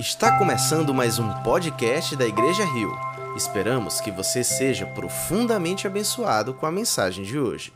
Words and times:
Está 0.00 0.38
começando 0.38 0.94
mais 0.94 1.18
um 1.18 1.30
podcast 1.42 2.16
da 2.16 2.24
Igreja 2.26 2.64
Rio. 2.64 2.90
Esperamos 3.36 4.00
que 4.00 4.10
você 4.10 4.42
seja 4.42 4.86
profundamente 4.86 5.86
abençoado 5.86 6.54
com 6.54 6.64
a 6.64 6.72
mensagem 6.72 7.22
de 7.22 7.38
hoje. 7.38 7.70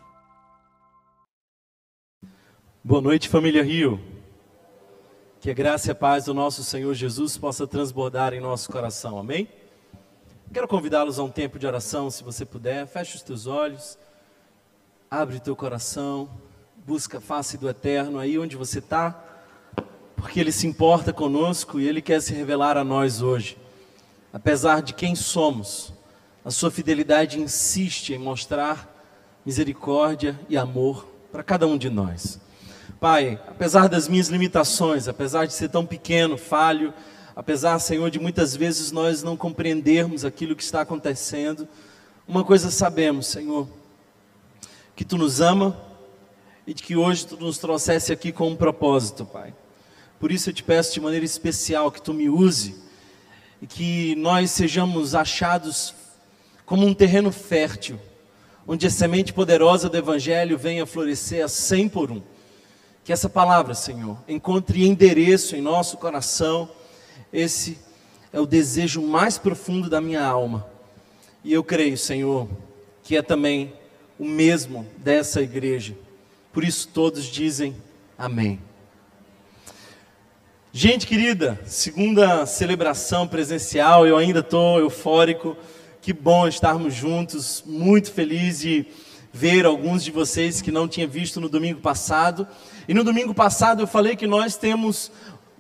Boa 2.83 3.03
noite, 3.03 3.29
família 3.29 3.63
Rio. 3.63 4.01
Que 5.39 5.51
a 5.51 5.55
graça 5.55 5.89
e 5.89 5.93
a 5.93 5.95
paz 5.95 6.25
do 6.25 6.33
nosso 6.33 6.65
Senhor 6.65 6.95
Jesus 6.95 7.37
possa 7.37 7.67
transbordar 7.67 8.33
em 8.33 8.41
nosso 8.41 8.73
coração, 8.73 9.19
amém? 9.19 9.47
Quero 10.51 10.67
convidá-los 10.67 11.19
a 11.19 11.23
um 11.23 11.31
tempo 11.31 11.59
de 11.59 11.67
oração, 11.67 12.11
se 12.11 12.25
você 12.25 12.47
puder. 12.47 12.87
Feche 12.87 13.17
os 13.17 13.23
teus 13.23 13.47
olhos, 13.47 13.99
abre 15.11 15.41
teu 15.41 15.55
coração, 15.55 16.31
busca 16.87 17.19
a 17.19 17.21
face 17.21 17.59
do 17.59 17.69
Eterno 17.69 18.19
aí 18.19 18.39
onde 18.39 18.57
você 18.57 18.79
está 18.79 19.34
porque 20.25 20.41
Ele 20.41 20.51
se 20.51 20.67
importa 20.67 21.13
conosco 21.13 21.79
e 21.79 21.87
Ele 21.87 22.01
quer 22.01 22.19
se 22.23 22.33
revelar 22.33 22.79
a 22.79 22.83
nós 22.83 23.21
hoje. 23.21 23.59
Apesar 24.33 24.81
de 24.81 24.95
quem 24.95 25.15
somos, 25.15 25.93
a 26.43 26.51
Sua 26.51 26.71
fidelidade 26.71 27.39
insiste 27.39 28.15
em 28.15 28.19
mostrar 28.19 28.91
misericórdia 29.45 30.41
e 30.49 30.57
amor 30.57 31.07
para 31.31 31.43
cada 31.43 31.67
um 31.67 31.77
de 31.77 31.91
nós. 31.91 32.41
Pai, 32.99 33.39
apesar 33.47 33.87
das 33.87 34.09
minhas 34.09 34.29
limitações, 34.29 35.09
apesar 35.09 35.45
de 35.45 35.53
ser 35.53 35.69
tão 35.69 35.85
pequeno, 35.85 36.39
falho, 36.39 36.95
apesar, 37.37 37.79
Senhor, 37.79 38.11
de 38.11 38.19
muitas 38.19 38.57
vezes 38.57 38.91
nós 38.91 39.23
não 39.23 39.37
compreendermos 39.37 40.25
aquilo 40.25 40.57
que 40.57 40.63
está 40.63 40.81
acontecendo, 40.81 41.69
uma 42.27 42.43
coisa 42.43 42.71
sabemos, 42.71 43.27
Senhor, 43.27 43.69
que 44.97 45.05
Tu 45.05 45.19
nos 45.19 45.43
ama 45.43 45.79
e 46.67 46.73
de 46.73 46.83
que 46.83 46.97
hoje 46.97 47.27
Tu 47.27 47.37
nos 47.37 47.59
trouxesse 47.59 48.11
aqui 48.11 48.33
com 48.33 48.49
um 48.49 48.57
propósito, 48.57 49.27
Pai. 49.27 49.53
Por 50.19 50.33
isso 50.33 50.51
eu 50.51 50.55
te 50.55 50.63
peço 50.63 50.95
de 50.95 51.01
maneira 51.01 51.25
especial 51.25 51.91
que 51.91 52.01
tu 52.01 52.15
me 52.15 52.29
use 52.29 52.77
e 53.61 53.67
que 53.67 54.15
nós 54.17 54.51
sejamos 54.51 55.15
achados 55.15 55.95
como 56.65 56.87
um 56.87 56.95
terreno 56.95 57.31
fértil, 57.31 57.99
onde 58.67 58.87
a 58.87 58.91
semente 58.91 59.33
poderosa 59.33 59.89
do 59.89 59.97
Evangelho 59.97 60.57
venha 60.57 60.87
florescer 60.87 61.45
a 61.45 61.49
cem 61.49 61.89
por 61.89 62.11
um. 62.11 62.23
Que 63.05 63.13
essa 63.13 63.29
palavra, 63.29 63.75
Senhor, 63.75 64.19
encontre 64.27 64.87
endereço 64.87 65.55
em 65.57 65.61
nosso 65.61 65.99
coração. 65.99 66.71
Esse 67.31 67.79
é 68.33 68.41
o 68.41 68.47
desejo 68.47 69.03
mais 69.03 69.37
profundo 69.37 69.91
da 69.91 70.01
minha 70.01 70.25
alma. 70.25 70.67
E 71.45 71.53
eu 71.53 71.63
creio, 71.63 71.99
Senhor, 71.99 72.49
que 73.03 73.17
é 73.17 73.23
também 73.23 73.75
o 74.19 74.25
mesmo 74.25 74.87
dessa 74.97 75.43
igreja. 75.43 75.95
Por 76.53 76.65
isso 76.65 76.89
todos 76.89 77.27
dizem 77.27 77.77
amém. 78.17 78.59
Gente 80.77 81.07
querida, 81.07 81.57
segunda 81.65 82.45
celebração 82.47 83.29
presencial, 83.29 84.09
eu 84.09 84.17
ainda 84.17 84.41
estou 84.41 84.81
eufórico. 84.81 85.57
Que 86.03 86.13
bom 86.13 86.49
estarmos 86.49 86.93
juntos, 86.93 87.63
muito 87.65 88.11
feliz 88.11 88.59
de 88.59 88.85
ver 89.33 89.67
alguns 89.67 90.03
de 90.03 90.11
vocês 90.11 90.61
que 90.61 90.73
não 90.73 90.89
tinha 90.89 91.07
visto 91.07 91.41
no 91.41 91.49
domingo 91.49 91.81
passado. 91.81 92.45
E 92.89 92.93
no 92.93 93.05
domingo 93.05 93.33
passado 93.33 93.85
eu 93.85 93.87
falei 93.87 94.17
que 94.17 94.27
nós 94.27 94.57
temos 94.57 95.13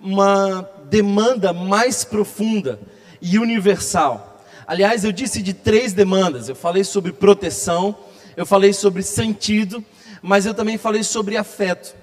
uma 0.02 0.68
demanda 0.90 1.52
mais 1.52 2.02
profunda 2.02 2.80
e 3.22 3.38
universal. 3.38 4.44
Aliás, 4.66 5.04
eu 5.04 5.12
disse 5.12 5.40
de 5.40 5.54
três 5.54 5.92
demandas. 5.92 6.48
Eu 6.48 6.56
falei 6.56 6.82
sobre 6.82 7.12
proteção, 7.12 7.96
eu 8.36 8.44
falei 8.44 8.72
sobre 8.72 9.00
sentido, 9.00 9.84
mas 10.20 10.44
eu 10.44 10.54
também 10.54 10.76
falei 10.76 11.04
sobre 11.04 11.36
afeto. 11.36 12.02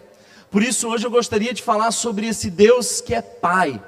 Por 0.51 0.61
isso, 0.61 0.89
hoje 0.89 1.07
eu 1.07 1.11
gostaria 1.11 1.53
de 1.53 1.63
falar 1.63 1.91
sobre 1.91 2.27
esse 2.27 2.51
Deus 2.51 2.99
que 2.99 3.15
é 3.15 3.21
Pai. 3.21 3.81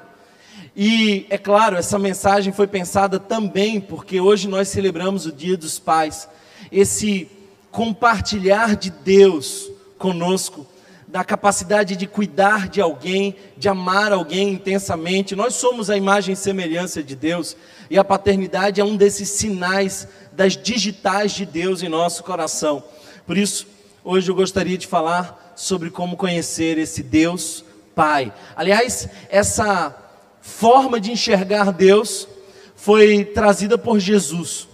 E, 0.74 1.26
é 1.28 1.36
claro, 1.36 1.76
essa 1.76 1.98
mensagem 1.98 2.54
foi 2.54 2.66
pensada 2.66 3.20
também 3.20 3.78
porque 3.78 4.18
hoje 4.18 4.48
nós 4.48 4.68
celebramos 4.68 5.26
o 5.26 5.32
Dia 5.32 5.58
dos 5.58 5.78
Pais. 5.78 6.26
Esse 6.72 7.28
compartilhar 7.70 8.76
de 8.76 8.88
Deus 8.88 9.70
conosco, 9.98 10.66
da 11.06 11.22
capacidade 11.22 11.96
de 11.96 12.06
cuidar 12.06 12.66
de 12.66 12.80
alguém, 12.80 13.36
de 13.58 13.68
amar 13.68 14.10
alguém 14.10 14.54
intensamente. 14.54 15.36
Nós 15.36 15.56
somos 15.56 15.90
a 15.90 15.96
imagem 15.98 16.32
e 16.32 16.36
semelhança 16.36 17.02
de 17.02 17.14
Deus, 17.14 17.54
e 17.90 17.98
a 17.98 18.02
paternidade 18.02 18.80
é 18.80 18.84
um 18.84 18.96
desses 18.96 19.28
sinais 19.28 20.08
das 20.32 20.56
digitais 20.56 21.32
de 21.32 21.44
Deus 21.44 21.82
em 21.82 21.90
nosso 21.90 22.24
coração. 22.24 22.82
Por 23.26 23.36
isso, 23.36 23.66
hoje 24.02 24.30
eu 24.30 24.34
gostaria 24.34 24.78
de 24.78 24.86
falar 24.86 25.43
sobre 25.56 25.90
como 25.90 26.16
conhecer 26.16 26.78
esse 26.78 27.02
Deus 27.02 27.64
Pai. 27.94 28.32
Aliás, 28.56 29.08
essa 29.28 29.94
forma 30.40 31.00
de 31.00 31.12
enxergar 31.12 31.72
Deus 31.72 32.28
foi 32.76 33.24
trazida 33.24 33.78
por 33.78 33.98
Jesus. 33.98 34.68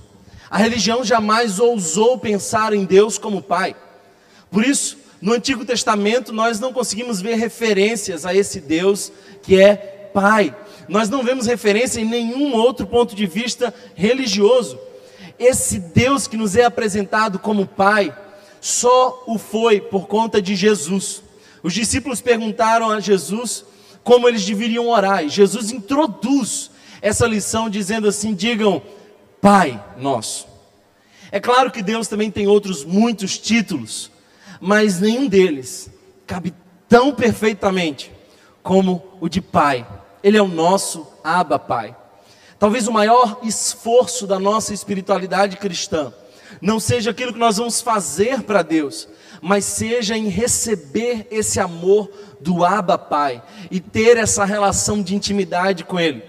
A 0.51 0.59
religião 0.59 1.05
jamais 1.05 1.61
ousou 1.61 2.19
pensar 2.19 2.73
em 2.73 2.85
Deus 2.85 3.19
como 3.19 3.43
Pai. 3.43 3.77
Por 4.51 4.65
isso, 4.65 4.99
no 5.21 5.33
Antigo 5.33 5.65
Testamento, 5.65 6.33
nós 6.33 6.59
não 6.59 6.73
conseguimos 6.73 7.21
ver 7.21 7.37
referências 7.37 8.27
a 8.27 8.35
esse 8.35 8.61
Deus 8.61 9.13
que 9.43 9.61
é 9.61 10.11
Pai. 10.13 10.57
Nós 10.89 11.09
não 11.09 11.23
vemos 11.23 11.47
referência 11.47 12.01
em 12.01 12.05
nenhum 12.05 12.55
outro 12.55 12.87
ponto 12.87 13.15
de 13.15 13.27
vista 13.27 13.73
religioso. 13.95 14.77
Esse 15.39 15.79
Deus 15.79 16.27
que 16.27 16.37
nos 16.37 16.57
é 16.57 16.65
apresentado 16.65 17.39
como 17.39 17.67
Pai, 17.67 18.13
só 18.61 19.25
o 19.27 19.39
foi 19.39 19.81
por 19.81 20.07
conta 20.07 20.41
de 20.41 20.55
Jesus. 20.55 21.23
Os 21.63 21.73
discípulos 21.73 22.21
perguntaram 22.21 22.91
a 22.91 23.01
Jesus 23.01 23.65
como 24.03 24.29
eles 24.29 24.45
deveriam 24.45 24.89
orar, 24.89 25.25
e 25.25 25.29
Jesus 25.29 25.71
introduz 25.71 26.71
essa 27.03 27.27
lição 27.27 27.69
dizendo 27.69 28.09
assim: 28.09 28.35
digam, 28.35 28.83
Pai 29.41 29.83
nosso. 29.99 30.47
É 31.33 31.41
claro 31.41 31.71
que 31.71 31.83
Deus 31.83 32.09
também 32.09 32.31
tem 32.31 32.47
outros 32.47 32.85
muitos 32.85 33.39
títulos, 33.39 34.11
mas 34.61 35.01
nenhum 35.01 35.29
deles 35.29 35.91
cabe 36.27 36.53
tão 36.89 37.15
perfeitamente 37.15 38.11
como 38.63 39.03
o 39.21 39.29
de 39.29 39.41
Pai. 39.41 39.87
Ele 40.23 40.37
é 40.37 40.43
o 40.43 40.49
nosso 40.49 41.07
Abba 41.25 41.59
Pai. 41.59 41.97
Talvez 42.59 42.87
o 42.87 42.93
maior 42.93 43.39
esforço 43.43 44.27
da 44.27 44.39
nossa 44.39 44.75
espiritualidade 44.75 45.57
cristã 45.57 46.13
não 46.61 46.81
seja 46.81 47.11
aquilo 47.11 47.33
que 47.33 47.39
nós 47.39 47.57
vamos 47.57 47.81
fazer 47.81 48.43
para 48.43 48.63
Deus, 48.63 49.09
mas 49.41 49.65
seja 49.65 50.17
em 50.17 50.29
receber 50.29 51.27
esse 51.31 51.59
amor 51.61 52.11
do 52.41 52.65
Abba 52.65 52.99
Pai 52.99 53.43
e 53.71 53.81
ter 53.81 54.17
essa 54.17 54.45
relação 54.45 55.03
de 55.03 55.15
intimidade 55.15 55.85
com 55.85 55.99
Ele. 55.99 56.23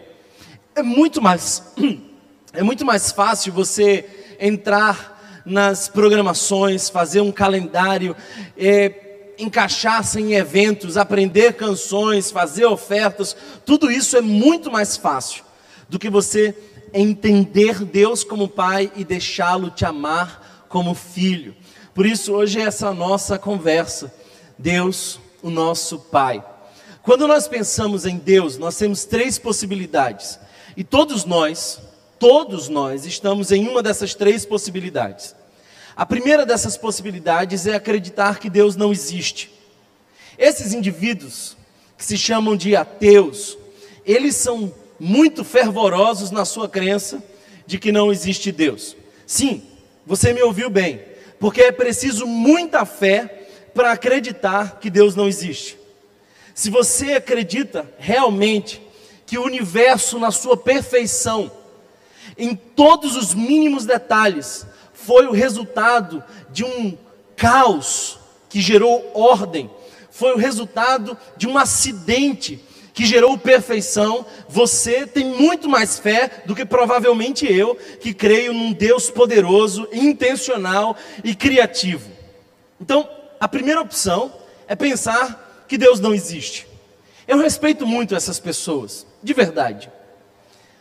É 0.76 0.82
muito 0.82 1.22
mais, 1.22 1.64
é 2.54 2.64
muito 2.64 2.86
mais 2.86 3.12
fácil 3.12 3.54
você 3.54 4.06
entrar 4.40 5.42
nas 5.46 5.88
programações, 5.88 6.90
fazer 6.90 7.22
um 7.22 7.32
calendário, 7.32 8.16
é, 8.58 9.34
encaixar-se 9.38 10.20
em 10.20 10.34
eventos, 10.34 10.98
aprender 10.98 11.54
canções, 11.54 12.32
fazer 12.32 12.66
ofertas, 12.66 13.36
tudo 13.66 13.92
isso 13.92 14.16
é 14.16 14.22
muito 14.22 14.72
mais 14.72 14.96
fácil 14.96 15.44
do 15.90 16.00
que 16.00 16.10
você 16.10 16.56
entender 16.94 17.84
Deus 17.84 18.24
como 18.24 18.48
Pai 18.48 18.92
e 18.96 19.04
deixá-lo 19.04 19.70
te 19.70 19.86
amar 19.86 20.66
como 20.68 20.94
filho. 20.94 21.56
Por 21.94 22.06
isso, 22.06 22.34
hoje 22.34 22.60
é 22.60 22.64
essa 22.64 22.94
nossa 22.94 23.38
conversa. 23.38 24.14
Deus, 24.58 25.20
o 25.42 25.50
nosso 25.50 26.00
Pai. 26.00 26.44
Quando 27.04 27.28
nós 27.28 27.48
pensamos 27.48 28.06
em 28.06 28.18
Deus, 28.18 28.58
nós 28.58 28.78
temos 28.78 29.06
três 29.06 29.40
possibilidades. 29.40 30.40
E 30.78 30.84
todos 30.84 31.26
nós, 31.26 31.80
todos 32.20 32.70
nós 32.70 33.06
estamos 33.06 33.52
em 33.52 33.68
uma 33.68 33.82
dessas 33.82 34.14
três 34.14 34.46
possibilidades. 34.46 35.36
A 35.96 36.06
primeira 36.06 36.46
dessas 36.46 36.78
possibilidades 36.78 37.68
é 37.68 37.76
acreditar 37.76 38.40
que 38.40 38.50
Deus 38.50 38.76
não 38.76 38.92
existe. 38.92 39.52
Esses 40.38 40.74
indivíduos, 40.74 41.58
que 41.98 42.06
se 42.06 42.18
chamam 42.18 42.56
de 42.56 42.76
ateus, 42.76 43.58
eles 44.06 44.36
são 44.36 44.74
muito 45.04 45.44
fervorosos 45.44 46.30
na 46.30 46.46
sua 46.46 46.70
crença 46.70 47.24
de 47.66 47.80
que 47.80 47.92
não 47.92 48.12
existe 48.12 48.52
Deus. 48.52 48.96
Sim, 49.26 49.64
você 50.06 50.32
me 50.32 50.44
ouviu 50.44 50.70
bem, 50.70 51.02
porque 51.40 51.64
é 51.64 51.72
preciso 51.72 52.28
muita 52.28 52.86
fé 52.86 53.48
para 53.74 53.94
acreditar 53.94 54.78
que 54.80 54.92
Deus 54.92 55.16
não 55.16 55.28
existe. 55.28 55.76
Se 56.54 56.70
você 56.70 57.14
acredita 57.14 57.92
realmente 57.98 58.80
que 59.26 59.40
o 59.40 59.44
universo, 59.44 60.20
na 60.20 60.30
sua 60.30 60.56
perfeição, 60.56 61.52
em 62.38 62.56
todos 62.56 63.16
os 63.16 63.34
mínimos 63.34 63.88
detalhes, 63.88 64.68
foi 64.94 65.26
o 65.26 65.32
resultado 65.32 66.24
de 66.52 66.64
um 66.64 66.96
caos 67.36 68.20
que 68.48 68.62
gerou 68.62 69.10
ordem, 69.16 69.68
foi 70.12 70.34
o 70.34 70.38
resultado 70.38 71.18
de 71.36 71.48
um 71.48 71.58
acidente 71.58 72.64
que 72.94 73.06
gerou 73.06 73.38
perfeição, 73.38 74.26
você 74.50 75.08
tem 75.08 75.26
muito 75.26 75.70
mais 75.70 75.98
fé 75.98 76.44
do 76.46 76.56
que 76.56 76.66
provavelmente 76.66 77.46
eu, 77.46 77.76
que 77.76 78.14
creio 78.14 78.54
num 78.54 78.74
Deus 78.74 79.10
poderoso, 79.10 79.88
intencional 79.94 80.96
e 81.24 81.34
criativo. 81.34 82.10
Então, 82.80 83.10
a 83.40 83.48
primeira 83.48 83.82
opção 83.82 84.34
é 84.68 84.76
pensar 84.76 85.66
que 85.68 85.78
Deus 85.78 86.00
não 86.00 86.14
existe. 86.14 86.68
Eu 87.28 87.38
respeito 87.38 87.88
muito 87.88 88.16
essas 88.16 88.40
pessoas, 88.40 89.06
de 89.24 89.34
verdade. 89.34 89.90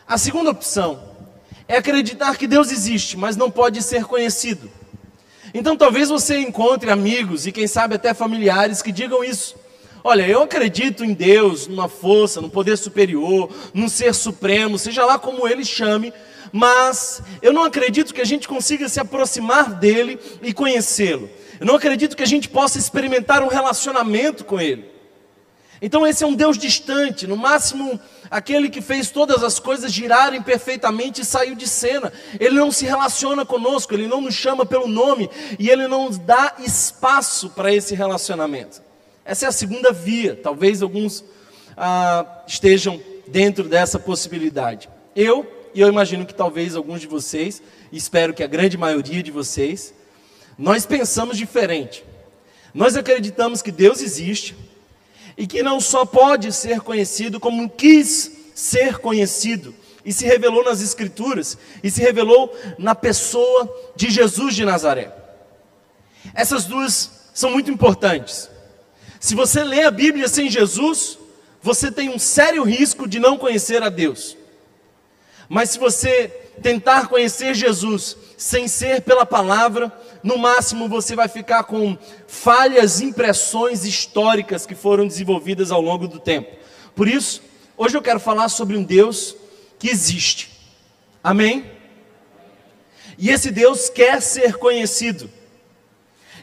A 0.06 0.18
segunda 0.18 0.50
opção 0.50 1.00
é 1.68 1.76
acreditar 1.76 2.36
que 2.36 2.48
Deus 2.48 2.72
existe, 2.72 3.16
mas 3.16 3.36
não 3.36 3.50
pode 3.50 3.80
ser 3.82 4.04
conhecido. 4.04 4.68
Então 5.54 5.76
talvez 5.76 6.08
você 6.08 6.38
encontre 6.38 6.90
amigos 6.90 7.46
e 7.46 7.52
quem 7.52 7.66
sabe 7.66 7.94
até 7.94 8.12
familiares 8.12 8.82
que 8.82 8.90
digam 8.90 9.22
isso. 9.22 9.54
Olha, 10.02 10.26
eu 10.26 10.42
acredito 10.42 11.04
em 11.04 11.12
Deus, 11.12 11.66
numa 11.66 11.88
força, 11.88 12.40
num 12.40 12.48
poder 12.48 12.78
superior, 12.78 13.50
num 13.74 13.88
ser 13.88 14.14
supremo, 14.14 14.78
seja 14.78 15.04
lá 15.04 15.18
como 15.18 15.46
ele 15.46 15.64
chame, 15.64 16.12
mas 16.52 17.22
eu 17.42 17.52
não 17.52 17.64
acredito 17.64 18.14
que 18.14 18.20
a 18.20 18.26
gente 18.26 18.48
consiga 18.48 18.88
se 18.88 18.98
aproximar 18.98 19.74
dele 19.74 20.18
e 20.42 20.52
conhecê-lo. 20.54 21.28
Eu 21.58 21.66
não 21.66 21.74
acredito 21.74 22.16
que 22.16 22.22
a 22.22 22.26
gente 22.26 22.48
possa 22.48 22.78
experimentar 22.78 23.42
um 23.42 23.48
relacionamento 23.48 24.44
com 24.44 24.58
ele. 24.58 24.90
Então 25.82 26.06
esse 26.06 26.24
é 26.24 26.26
um 26.26 26.34
Deus 26.34 26.56
distante, 26.56 27.26
no 27.26 27.36
máximo 27.36 28.00
aquele 28.30 28.70
que 28.70 28.80
fez 28.80 29.10
todas 29.10 29.42
as 29.42 29.58
coisas 29.58 29.92
girarem 29.92 30.42
perfeitamente 30.42 31.20
e 31.20 31.24
saiu 31.24 31.54
de 31.54 31.68
cena. 31.68 32.12
Ele 32.38 32.58
não 32.58 32.70
se 32.70 32.86
relaciona 32.86 33.44
conosco, 33.44 33.92
ele 33.92 34.06
não 34.06 34.20
nos 34.22 34.34
chama 34.34 34.64
pelo 34.64 34.88
nome 34.88 35.28
e 35.58 35.68
ele 35.68 35.86
não 35.88 36.10
dá 36.10 36.54
espaço 36.58 37.50
para 37.50 37.72
esse 37.72 37.94
relacionamento. 37.94 38.89
Essa 39.24 39.46
é 39.46 39.48
a 39.48 39.52
segunda 39.52 39.92
via. 39.92 40.34
Talvez 40.34 40.82
alguns 40.82 41.24
ah, 41.76 42.42
estejam 42.46 43.00
dentro 43.26 43.64
dessa 43.64 43.98
possibilidade. 43.98 44.88
Eu, 45.14 45.46
e 45.74 45.80
eu 45.80 45.88
imagino 45.88 46.26
que 46.26 46.34
talvez 46.34 46.74
alguns 46.74 47.00
de 47.00 47.06
vocês, 47.06 47.62
espero 47.92 48.34
que 48.34 48.42
a 48.42 48.46
grande 48.46 48.76
maioria 48.76 49.22
de 49.22 49.30
vocês, 49.30 49.94
nós 50.58 50.84
pensamos 50.84 51.38
diferente. 51.38 52.04
Nós 52.74 52.96
acreditamos 52.96 53.62
que 53.62 53.72
Deus 53.72 54.00
existe 54.00 54.54
e 55.36 55.46
que 55.46 55.62
não 55.62 55.80
só 55.80 56.04
pode 56.04 56.52
ser 56.52 56.80
conhecido, 56.80 57.40
como 57.40 57.68
quis 57.68 58.30
ser 58.54 58.98
conhecido 58.98 59.74
e 60.04 60.12
se 60.12 60.24
revelou 60.24 60.64
nas 60.64 60.80
Escrituras 60.80 61.56
e 61.82 61.90
se 61.90 62.00
revelou 62.00 62.54
na 62.78 62.94
pessoa 62.94 63.92
de 63.96 64.10
Jesus 64.10 64.54
de 64.54 64.64
Nazaré. 64.64 65.12
Essas 66.34 66.64
duas 66.64 67.10
são 67.32 67.50
muito 67.50 67.70
importantes. 67.70 68.50
Se 69.20 69.34
você 69.34 69.62
lê 69.62 69.84
a 69.84 69.90
Bíblia 69.90 70.26
sem 70.28 70.48
Jesus, 70.48 71.18
você 71.60 71.92
tem 71.92 72.08
um 72.08 72.18
sério 72.18 72.64
risco 72.64 73.06
de 73.06 73.18
não 73.18 73.36
conhecer 73.36 73.82
a 73.82 73.90
Deus. 73.90 74.34
Mas 75.46 75.70
se 75.70 75.78
você 75.78 76.28
tentar 76.62 77.08
conhecer 77.08 77.54
Jesus 77.54 78.16
sem 78.38 78.66
ser 78.66 79.02
pela 79.02 79.26
palavra, 79.26 79.92
no 80.22 80.38
máximo 80.38 80.88
você 80.88 81.14
vai 81.14 81.28
ficar 81.28 81.64
com 81.64 81.98
falhas 82.26 83.02
impressões 83.02 83.84
históricas 83.84 84.64
que 84.64 84.74
foram 84.74 85.06
desenvolvidas 85.06 85.70
ao 85.70 85.82
longo 85.82 86.08
do 86.08 86.18
tempo. 86.18 86.56
Por 86.94 87.06
isso, 87.06 87.42
hoje 87.76 87.98
eu 87.98 88.02
quero 88.02 88.20
falar 88.20 88.48
sobre 88.48 88.74
um 88.74 88.82
Deus 88.82 89.36
que 89.78 89.90
existe. 89.90 90.50
Amém? 91.22 91.70
E 93.18 93.28
esse 93.28 93.50
Deus 93.50 93.90
quer 93.90 94.22
ser 94.22 94.54
conhecido. 94.56 95.30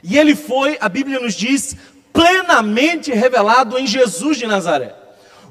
E 0.03 0.15
ele 0.15 0.35
foi, 0.35 0.77
a 0.79 0.87
Bíblia 0.87 1.19
nos 1.19 1.33
diz, 1.33 1.75
plenamente 2.17 3.13
revelado 3.13 3.77
em 3.77 3.85
Jesus 3.85 4.37
de 4.37 4.47
Nazaré. 4.47 4.95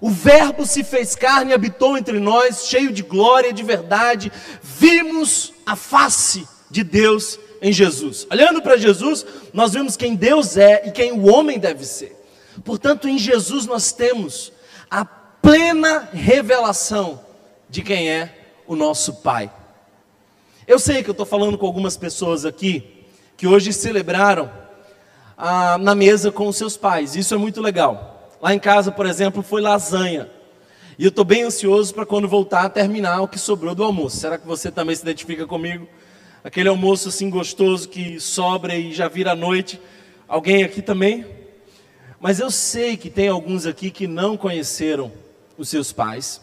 O 0.00 0.10
Verbo 0.10 0.66
se 0.66 0.82
fez 0.82 1.14
carne 1.14 1.52
e 1.52 1.54
habitou 1.54 1.96
entre 1.96 2.18
nós, 2.18 2.66
cheio 2.66 2.92
de 2.92 3.04
glória 3.04 3.50
e 3.50 3.52
de 3.52 3.62
verdade. 3.62 4.32
Vimos 4.60 5.54
a 5.64 5.76
face 5.76 6.46
de 6.68 6.82
Deus 6.82 7.38
em 7.62 7.72
Jesus. 7.72 8.26
Olhando 8.28 8.60
para 8.60 8.76
Jesus, 8.76 9.24
nós 9.54 9.74
vemos 9.74 9.96
quem 9.96 10.16
Deus 10.16 10.56
é 10.56 10.88
e 10.88 10.90
quem 10.90 11.12
o 11.12 11.32
homem 11.32 11.56
deve 11.56 11.84
ser. 11.84 12.20
Portanto, 12.64 13.08
em 13.08 13.16
Jesus 13.16 13.64
nós 13.64 13.92
temos 13.92 14.52
a 14.90 15.04
plena 15.04 16.08
revelação 16.12 17.24
de 17.70 17.80
quem 17.80 18.10
é 18.10 18.50
o 18.66 18.74
nosso 18.74 19.14
Pai. 19.14 19.52
Eu 20.66 20.80
sei 20.80 21.04
que 21.04 21.08
eu 21.08 21.12
estou 21.12 21.26
falando 21.26 21.56
com 21.56 21.64
algumas 21.64 21.96
pessoas 21.96 22.44
aqui 22.44 23.04
que 23.36 23.46
hoje 23.46 23.72
celebraram 23.72 24.65
ah, 25.36 25.76
na 25.78 25.94
mesa 25.94 26.32
com 26.32 26.48
os 26.48 26.56
seus 26.56 26.76
pais, 26.76 27.14
isso 27.14 27.34
é 27.34 27.36
muito 27.36 27.60
legal. 27.60 28.30
Lá 28.40 28.54
em 28.54 28.58
casa, 28.58 28.90
por 28.90 29.06
exemplo, 29.06 29.42
foi 29.42 29.60
lasanha. 29.60 30.30
E 30.98 31.04
eu 31.04 31.10
estou 31.10 31.24
bem 31.24 31.42
ansioso 31.42 31.94
para 31.94 32.06
quando 32.06 32.26
voltar 32.26 32.70
terminar 32.70 33.20
o 33.20 33.28
que 33.28 33.38
sobrou 33.38 33.74
do 33.74 33.84
almoço. 33.84 34.16
Será 34.16 34.38
que 34.38 34.46
você 34.46 34.70
também 34.70 34.96
se 34.96 35.02
identifica 35.02 35.46
comigo? 35.46 35.86
Aquele 36.42 36.68
almoço 36.68 37.08
assim 37.08 37.28
gostoso 37.28 37.88
que 37.88 38.18
sobra 38.18 38.74
e 38.76 38.94
já 38.94 39.08
vira 39.08 39.32
a 39.32 39.36
noite. 39.36 39.80
Alguém 40.26 40.64
aqui 40.64 40.80
também? 40.80 41.26
Mas 42.18 42.40
eu 42.40 42.50
sei 42.50 42.96
que 42.96 43.10
tem 43.10 43.28
alguns 43.28 43.66
aqui 43.66 43.90
que 43.90 44.06
não 44.06 44.36
conheceram 44.36 45.12
os 45.58 45.68
seus 45.68 45.92
pais, 45.92 46.40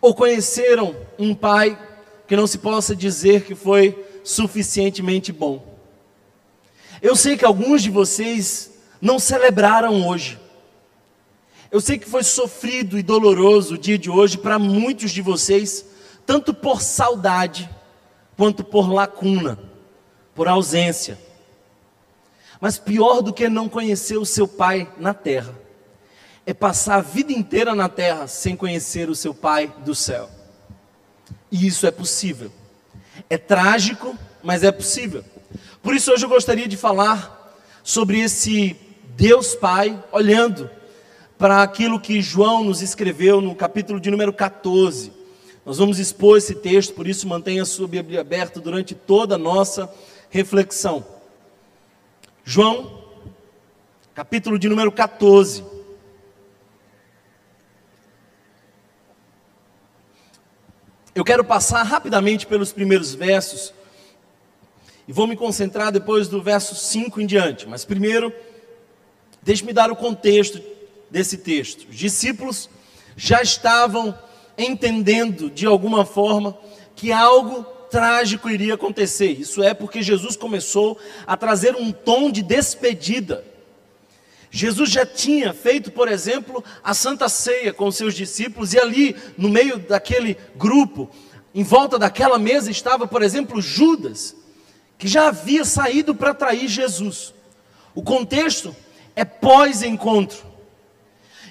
ou 0.00 0.14
conheceram 0.14 0.94
um 1.18 1.34
pai 1.34 1.78
que 2.26 2.36
não 2.36 2.46
se 2.46 2.58
possa 2.58 2.94
dizer 2.94 3.42
que 3.44 3.54
foi 3.54 4.04
suficientemente 4.24 5.32
bom. 5.32 5.65
Eu 7.02 7.14
sei 7.14 7.36
que 7.36 7.44
alguns 7.44 7.82
de 7.82 7.90
vocês 7.90 8.72
não 9.00 9.18
celebraram 9.18 10.06
hoje. 10.06 10.38
Eu 11.70 11.80
sei 11.80 11.98
que 11.98 12.08
foi 12.08 12.22
sofrido 12.22 12.98
e 12.98 13.02
doloroso 13.02 13.74
o 13.74 13.78
dia 13.78 13.98
de 13.98 14.08
hoje 14.08 14.38
para 14.38 14.58
muitos 14.58 15.10
de 15.10 15.20
vocês, 15.20 15.84
tanto 16.24 16.54
por 16.54 16.80
saudade, 16.80 17.68
quanto 18.36 18.64
por 18.64 18.90
lacuna, 18.90 19.58
por 20.34 20.48
ausência. 20.48 21.18
Mas 22.60 22.78
pior 22.78 23.20
do 23.20 23.32
que 23.32 23.48
não 23.48 23.68
conhecer 23.68 24.16
o 24.16 24.24
seu 24.24 24.48
pai 24.48 24.90
na 24.98 25.12
terra, 25.12 25.54
é 26.46 26.54
passar 26.54 26.96
a 26.96 27.02
vida 27.02 27.32
inteira 27.32 27.74
na 27.74 27.88
terra 27.88 28.26
sem 28.28 28.56
conhecer 28.56 29.10
o 29.10 29.14
seu 29.14 29.34
pai 29.34 29.72
do 29.84 29.94
céu. 29.94 30.30
E 31.50 31.66
isso 31.66 31.86
é 31.86 31.90
possível. 31.90 32.52
É 33.28 33.36
trágico, 33.36 34.16
mas 34.42 34.62
é 34.62 34.70
possível. 34.70 35.24
Por 35.86 35.94
isso 35.94 36.12
hoje 36.12 36.24
eu 36.24 36.28
gostaria 36.28 36.66
de 36.66 36.76
falar 36.76 37.56
sobre 37.84 38.18
esse 38.18 38.74
Deus 39.10 39.54
Pai, 39.54 40.02
olhando 40.10 40.68
para 41.38 41.62
aquilo 41.62 42.00
que 42.00 42.20
João 42.20 42.64
nos 42.64 42.82
escreveu 42.82 43.40
no 43.40 43.54
capítulo 43.54 44.00
de 44.00 44.10
número 44.10 44.32
14. 44.32 45.12
Nós 45.64 45.78
vamos 45.78 46.00
expor 46.00 46.38
esse 46.38 46.56
texto, 46.56 46.92
por 46.92 47.06
isso 47.06 47.28
mantenha 47.28 47.64
sua 47.64 47.86
Bíblia 47.86 48.20
aberta 48.20 48.58
durante 48.58 48.96
toda 48.96 49.36
a 49.36 49.38
nossa 49.38 49.88
reflexão. 50.28 51.06
João, 52.44 53.04
capítulo 54.12 54.58
de 54.58 54.68
número 54.68 54.90
14. 54.90 55.64
Eu 61.14 61.22
quero 61.22 61.44
passar 61.44 61.84
rapidamente 61.84 62.44
pelos 62.44 62.72
primeiros 62.72 63.14
versos 63.14 63.72
e 65.06 65.12
vou 65.12 65.26
me 65.26 65.36
concentrar 65.36 65.92
depois 65.92 66.28
do 66.28 66.42
verso 66.42 66.74
5 66.74 67.20
em 67.20 67.26
diante. 67.26 67.68
Mas 67.68 67.84
primeiro, 67.84 68.32
deixe-me 69.42 69.72
dar 69.72 69.90
o 69.90 69.96
contexto 69.96 70.60
desse 71.10 71.38
texto. 71.38 71.86
Os 71.88 71.96
discípulos 71.96 72.68
já 73.16 73.40
estavam 73.40 74.16
entendendo 74.58 75.50
de 75.50 75.66
alguma 75.66 76.04
forma 76.04 76.56
que 76.94 77.12
algo 77.12 77.64
trágico 77.90 78.50
iria 78.50 78.74
acontecer. 78.74 79.30
Isso 79.30 79.62
é 79.62 79.72
porque 79.72 80.02
Jesus 80.02 80.36
começou 80.36 80.98
a 81.26 81.36
trazer 81.36 81.76
um 81.76 81.92
tom 81.92 82.30
de 82.30 82.42
despedida. 82.42 83.44
Jesus 84.50 84.90
já 84.90 85.04
tinha 85.04 85.52
feito, 85.52 85.90
por 85.92 86.08
exemplo, 86.08 86.64
a 86.82 86.94
Santa 86.94 87.28
Ceia 87.28 87.72
com 87.72 87.90
seus 87.90 88.14
discípulos, 88.14 88.72
e 88.72 88.78
ali, 88.78 89.14
no 89.36 89.48
meio 89.48 89.78
daquele 89.78 90.36
grupo, 90.56 91.10
em 91.54 91.62
volta 91.62 91.98
daquela 91.98 92.38
mesa, 92.38 92.70
estava, 92.70 93.06
por 93.06 93.22
exemplo, 93.22 93.60
Judas, 93.60 94.34
que 94.98 95.08
já 95.08 95.28
havia 95.28 95.64
saído 95.64 96.14
para 96.14 96.34
trair 96.34 96.68
Jesus. 96.68 97.34
O 97.94 98.02
contexto 98.02 98.74
é 99.14 99.24
pós-encontro. 99.24 100.46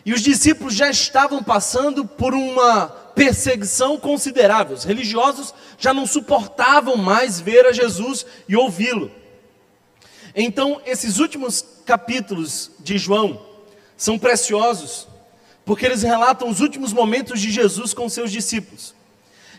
E 0.05 0.13
os 0.13 0.21
discípulos 0.21 0.75
já 0.75 0.89
estavam 0.89 1.43
passando 1.43 2.05
por 2.05 2.33
uma 2.33 2.87
perseguição 2.87 3.97
considerável. 3.97 4.75
Os 4.75 4.83
religiosos 4.83 5.53
já 5.79 5.93
não 5.93 6.05
suportavam 6.05 6.95
mais 6.95 7.39
ver 7.39 7.65
a 7.65 7.71
Jesus 7.71 8.25
e 8.47 8.55
ouvi-lo. 8.55 9.11
Então, 10.35 10.81
esses 10.85 11.17
últimos 11.17 11.65
capítulos 11.85 12.69
de 12.79 12.97
João 12.97 13.41
são 13.95 14.19
preciosos, 14.19 15.07
porque 15.63 15.85
eles 15.85 16.03
relatam 16.03 16.49
os 16.49 16.59
últimos 16.59 16.91
momentos 16.91 17.39
de 17.39 17.49
Jesus 17.49 17.93
com 17.93 18.07
seus 18.09 18.31
discípulos. 18.31 18.93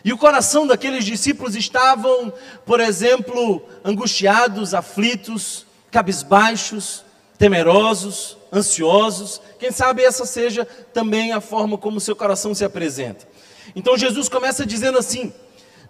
E 0.03 0.13
o 0.13 0.17
coração 0.17 0.65
daqueles 0.65 1.05
discípulos 1.05 1.55
estavam, 1.55 2.31
por 2.65 2.79
exemplo, 2.79 3.61
angustiados, 3.83 4.73
aflitos, 4.73 5.65
cabisbaixos, 5.91 7.03
temerosos, 7.37 8.37
ansiosos. 8.51 9.41
Quem 9.59 9.71
sabe 9.71 10.03
essa 10.03 10.25
seja 10.25 10.65
também 10.93 11.31
a 11.31 11.41
forma 11.41 11.77
como 11.77 11.99
seu 11.99 12.15
coração 12.15 12.53
se 12.53 12.63
apresenta. 12.63 13.27
Então 13.75 13.97
Jesus 13.97 14.29
começa 14.29 14.65
dizendo 14.65 14.97
assim: 14.97 15.33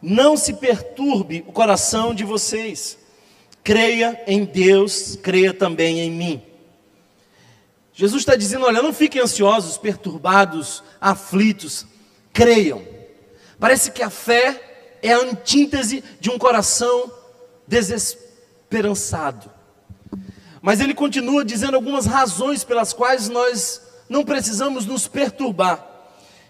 Não 0.02 0.36
se 0.36 0.54
perturbe 0.54 1.44
o 1.48 1.52
coração 1.52 2.14
de 2.14 2.24
vocês. 2.24 2.98
Creia 3.64 4.22
em 4.28 4.46
Deus, 4.46 5.18
creia 5.22 5.54
também 5.54 6.00
em 6.00 6.12
mim. 6.12 6.42
Jesus 7.98 8.22
está 8.22 8.36
dizendo: 8.36 8.66
olha, 8.66 8.82
não 8.82 8.94
fiquem 8.94 9.22
ansiosos, 9.22 9.76
perturbados, 9.76 10.84
aflitos, 11.02 11.86
creiam. 12.32 12.97
Parece 13.60 13.92
que 13.92 14.04
a 14.04 14.10
fé 14.10 14.62
é 15.02 15.14
a 15.14 15.20
antítese 15.20 16.04
de 16.20 16.30
um 16.30 16.38
coração 16.38 17.12
desesperançado. 17.68 19.52
Mas 20.62 20.80
ele 20.80 20.94
continua 20.94 21.46
dizendo 21.46 21.76
algumas 21.76 22.06
razões 22.06 22.64
pelas 22.64 22.94
quais 22.94 23.30
nós 23.30 23.82
não 24.10 24.24
precisamos 24.24 24.86
nos 24.86 25.08
perturbar. 25.08 25.86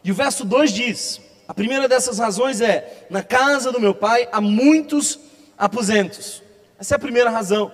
E 0.04 0.12
o 0.12 0.16
verso 0.16 0.46
2 0.46 0.72
diz: 0.72 1.22
a 1.48 1.54
primeira 1.54 1.88
dessas 1.88 2.20
razões 2.20 2.62
é: 2.62 3.08
na 3.10 3.24
casa 3.24 3.72
do 3.72 3.80
meu 3.80 3.96
pai 3.96 4.28
há 4.32 4.42
muitos 4.42 5.20
aposentos. 5.58 6.44
Essa 6.80 6.96
é 6.96 6.98
a 6.98 7.00
primeira 7.00 7.30
razão. 7.30 7.72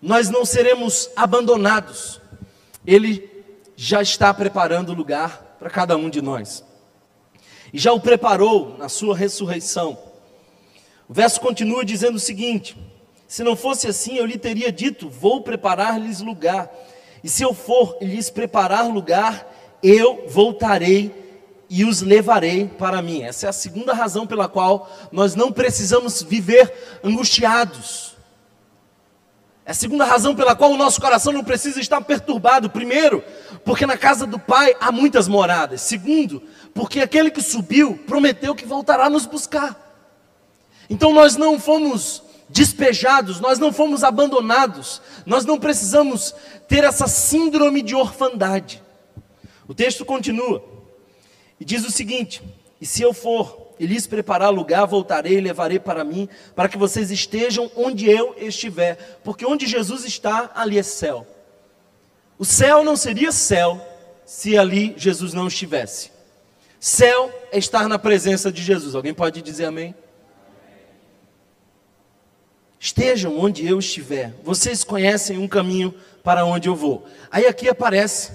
Nós 0.00 0.30
não 0.30 0.44
seremos 0.44 1.10
abandonados. 1.16 2.20
Ele 2.86 3.28
já 3.74 4.00
está 4.00 4.32
preparando 4.32 4.90
o 4.90 4.94
lugar 4.94 5.56
para 5.58 5.68
cada 5.68 5.96
um 5.96 6.08
de 6.08 6.22
nós. 6.22 6.64
E 7.76 7.78
já 7.78 7.92
o 7.92 8.00
preparou 8.00 8.74
na 8.78 8.88
sua 8.88 9.14
ressurreição. 9.14 9.98
O 11.06 11.12
verso 11.12 11.38
continua 11.38 11.84
dizendo 11.84 12.16
o 12.16 12.18
seguinte: 12.18 12.74
Se 13.28 13.44
não 13.44 13.54
fosse 13.54 13.86
assim, 13.86 14.16
eu 14.16 14.24
lhe 14.24 14.38
teria 14.38 14.72
dito: 14.72 15.10
Vou 15.10 15.42
preparar-lhes 15.42 16.22
lugar. 16.22 16.72
E 17.22 17.28
se 17.28 17.42
eu 17.42 17.52
for 17.52 17.98
lhes 18.00 18.30
preparar 18.30 18.88
lugar, 18.88 19.46
eu 19.82 20.24
voltarei 20.26 21.12
e 21.68 21.84
os 21.84 22.00
levarei 22.00 22.66
para 22.66 23.02
mim. 23.02 23.20
Essa 23.20 23.44
é 23.44 23.48
a 23.50 23.52
segunda 23.52 23.92
razão 23.92 24.26
pela 24.26 24.48
qual 24.48 24.90
nós 25.12 25.34
não 25.34 25.52
precisamos 25.52 26.22
viver 26.22 26.72
angustiados. 27.04 28.15
É 29.66 29.72
a 29.72 29.74
segunda 29.74 30.04
razão 30.04 30.36
pela 30.36 30.54
qual 30.54 30.70
o 30.70 30.76
nosso 30.76 31.00
coração 31.00 31.32
não 31.32 31.42
precisa 31.42 31.80
estar 31.80 32.00
perturbado. 32.00 32.70
Primeiro, 32.70 33.22
porque 33.64 33.84
na 33.84 33.98
casa 33.98 34.24
do 34.24 34.38
Pai 34.38 34.76
há 34.80 34.92
muitas 34.92 35.26
moradas. 35.26 35.80
Segundo, 35.80 36.40
porque 36.72 37.00
aquele 37.00 37.32
que 37.32 37.42
subiu 37.42 37.98
prometeu 38.06 38.54
que 38.54 38.64
voltará 38.64 39.10
nos 39.10 39.26
buscar. 39.26 39.76
Então 40.88 41.12
nós 41.12 41.36
não 41.36 41.58
fomos 41.58 42.22
despejados, 42.48 43.40
nós 43.40 43.58
não 43.58 43.72
fomos 43.72 44.04
abandonados, 44.04 45.02
nós 45.26 45.44
não 45.44 45.58
precisamos 45.58 46.32
ter 46.68 46.84
essa 46.84 47.08
síndrome 47.08 47.82
de 47.82 47.96
orfandade. 47.96 48.80
O 49.66 49.74
texto 49.74 50.04
continua. 50.04 50.62
E 51.58 51.64
diz 51.64 51.84
o 51.84 51.90
seguinte: 51.90 52.40
E 52.80 52.86
se 52.86 53.02
eu 53.02 53.12
for 53.12 53.65
e 53.78 53.86
lhes 53.86 54.06
preparar 54.06 54.52
lugar, 54.52 54.86
voltarei 54.86 55.38
e 55.38 55.40
levarei 55.40 55.78
para 55.78 56.04
mim, 56.04 56.28
para 56.54 56.68
que 56.68 56.78
vocês 56.78 57.10
estejam 57.10 57.70
onde 57.76 58.10
eu 58.10 58.34
estiver, 58.38 59.20
porque 59.22 59.44
onde 59.44 59.66
Jesus 59.66 60.04
está, 60.04 60.50
ali 60.54 60.78
é 60.78 60.82
céu. 60.82 61.26
O 62.38 62.44
céu 62.44 62.84
não 62.84 62.96
seria 62.96 63.32
céu 63.32 63.80
se 64.24 64.56
ali 64.58 64.94
Jesus 64.96 65.32
não 65.32 65.46
estivesse. 65.46 66.10
Céu 66.78 67.32
é 67.50 67.58
estar 67.58 67.88
na 67.88 67.98
presença 67.98 68.52
de 68.52 68.62
Jesus. 68.62 68.94
Alguém 68.94 69.14
pode 69.14 69.40
dizer 69.40 69.64
amém? 69.64 69.94
Estejam 72.78 73.38
onde 73.38 73.66
eu 73.66 73.78
estiver. 73.78 74.34
Vocês 74.44 74.84
conhecem 74.84 75.38
um 75.38 75.48
caminho 75.48 75.94
para 76.22 76.44
onde 76.44 76.68
eu 76.68 76.76
vou. 76.76 77.06
Aí 77.30 77.46
aqui 77.46 77.68
aparece 77.68 78.32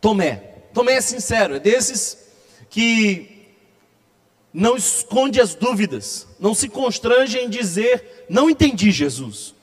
Tomé. 0.00 0.36
Tomé 0.74 0.94
é 0.94 1.00
sincero, 1.00 1.56
é 1.56 1.58
desses 1.58 2.18
que 2.68 3.35
não 4.56 4.74
esconde 4.74 5.38
as 5.38 5.54
dúvidas, 5.54 6.26
não 6.40 6.54
se 6.54 6.66
constrange 6.66 7.36
em 7.36 7.46
dizer, 7.46 8.24
não 8.26 8.48
entendi 8.48 8.90
Jesus. 8.90 9.54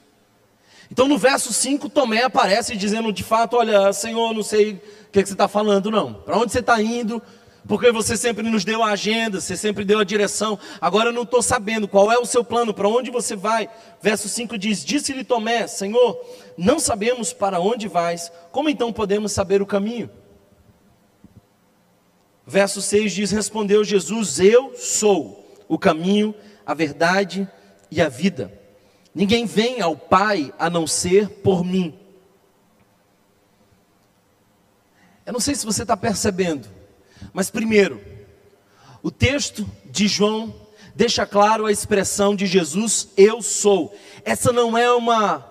Então 0.91 1.07
no 1.07 1.17
verso 1.17 1.51
5, 1.51 1.89
Tomé 1.89 2.21
aparece 2.21 2.75
dizendo 2.75 3.11
de 3.11 3.23
fato: 3.23 3.57
Olha, 3.57 3.91
Senhor, 3.91 4.31
não 4.35 4.43
sei 4.43 4.73
o 4.73 5.11
que, 5.11 5.19
é 5.19 5.23
que 5.23 5.27
você 5.27 5.33
está 5.33 5.47
falando, 5.47 5.89
não. 5.89 6.13
Para 6.13 6.37
onde 6.37 6.51
você 6.51 6.59
está 6.59 6.79
indo? 6.79 7.19
Porque 7.67 7.91
você 7.91 8.15
sempre 8.15 8.47
nos 8.47 8.63
deu 8.63 8.83
a 8.83 8.91
agenda, 8.91 9.41
você 9.41 9.57
sempre 9.57 9.83
deu 9.83 9.97
a 9.97 10.03
direção. 10.03 10.59
Agora 10.79 11.09
eu 11.09 11.13
não 11.13 11.23
estou 11.23 11.41
sabendo 11.41 11.87
qual 11.87 12.11
é 12.11 12.19
o 12.19 12.25
seu 12.25 12.43
plano, 12.43 12.71
para 12.71 12.87
onde 12.87 13.09
você 13.09 13.35
vai. 13.35 13.67
Verso 13.99 14.29
5 14.29 14.59
diz: 14.59 14.85
Disse-lhe 14.85 15.23
Tomé, 15.23 15.65
Senhor, 15.65 16.23
não 16.55 16.77
sabemos 16.77 17.33
para 17.33 17.59
onde 17.59 17.87
vais, 17.87 18.31
como 18.51 18.69
então 18.69 18.93
podemos 18.93 19.31
saber 19.31 19.59
o 19.59 19.65
caminho? 19.65 20.07
Verso 22.45 22.81
6 22.81 23.11
diz: 23.13 23.31
Respondeu 23.31 23.83
Jesus: 23.83 24.39
Eu 24.39 24.75
sou 24.75 25.63
o 25.67 25.77
caminho, 25.77 26.35
a 26.65 26.73
verdade 26.73 27.47
e 27.89 28.01
a 28.01 28.09
vida. 28.09 28.51
Ninguém 29.13 29.45
vem 29.45 29.79
ao 29.79 29.95
Pai 29.95 30.53
a 30.57 30.69
não 30.69 30.87
ser 30.87 31.29
por 31.29 31.63
mim. 31.63 31.97
Eu 35.25 35.31
não 35.31 35.39
sei 35.39 35.55
se 35.55 35.65
você 35.65 35.83
está 35.83 35.95
percebendo, 35.95 36.67
mas 37.31 37.49
primeiro, 37.49 38.01
o 39.01 39.09
texto 39.09 39.65
de 39.85 40.07
João 40.07 40.53
deixa 40.95 41.25
claro 41.25 41.65
a 41.65 41.71
expressão 41.71 42.35
de 42.35 42.45
Jesus, 42.45 43.09
eu 43.15 43.41
sou. 43.41 43.95
Essa 44.25 44.51
não 44.51 44.77
é 44.77 44.91
uma 44.91 45.49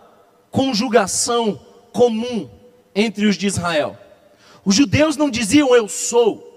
conjugação 0.51 1.59
comum 1.93 2.51
entre 2.95 3.27
os 3.27 3.37
de 3.37 3.47
Israel. 3.47 3.99
Os 4.65 4.75
judeus 4.75 5.17
não 5.17 5.31
diziam 5.31 5.75
eu 5.75 5.89
sou, 5.89 6.52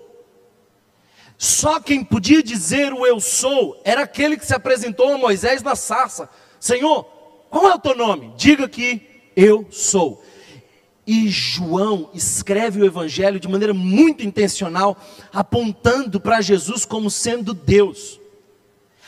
só 1.38 1.80
quem 1.80 2.04
podia 2.04 2.42
dizer 2.42 2.94
o 2.94 3.06
eu 3.06 3.20
sou 3.20 3.80
era 3.84 4.04
aquele 4.04 4.38
que 4.38 4.46
se 4.46 4.54
apresentou 4.54 5.14
a 5.14 5.18
Moisés 5.18 5.62
na 5.62 5.76
sarça: 5.76 6.30
Senhor, 6.60 7.04
qual 7.50 7.70
é 7.70 7.76
o 7.76 7.80
teu 7.80 7.96
nome? 7.96 8.34
Diga 8.38 8.68
que 8.68 9.02
eu 9.36 9.68
sou. 9.70 10.24
E 11.08 11.30
João 11.30 12.10
escreve 12.14 12.82
o 12.82 12.86
Evangelho 12.86 13.40
de 13.40 13.48
maneira 13.48 13.74
muito 13.74 14.24
intencional, 14.24 14.98
apontando 15.32 16.20
para 16.20 16.42
Jesus 16.42 16.84
como 16.84 17.12
sendo 17.12 17.54
Deus. 17.54 18.20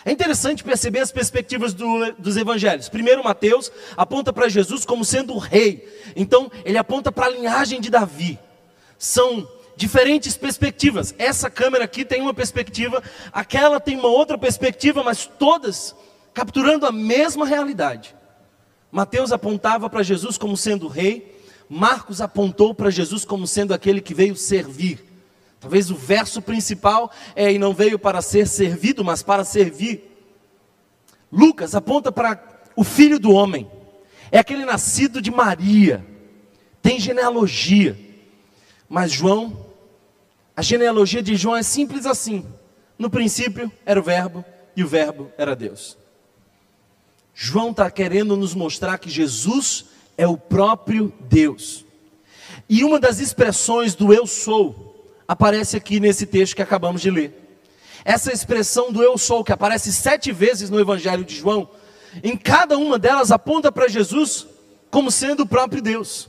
É 0.06 0.12
interessante 0.12 0.64
perceber 0.64 1.00
as 1.00 1.12
perspectivas 1.12 1.74
do, 1.74 2.14
dos 2.14 2.38
evangelhos. 2.38 2.88
Primeiro, 2.88 3.22
Mateus 3.26 3.70
aponta 3.98 4.32
para 4.32 4.48
Jesus 4.48 4.86
como 4.86 5.04
sendo 5.04 5.34
o 5.34 5.38
rei. 5.38 5.86
Então, 6.16 6.50
ele 6.64 6.78
aponta 6.78 7.12
para 7.12 7.26
a 7.26 7.30
linhagem 7.30 7.82
de 7.82 7.90
Davi. 7.90 8.40
São 8.98 9.46
diferentes 9.78 10.36
perspectivas. 10.36 11.14
Essa 11.20 11.52
câmera 11.52 11.86
aqui 11.86 12.04
tem 12.04 12.20
uma 12.20 12.34
perspectiva, 12.34 13.02
aquela 13.32 13.80
tem 13.80 13.96
uma 13.96 14.10
outra 14.10 14.38
perspectiva, 14.38 15.04
mas 15.04 15.28
todas 15.28 15.96
capturando 16.34 16.86
a 16.86 16.92
mesma 16.92 17.46
realidade. 17.46 18.16
Mateus 18.92 19.32
apontava 19.32 19.88
para 19.90 20.02
Jesus 20.02 20.38
como 20.38 20.58
sendo 20.58 20.88
rei, 20.88 21.40
Marcos 21.70 22.22
apontou 22.22 22.74
para 22.74 22.90
Jesus 22.90 23.24
como 23.24 23.46
sendo 23.46 23.74
aquele 23.74 24.02
que 24.02 24.14
veio 24.14 24.36
servir. 24.36 25.04
Talvez 25.60 25.92
o 25.92 25.96
verso 25.96 26.42
principal 26.42 27.12
é 27.36 27.52
e 27.52 27.60
não 27.60 27.74
veio 27.74 28.00
para 28.00 28.22
ser 28.22 28.48
servido, 28.48 29.04
mas 29.04 29.22
para 29.22 29.44
servir. 29.44 30.04
Lucas 31.32 31.76
aponta 31.76 32.12
para 32.12 32.42
o 32.76 32.84
filho 32.84 33.20
do 33.20 33.32
homem. 33.32 33.70
É 34.32 34.40
aquele 34.40 34.66
nascido 34.66 35.22
de 35.22 35.30
Maria. 35.30 36.06
Tem 36.82 37.00
genealogia. 37.00 38.00
Mas 38.88 39.12
João 39.12 39.67
a 40.58 40.64
genealogia 40.64 41.22
de 41.22 41.36
João 41.36 41.56
é 41.56 41.62
simples 41.62 42.08
assim. 42.08 42.44
No 42.98 43.12
princípio 43.12 43.72
era 43.86 44.00
o 44.00 44.04
Verbo 44.04 44.44
e 44.76 44.84
o 44.84 44.88
Verbo 44.88 45.32
era 45.38 45.56
Deus. 45.56 45.96
João 47.32 47.70
está 47.70 47.92
querendo 47.92 48.36
nos 48.36 48.56
mostrar 48.56 48.98
que 48.98 49.08
Jesus 49.08 49.86
é 50.18 50.26
o 50.26 50.36
próprio 50.36 51.14
Deus. 51.20 51.86
E 52.68 52.84
uma 52.84 53.00
das 53.00 53.20
expressões 53.20 53.94
do 53.94 54.12
eu 54.12 54.26
sou 54.26 55.06
aparece 55.28 55.78
aqui 55.78 56.00
nesse 56.00 56.26
texto 56.26 56.56
que 56.56 56.64
acabamos 56.64 57.04
de 57.04 57.12
ler. 57.12 57.60
Essa 58.04 58.34
expressão 58.34 58.92
do 58.92 59.04
eu 59.04 59.16
sou, 59.16 59.44
que 59.44 59.52
aparece 59.52 59.94
sete 59.94 60.32
vezes 60.32 60.72
no 60.72 60.80
Evangelho 60.80 61.24
de 61.24 61.36
João, 61.36 61.70
em 62.24 62.36
cada 62.36 62.80
uma 62.80 62.98
delas 62.98 63.32
aponta 63.32 63.72
para 63.72 63.88
Jesus 63.88 64.48
como 64.90 65.12
sendo 65.12 65.44
o 65.44 65.48
próprio 65.48 65.84
Deus. 65.84 66.28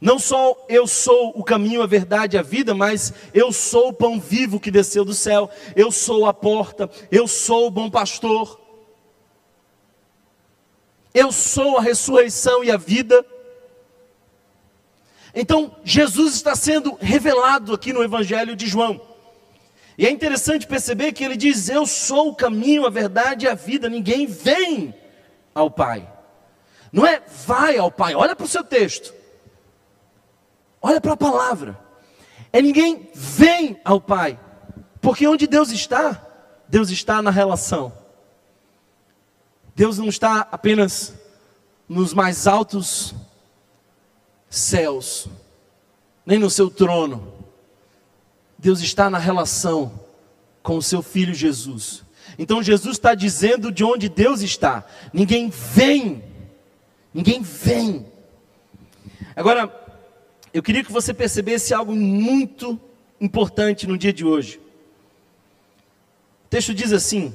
Não 0.00 0.18
só 0.18 0.66
eu 0.68 0.86
sou 0.86 1.32
o 1.34 1.42
caminho, 1.42 1.82
a 1.82 1.86
verdade, 1.86 2.36
a 2.36 2.42
vida, 2.42 2.74
mas 2.74 3.12
eu 3.32 3.50
sou 3.50 3.88
o 3.88 3.92
pão 3.92 4.20
vivo 4.20 4.60
que 4.60 4.70
desceu 4.70 5.04
do 5.04 5.14
céu, 5.14 5.50
eu 5.74 5.90
sou 5.90 6.26
a 6.26 6.34
porta, 6.34 6.90
eu 7.10 7.26
sou 7.26 7.66
o 7.66 7.70
bom 7.70 7.90
pastor, 7.90 8.60
eu 11.14 11.32
sou 11.32 11.78
a 11.78 11.80
ressurreição 11.80 12.62
e 12.62 12.70
a 12.70 12.76
vida. 12.76 13.24
Então, 15.34 15.74
Jesus 15.82 16.34
está 16.34 16.54
sendo 16.54 16.94
revelado 17.00 17.72
aqui 17.72 17.92
no 17.92 18.02
Evangelho 18.02 18.54
de 18.54 18.66
João. 18.66 19.00
E 19.98 20.06
é 20.06 20.10
interessante 20.10 20.66
perceber 20.66 21.12
que 21.12 21.24
ele 21.24 21.36
diz: 21.36 21.70
Eu 21.70 21.86
sou 21.86 22.28
o 22.28 22.34
caminho, 22.34 22.86
a 22.86 22.90
verdade 22.90 23.46
e 23.46 23.48
a 23.48 23.54
vida, 23.54 23.88
ninguém 23.88 24.26
vem 24.26 24.94
ao 25.54 25.70
Pai. 25.70 26.06
Não 26.92 27.06
é 27.06 27.22
vai 27.46 27.78
ao 27.78 27.90
Pai, 27.90 28.14
olha 28.14 28.36
para 28.36 28.44
o 28.44 28.48
seu 28.48 28.62
texto. 28.62 29.15
Olha 30.86 31.00
para 31.00 31.14
a 31.14 31.16
palavra. 31.16 31.76
É 32.52 32.62
ninguém 32.62 33.10
vem 33.12 33.76
ao 33.84 34.00
Pai. 34.00 34.38
Porque 35.00 35.26
onde 35.26 35.48
Deus 35.48 35.72
está, 35.72 36.24
Deus 36.68 36.90
está 36.90 37.20
na 37.20 37.32
relação. 37.32 37.92
Deus 39.74 39.98
não 39.98 40.06
está 40.06 40.46
apenas 40.52 41.12
nos 41.88 42.14
mais 42.14 42.46
altos 42.46 43.16
céus, 44.48 45.26
nem 46.24 46.38
no 46.38 46.48
seu 46.48 46.70
trono. 46.70 47.34
Deus 48.56 48.80
está 48.80 49.10
na 49.10 49.18
relação 49.18 50.06
com 50.62 50.76
o 50.76 50.82
seu 50.82 51.02
filho 51.02 51.34
Jesus. 51.34 52.04
Então 52.38 52.62
Jesus 52.62 52.96
está 52.96 53.12
dizendo 53.12 53.72
de 53.72 53.82
onde 53.82 54.08
Deus 54.08 54.40
está. 54.40 54.84
Ninguém 55.12 55.50
vem, 55.50 56.22
ninguém 57.12 57.42
vem. 57.42 58.06
Agora, 59.34 59.84
eu 60.56 60.62
queria 60.62 60.82
que 60.82 60.90
você 60.90 61.12
percebesse 61.12 61.74
algo 61.74 61.94
muito 61.94 62.80
importante 63.20 63.86
no 63.86 63.98
dia 63.98 64.10
de 64.10 64.24
hoje. 64.24 64.58
O 66.46 66.48
texto 66.48 66.72
diz 66.72 66.94
assim, 66.94 67.34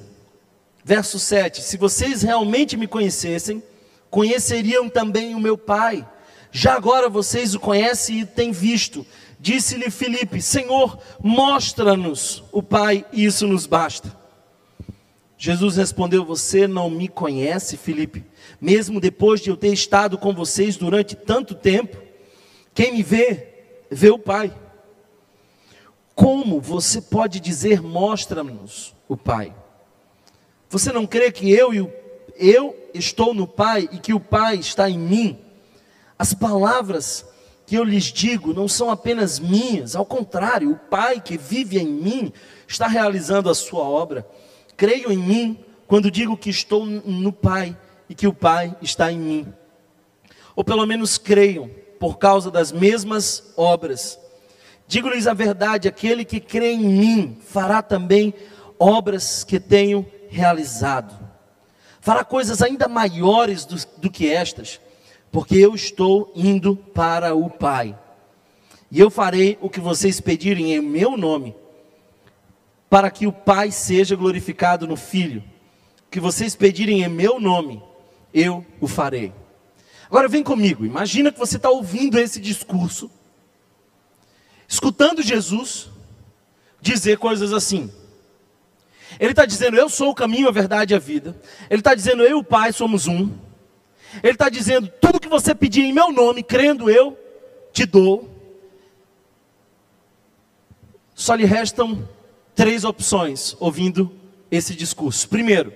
verso 0.84 1.20
7: 1.20 1.62
Se 1.62 1.78
vocês 1.78 2.24
realmente 2.24 2.76
me 2.76 2.88
conhecessem, 2.88 3.62
conheceriam 4.10 4.90
também 4.90 5.36
o 5.36 5.40
meu 5.40 5.56
Pai. 5.56 6.04
Já 6.52 6.74
agora 6.74 7.08
vocês 7.10 7.54
o 7.54 7.60
conhecem 7.60 8.22
e 8.22 8.26
têm 8.26 8.52
visto. 8.52 9.06
Disse-lhe 9.40 9.92
Filipe: 9.92 10.42
Senhor, 10.42 10.98
mostra-nos 11.22 12.44
o 12.52 12.64
Pai, 12.64 13.06
e 13.14 13.24
isso 13.26 13.46
nos 13.46 13.68
basta. 13.68 14.18
Jesus 15.38 15.76
respondeu: 15.76 16.26
Você 16.26 16.68
não 16.68 16.90
me 16.90 17.08
conhece, 17.08 17.78
Filipe, 17.78 18.26
mesmo 18.60 19.00
depois 19.00 19.42
de 19.42 19.52
eu 19.52 19.56
ter 19.56 19.72
estado 19.72 20.18
com 20.18 20.34
vocês 20.34 20.76
durante 20.76 21.16
tanto 21.16 21.54
tempo. 21.54 22.10
Quem 22.74 22.94
me 22.94 23.04
vê, 23.04 23.48
vê 23.90 24.10
o 24.10 24.20
Pai. 24.20 24.54
Como 26.16 26.60
você 26.62 27.02
pode 27.02 27.40
dizer: 27.40 27.82
Mostra-nos 27.82 28.96
o 29.08 29.18
Pai? 29.18 29.54
Você 30.70 30.92
não 30.92 31.06
crê 31.06 31.32
que 31.32 31.52
eu 31.52 31.74
e 31.74 31.82
o, 31.82 31.92
eu 32.38 32.76
estou 32.94 33.34
no 33.34 33.46
Pai 33.46 33.90
e 33.92 33.98
que 34.00 34.14
o 34.14 34.20
Pai 34.20 34.56
está 34.56 34.90
em 34.90 34.98
mim? 34.98 35.40
As 36.18 36.34
palavras 36.34 37.26
que 37.66 37.76
eu 37.76 37.84
lhes 37.84 38.06
digo 38.06 38.54
não 38.54 38.68
são 38.68 38.90
apenas 38.90 39.40
minhas, 39.40 39.96
ao 39.96 40.06
contrário, 40.06 40.72
o 40.72 40.78
Pai 40.78 41.20
que 41.20 41.38
vive 41.38 41.80
em 41.80 41.88
mim 41.88 42.34
está 42.68 42.88
realizando 42.88 43.50
a 43.50 43.56
sua 43.56 43.84
obra. 43.84 44.28
Creio 44.78 45.12
em 45.12 45.18
mim 45.18 45.66
quando 45.88 46.12
digo 46.12 46.38
que 46.38 46.50
estou 46.50 46.86
no 46.86 47.34
Pai 47.34 47.78
e 48.10 48.16
que 48.16 48.28
o 48.28 48.34
Pai 48.34 48.76
está 48.82 49.12
em 49.12 49.20
mim. 49.20 49.54
Ou 50.56 50.64
pelo 50.64 50.86
menos 50.86 51.18
creiam 51.18 51.70
por 52.02 52.18
causa 52.18 52.50
das 52.50 52.72
mesmas 52.72 53.54
obras. 53.56 54.20
Digo-lhes 54.88 55.28
a 55.28 55.36
verdade: 55.36 55.88
aquele 55.88 56.26
que 56.26 56.40
crê 56.40 56.74
em 56.74 56.80
mim 56.80 57.38
fará 57.40 57.84
também 57.84 58.34
obras 58.80 59.44
que 59.44 59.60
tenho 59.60 60.04
realizado. 60.28 61.18
Fará 62.00 62.24
coisas 62.24 62.64
ainda 62.64 62.88
maiores 62.88 63.66
do, 63.66 63.76
do 64.00 64.10
que 64.10 64.32
estas 64.32 64.82
porque 65.32 65.56
eu 65.56 65.74
estou 65.74 66.32
indo 66.36 66.76
para 66.76 67.34
o 67.36 67.50
Pai. 67.50 67.98
E 68.92 69.00
eu 69.00 69.10
farei 69.10 69.58
o 69.62 69.70
que 69.70 69.80
vocês 69.80 70.20
pedirem 70.20 70.74
em 70.74 70.82
meu 70.82 71.16
nome, 71.16 71.56
para 72.90 73.10
que 73.10 73.26
o 73.26 73.32
Pai 73.32 73.72
seja 73.72 74.16
glorificado 74.16 74.86
no 74.86 74.98
Filho. 74.98 75.42
O 76.06 76.12
que 76.12 76.20
vocês 76.20 76.56
pedirem 76.56 77.04
em 77.04 77.08
meu 77.08 77.40
nome, 77.40 77.82
eu 78.34 78.66
o 78.82 78.88
farei. 78.88 79.32
Agora 80.12 80.28
vem 80.28 80.44
comigo, 80.44 80.86
imagina 80.86 81.32
que 81.32 81.40
você 81.40 81.56
está 81.56 81.70
ouvindo 81.70 82.20
esse 82.20 82.42
discurso, 82.42 83.10
escutando 84.68 85.22
Jesus 85.22 85.90
dizer 86.82 87.18
coisas 87.18 87.54
assim. 87.54 87.90
Ele 89.18 89.32
está 89.32 89.46
dizendo, 89.46 89.78
eu 89.78 89.88
sou 89.88 90.10
o 90.10 90.14
caminho, 90.14 90.50
a 90.50 90.52
verdade 90.52 90.94
e 90.94 90.98
a 90.98 91.00
vida. 91.00 91.40
Ele 91.70 91.80
está 91.80 91.96
dizendo, 91.96 92.24
eu 92.24 92.32
e 92.32 92.34
o 92.34 92.44
Pai 92.44 92.74
somos 92.74 93.08
um. 93.08 93.32
Ele 94.22 94.34
está 94.34 94.50
dizendo: 94.50 94.92
tudo 95.00 95.18
que 95.18 95.30
você 95.30 95.56
pedir 95.56 95.84
em 95.84 95.94
meu 95.94 96.12
nome, 96.12 96.44
crendo 96.44 96.90
eu, 96.90 97.18
te 97.72 97.86
dou. 97.86 98.30
Só 101.16 101.36
lhe 101.36 101.46
restam 101.46 102.06
três 102.54 102.84
opções 102.84 103.56
ouvindo 103.62 104.14
esse 104.52 104.76
discurso. 104.76 105.30
Primeiro, 105.30 105.74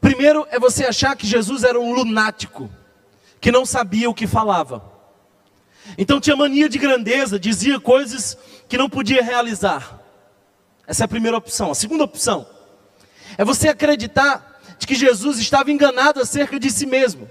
primeiro 0.00 0.46
é 0.50 0.58
você 0.58 0.84
achar 0.86 1.16
que 1.16 1.26
Jesus 1.26 1.64
era 1.64 1.78
um 1.78 1.92
lunático, 1.92 2.70
que 3.40 3.52
não 3.52 3.66
sabia 3.66 4.08
o 4.08 4.14
que 4.14 4.26
falava. 4.26 4.82
Então 5.96 6.20
tinha 6.20 6.36
mania 6.36 6.68
de 6.68 6.78
grandeza, 6.78 7.38
dizia 7.38 7.80
coisas 7.80 8.36
que 8.68 8.78
não 8.78 8.88
podia 8.88 9.22
realizar. 9.22 10.00
Essa 10.86 11.04
é 11.04 11.06
a 11.06 11.08
primeira 11.08 11.36
opção. 11.36 11.70
A 11.70 11.74
segunda 11.74 12.04
opção 12.04 12.46
é 13.38 13.44
você 13.44 13.68
acreditar 13.68 14.60
de 14.78 14.86
que 14.86 14.94
Jesus 14.94 15.38
estava 15.38 15.70
enganado 15.70 16.20
acerca 16.20 16.58
de 16.58 16.70
si 16.70 16.86
mesmo, 16.86 17.28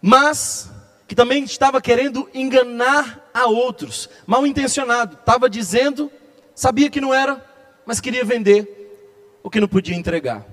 mas 0.00 0.70
que 1.06 1.14
também 1.14 1.44
estava 1.44 1.80
querendo 1.80 2.28
enganar 2.34 3.30
a 3.32 3.46
outros, 3.46 4.08
mal 4.26 4.46
intencionado, 4.46 5.16
estava 5.16 5.48
dizendo, 5.48 6.10
sabia 6.54 6.90
que 6.90 7.00
não 7.00 7.14
era, 7.14 7.44
mas 7.86 8.00
queria 8.00 8.24
vender 8.24 9.38
o 9.42 9.48
que 9.48 9.60
não 9.60 9.68
podia 9.68 9.96
entregar. 9.96 10.44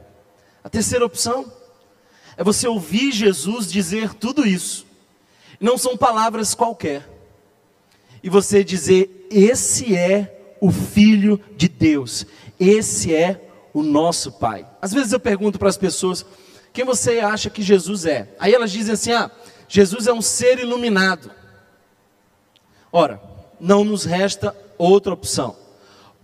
A 0.66 0.70
terceira 0.70 1.06
opção 1.06 1.46
é 2.36 2.44
você 2.44 2.68
ouvir 2.68 3.12
Jesus 3.12 3.72
dizer 3.72 4.16
tudo 4.16 4.48
isso, 4.48 4.88
não 5.60 5.78
são 5.78 5.96
palavras 5.96 6.56
qualquer, 6.56 7.08
e 8.24 8.32
você 8.32 8.64
dizer: 8.64 9.28
Esse 9.30 9.96
é 9.96 10.56
o 10.60 10.72
Filho 10.72 11.40
de 11.56 11.68
Deus, 11.68 12.26
esse 12.60 13.14
é 13.14 13.48
o 13.76 13.84
nosso 13.84 14.32
Pai. 14.32 14.68
Às 14.82 14.92
vezes 14.92 15.14
eu 15.14 15.20
pergunto 15.20 15.60
para 15.60 15.70
as 15.70 15.78
pessoas: 15.78 16.26
quem 16.74 16.84
você 16.84 17.20
acha 17.20 17.48
que 17.52 17.62
Jesus 17.62 18.04
é? 18.08 18.34
Aí 18.40 18.52
elas 18.52 18.72
dizem 18.72 18.94
assim: 18.94 19.12
ah, 19.12 19.30
Jesus 19.70 20.08
é 20.08 20.14
um 20.14 20.22
ser 20.22 20.58
iluminado. 20.58 21.30
Ora, 22.92 23.22
não 23.60 23.84
nos 23.84 24.04
resta 24.04 24.58
outra 24.80 25.14
opção: 25.14 25.56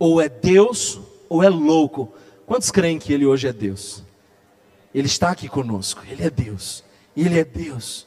ou 0.00 0.20
é 0.20 0.28
Deus 0.28 0.98
ou 1.28 1.44
é 1.44 1.48
louco. 1.48 2.12
Quantos 2.44 2.72
creem 2.72 2.98
que 2.98 3.12
Ele 3.12 3.24
hoje 3.24 3.46
é 3.46 3.52
Deus? 3.52 4.02
Ele 4.94 5.06
está 5.06 5.30
aqui 5.30 5.48
conosco, 5.48 6.02
Ele 6.06 6.24
é 6.24 6.30
Deus, 6.30 6.84
Ele 7.16 7.38
é 7.38 7.44
Deus, 7.44 8.06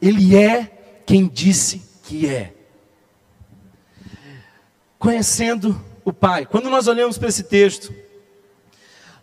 Ele 0.00 0.36
é 0.36 1.02
quem 1.04 1.28
disse 1.28 1.82
que 2.04 2.28
é. 2.28 2.54
Conhecendo 4.98 5.80
o 6.04 6.12
Pai, 6.12 6.46
quando 6.46 6.70
nós 6.70 6.88
olhamos 6.88 7.18
para 7.18 7.28
esse 7.28 7.44
texto, 7.44 7.94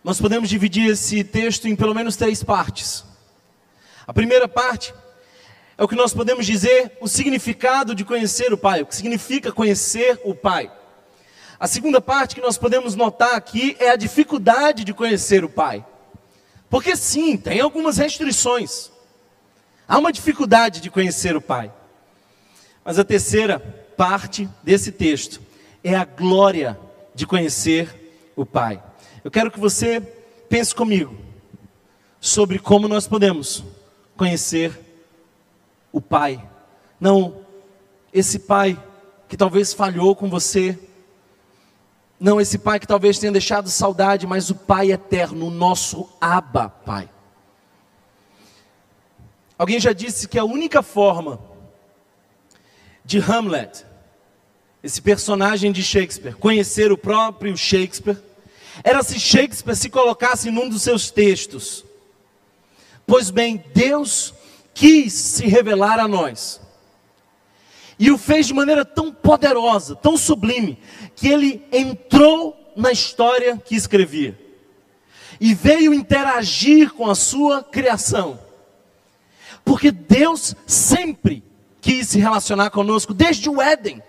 nós 0.03 0.21
podemos 0.21 0.47
dividir 0.47 0.89
esse 0.89 1.23
texto 1.23 1.67
em 1.67 1.75
pelo 1.75 1.95
menos 1.95 2.15
três 2.15 2.43
partes. 2.43 3.03
A 4.05 4.13
primeira 4.13 4.47
parte 4.47 4.93
é 5.77 5.83
o 5.83 5.87
que 5.87 5.95
nós 5.95 6.13
podemos 6.13 6.45
dizer 6.45 6.95
o 7.01 7.07
significado 7.07 7.95
de 7.95 8.05
conhecer 8.05 8.53
o 8.53 8.57
Pai, 8.57 8.81
o 8.81 8.85
que 8.85 8.95
significa 8.95 9.51
conhecer 9.51 10.21
o 10.23 10.35
Pai. 10.35 10.71
A 11.59 11.67
segunda 11.67 11.99
parte 11.99 12.35
que 12.35 12.41
nós 12.41 12.57
podemos 12.57 12.95
notar 12.95 13.35
aqui 13.35 13.75
é 13.79 13.89
a 13.89 13.95
dificuldade 13.95 14.83
de 14.83 14.93
conhecer 14.93 15.43
o 15.43 15.49
Pai. 15.49 15.83
Porque 16.75 16.93
sim, 16.97 17.37
tem 17.37 17.61
algumas 17.61 17.95
restrições. 17.95 18.91
Há 19.87 19.97
uma 19.97 20.11
dificuldade 20.11 20.81
de 20.81 20.91
conhecer 20.91 21.33
o 21.33 21.39
Pai. 21.39 21.71
Mas 22.83 22.99
a 22.99 23.05
terceira 23.05 23.61
parte 23.95 24.49
desse 24.61 24.91
texto 24.91 25.39
é 25.81 25.95
a 25.95 26.03
glória 26.03 26.77
de 27.13 27.25
conhecer 27.25 28.29
o 28.35 28.45
Pai. 28.45 28.83
Eu 29.23 29.31
quero 29.31 29.49
que 29.49 29.57
você 29.57 30.01
pense 30.49 30.75
comigo 30.75 31.15
sobre 32.19 32.59
como 32.59 32.89
nós 32.89 33.07
podemos 33.07 33.63
conhecer 34.17 34.77
o 35.93 36.01
Pai. 36.01 36.45
Não 36.99 37.39
esse 38.11 38.37
Pai 38.37 38.77
que 39.29 39.37
talvez 39.37 39.73
falhou 39.73 40.13
com 40.13 40.29
você. 40.29 40.77
Não 42.25 42.41
esse 42.41 42.57
Pai 42.57 42.79
que 42.79 42.87
talvez 42.87 43.19
tenha 43.19 43.31
deixado 43.31 43.69
saudade, 43.69 44.25
mas 44.25 44.49
o 44.49 44.55
Pai 44.55 44.91
eterno, 44.91 45.45
o 45.45 45.51
nosso 45.51 46.09
Abba 46.19 46.67
Pai. 46.67 47.07
Alguém 49.59 49.79
já 49.79 49.93
disse 49.93 50.27
que 50.27 50.39
a 50.39 50.43
única 50.43 50.81
forma 50.81 51.39
de 53.05 53.19
Hamlet, 53.19 53.85
esse 54.81 54.99
personagem 55.03 55.71
de 55.71 55.83
Shakespeare, 55.83 56.33
conhecer 56.33 56.91
o 56.91 56.97
próprio 56.97 57.55
Shakespeare, 57.55 58.17
era 58.83 59.03
se 59.03 59.19
Shakespeare 59.19 59.75
se 59.75 59.87
colocasse 59.87 60.49
num 60.49 60.67
dos 60.67 60.81
seus 60.81 61.11
textos. 61.11 61.85
Pois 63.05 63.29
bem, 63.29 63.63
Deus 63.71 64.33
quis 64.73 65.13
se 65.13 65.45
revelar 65.45 65.99
a 65.99 66.07
nós. 66.07 66.59
E 67.97 68.11
o 68.11 68.17
fez 68.17 68.47
de 68.47 68.53
maneira 68.53 68.83
tão 68.83 69.11
poderosa, 69.11 69.95
tão 69.95 70.17
sublime, 70.17 70.77
que 71.15 71.27
ele 71.27 71.65
entrou 71.71 72.73
na 72.75 72.91
história 72.91 73.57
que 73.57 73.75
escrevia. 73.75 74.37
E 75.39 75.53
veio 75.53 75.93
interagir 75.93 76.93
com 76.93 77.09
a 77.09 77.15
sua 77.15 77.63
criação. 77.63 78.39
Porque 79.63 79.91
Deus 79.91 80.55
sempre 80.67 81.43
quis 81.81 82.09
se 82.09 82.19
relacionar 82.19 82.69
conosco, 82.69 83.13
desde 83.13 83.49
o 83.49 83.61
Éden. 83.61 84.01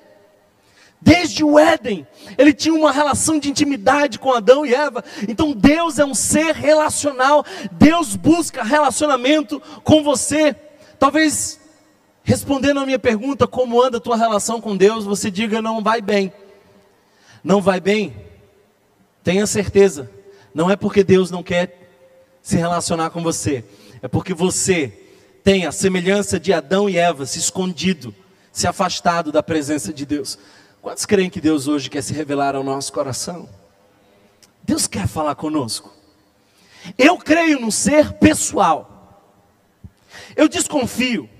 Desde 1.00 1.44
o 1.44 1.58
Éden, 1.58 2.06
ele 2.38 2.52
tinha 2.52 2.74
uma 2.74 2.90
relação 2.90 3.38
de 3.38 3.48
intimidade 3.50 4.18
com 4.18 4.32
Adão 4.32 4.64
e 4.64 4.74
Eva. 4.74 5.04
Então 5.28 5.52
Deus 5.52 5.98
é 5.98 6.04
um 6.04 6.14
ser 6.14 6.54
relacional. 6.54 7.44
Deus 7.72 8.16
busca 8.16 8.64
relacionamento 8.64 9.60
com 9.84 10.02
você. 10.02 10.54
Talvez 10.98 11.60
respondendo 12.26 12.80
a 12.80 12.84
minha 12.84 12.98
pergunta, 12.98 13.46
como 13.46 13.80
anda 13.80 13.98
a 13.98 14.00
tua 14.00 14.16
relação 14.16 14.60
com 14.60 14.76
Deus, 14.76 15.04
você 15.04 15.30
diga 15.30 15.62
não 15.62 15.80
vai 15.80 16.02
bem. 16.02 16.32
Não 17.42 17.62
vai 17.62 17.78
bem? 17.78 18.16
Tenha 19.22 19.46
certeza, 19.46 20.10
não 20.52 20.68
é 20.68 20.74
porque 20.74 21.04
Deus 21.04 21.30
não 21.30 21.40
quer 21.40 21.88
se 22.42 22.56
relacionar 22.56 23.10
com 23.10 23.22
você, 23.22 23.64
é 24.02 24.08
porque 24.08 24.34
você 24.34 24.92
tem 25.44 25.66
a 25.66 25.72
semelhança 25.72 26.40
de 26.40 26.52
Adão 26.52 26.90
e 26.90 26.98
Eva 26.98 27.24
se 27.26 27.38
escondido, 27.38 28.12
se 28.50 28.66
afastado 28.66 29.30
da 29.30 29.42
presença 29.42 29.92
de 29.92 30.04
Deus. 30.04 30.36
Quantos 30.82 31.06
creem 31.06 31.30
que 31.30 31.40
Deus 31.40 31.68
hoje 31.68 31.88
quer 31.88 32.02
se 32.02 32.12
revelar 32.12 32.56
ao 32.56 32.64
nosso 32.64 32.92
coração? 32.92 33.48
Deus 34.64 34.88
quer 34.88 35.06
falar 35.06 35.36
conosco. 35.36 35.92
Eu 36.98 37.18
creio 37.18 37.60
no 37.60 37.70
ser 37.70 38.14
pessoal. 38.14 39.22
Eu 40.34 40.48
desconfio. 40.48 41.30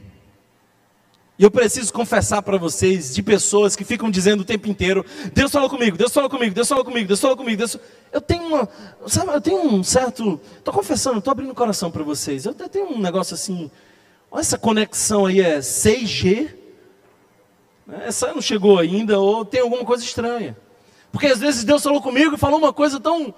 E 1.38 1.44
eu 1.44 1.50
preciso 1.50 1.92
confessar 1.92 2.40
para 2.40 2.56
vocês 2.56 3.14
de 3.14 3.22
pessoas 3.22 3.76
que 3.76 3.84
ficam 3.84 4.10
dizendo 4.10 4.40
o 4.40 4.44
tempo 4.44 4.68
inteiro: 4.68 5.04
Deus 5.34 5.52
falou 5.52 5.68
comigo, 5.68 5.96
Deus 5.96 6.12
falou 6.12 6.30
comigo, 6.30 6.54
Deus 6.54 6.68
falou 6.68 6.84
comigo, 6.84 7.06
Deus 7.06 7.20
falou 7.20 7.36
comigo. 7.36 7.58
Deus... 7.58 7.78
Eu 8.10 8.20
tenho 8.20 8.46
uma, 8.46 8.68
sabe, 9.06 9.32
eu 9.32 9.40
tenho 9.40 9.62
um 9.62 9.82
certo, 9.82 10.40
estou 10.56 10.72
confessando, 10.72 11.18
estou 11.18 11.30
abrindo 11.30 11.50
o 11.50 11.54
coração 11.54 11.90
para 11.90 12.02
vocês. 12.02 12.46
Eu 12.46 12.54
tenho 12.54 12.86
um 12.86 12.98
negócio 12.98 13.34
assim, 13.34 13.70
olha 14.30 14.40
essa 14.40 14.56
conexão 14.56 15.26
aí 15.26 15.40
é 15.40 15.58
6G. 15.58 16.54
Essa 18.04 18.32
não 18.32 18.40
chegou 18.40 18.78
ainda 18.78 19.18
ou 19.18 19.44
tem 19.44 19.60
alguma 19.60 19.84
coisa 19.84 20.02
estranha. 20.02 20.56
Porque 21.12 21.26
às 21.26 21.38
vezes 21.38 21.64
Deus 21.64 21.82
falou 21.82 22.00
comigo 22.00 22.34
e 22.34 22.38
falou 22.38 22.58
uma 22.58 22.72
coisa 22.72 22.98
tão 22.98 23.34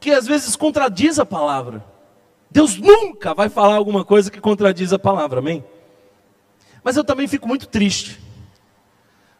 que 0.00 0.10
às 0.10 0.26
vezes 0.26 0.56
contradiz 0.56 1.18
a 1.18 1.26
palavra. 1.26 1.84
Deus 2.50 2.78
nunca 2.78 3.34
vai 3.34 3.48
falar 3.48 3.76
alguma 3.76 4.04
coisa 4.04 4.30
que 4.30 4.40
contradiz 4.40 4.92
a 4.92 4.98
palavra, 4.98 5.40
amém? 5.40 5.62
Mas 6.82 6.96
eu 6.96 7.04
também 7.04 7.26
fico 7.26 7.46
muito 7.46 7.66
triste 7.66 8.18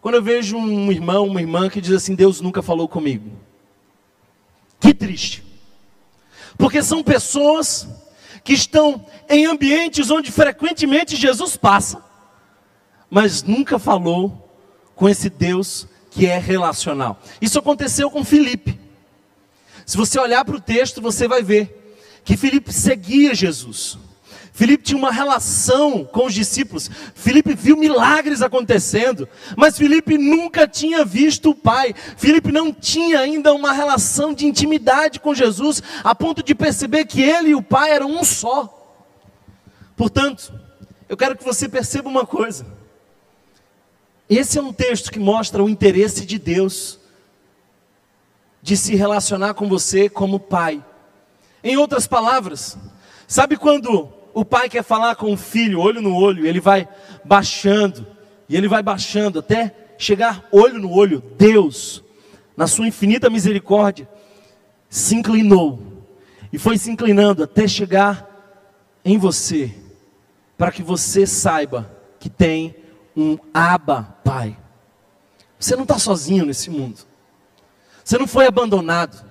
quando 0.00 0.14
eu 0.14 0.22
vejo 0.22 0.56
um 0.56 0.92
irmão, 0.92 1.26
uma 1.26 1.40
irmã 1.40 1.68
que 1.68 1.80
diz 1.80 1.92
assim: 1.92 2.14
Deus 2.14 2.40
nunca 2.40 2.62
falou 2.62 2.88
comigo. 2.88 3.30
Que 4.80 4.94
triste. 4.94 5.44
Porque 6.56 6.82
são 6.82 7.02
pessoas 7.02 7.88
que 8.44 8.52
estão 8.52 9.04
em 9.28 9.46
ambientes 9.46 10.10
onde 10.10 10.30
frequentemente 10.30 11.16
Jesus 11.16 11.56
passa, 11.56 12.02
mas 13.10 13.42
nunca 13.42 13.78
falou 13.78 14.50
com 14.94 15.08
esse 15.08 15.28
Deus 15.28 15.86
que 16.10 16.26
é 16.26 16.38
relacional. 16.38 17.20
Isso 17.40 17.58
aconteceu 17.58 18.10
com 18.10 18.24
Filipe. 18.24 18.78
Se 19.84 19.96
você 19.96 20.18
olhar 20.18 20.44
para 20.44 20.56
o 20.56 20.60
texto, 20.60 21.00
você 21.00 21.26
vai 21.26 21.42
ver 21.42 21.98
que 22.24 22.36
Filipe 22.36 22.72
seguia 22.72 23.34
Jesus. 23.34 23.98
Filipe 24.52 24.84
tinha 24.84 24.98
uma 24.98 25.12
relação 25.12 26.04
com 26.04 26.26
os 26.26 26.34
discípulos. 26.34 26.90
Filipe 27.14 27.54
viu 27.54 27.76
milagres 27.76 28.42
acontecendo, 28.42 29.28
mas 29.56 29.78
Filipe 29.78 30.18
nunca 30.18 30.66
tinha 30.66 31.04
visto 31.04 31.50
o 31.50 31.54
Pai. 31.54 31.94
Filipe 32.16 32.50
não 32.50 32.72
tinha 32.72 33.20
ainda 33.20 33.54
uma 33.54 33.72
relação 33.72 34.32
de 34.32 34.46
intimidade 34.46 35.20
com 35.20 35.34
Jesus, 35.34 35.82
a 36.02 36.14
ponto 36.14 36.42
de 36.42 36.54
perceber 36.54 37.04
que 37.04 37.22
ele 37.22 37.50
e 37.50 37.54
o 37.54 37.62
Pai 37.62 37.90
eram 37.90 38.10
um 38.10 38.24
só. 38.24 38.74
Portanto, 39.96 40.52
eu 41.08 41.16
quero 41.16 41.36
que 41.36 41.44
você 41.44 41.68
perceba 41.68 42.08
uma 42.08 42.26
coisa. 42.26 42.66
Esse 44.28 44.58
é 44.58 44.62
um 44.62 44.72
texto 44.72 45.10
que 45.10 45.18
mostra 45.18 45.64
o 45.64 45.68
interesse 45.68 46.26
de 46.26 46.38
Deus 46.38 46.98
de 48.60 48.76
se 48.76 48.94
relacionar 48.94 49.54
com 49.54 49.68
você 49.68 50.08
como 50.08 50.38
pai. 50.38 50.84
Em 51.64 51.76
outras 51.76 52.06
palavras, 52.06 52.76
sabe 53.26 53.56
quando 53.56 54.12
o 54.34 54.44
pai 54.44 54.68
quer 54.68 54.82
falar 54.82 55.16
com 55.16 55.32
o 55.32 55.36
filho, 55.36 55.80
olho 55.80 56.00
no 56.00 56.14
olho, 56.14 56.46
ele 56.46 56.60
vai 56.60 56.88
baixando, 57.24 58.06
e 58.48 58.56
ele 58.56 58.68
vai 58.68 58.82
baixando 58.82 59.38
até 59.38 59.74
chegar 59.98 60.46
olho 60.52 60.78
no 60.78 60.92
olho. 60.92 61.22
Deus, 61.36 62.02
na 62.56 62.66
sua 62.66 62.86
infinita 62.86 63.28
misericórdia, 63.28 64.08
se 64.88 65.14
inclinou 65.14 65.80
e 66.52 66.58
foi 66.58 66.78
se 66.78 66.90
inclinando 66.90 67.42
até 67.42 67.68
chegar 67.68 68.26
em 69.04 69.18
você, 69.18 69.74
para 70.56 70.72
que 70.72 70.82
você 70.82 71.26
saiba 71.26 71.90
que 72.18 72.28
tem 72.28 72.74
um 73.16 73.38
Abba 73.52 74.16
Pai. 74.24 74.56
Você 75.58 75.74
não 75.74 75.82
está 75.82 75.98
sozinho 75.98 76.46
nesse 76.46 76.70
mundo. 76.70 77.00
Você 78.04 78.16
não 78.16 78.26
foi 78.26 78.46
abandonado. 78.46 79.27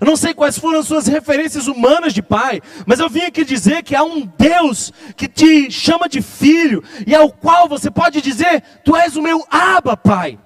Eu 0.00 0.06
não 0.06 0.16
sei 0.16 0.32
quais 0.32 0.58
foram 0.58 0.80
as 0.80 0.86
suas 0.86 1.06
referências 1.06 1.66
humanas 1.66 2.14
de 2.14 2.22
pai, 2.22 2.60
mas 2.86 2.98
eu 2.98 3.08
vim 3.08 3.22
aqui 3.22 3.44
dizer 3.44 3.82
que 3.82 3.94
há 3.94 4.02
um 4.02 4.26
Deus 4.38 4.92
que 5.16 5.28
te 5.28 5.70
chama 5.70 6.08
de 6.08 6.22
filho 6.22 6.82
e 7.06 7.14
ao 7.14 7.30
qual 7.30 7.68
você 7.68 7.90
pode 7.90 8.20
dizer: 8.20 8.62
Tu 8.84 8.96
és 8.96 9.16
o 9.16 9.22
meu 9.22 9.44
Aba, 9.50 9.96
Pai. 9.96 10.38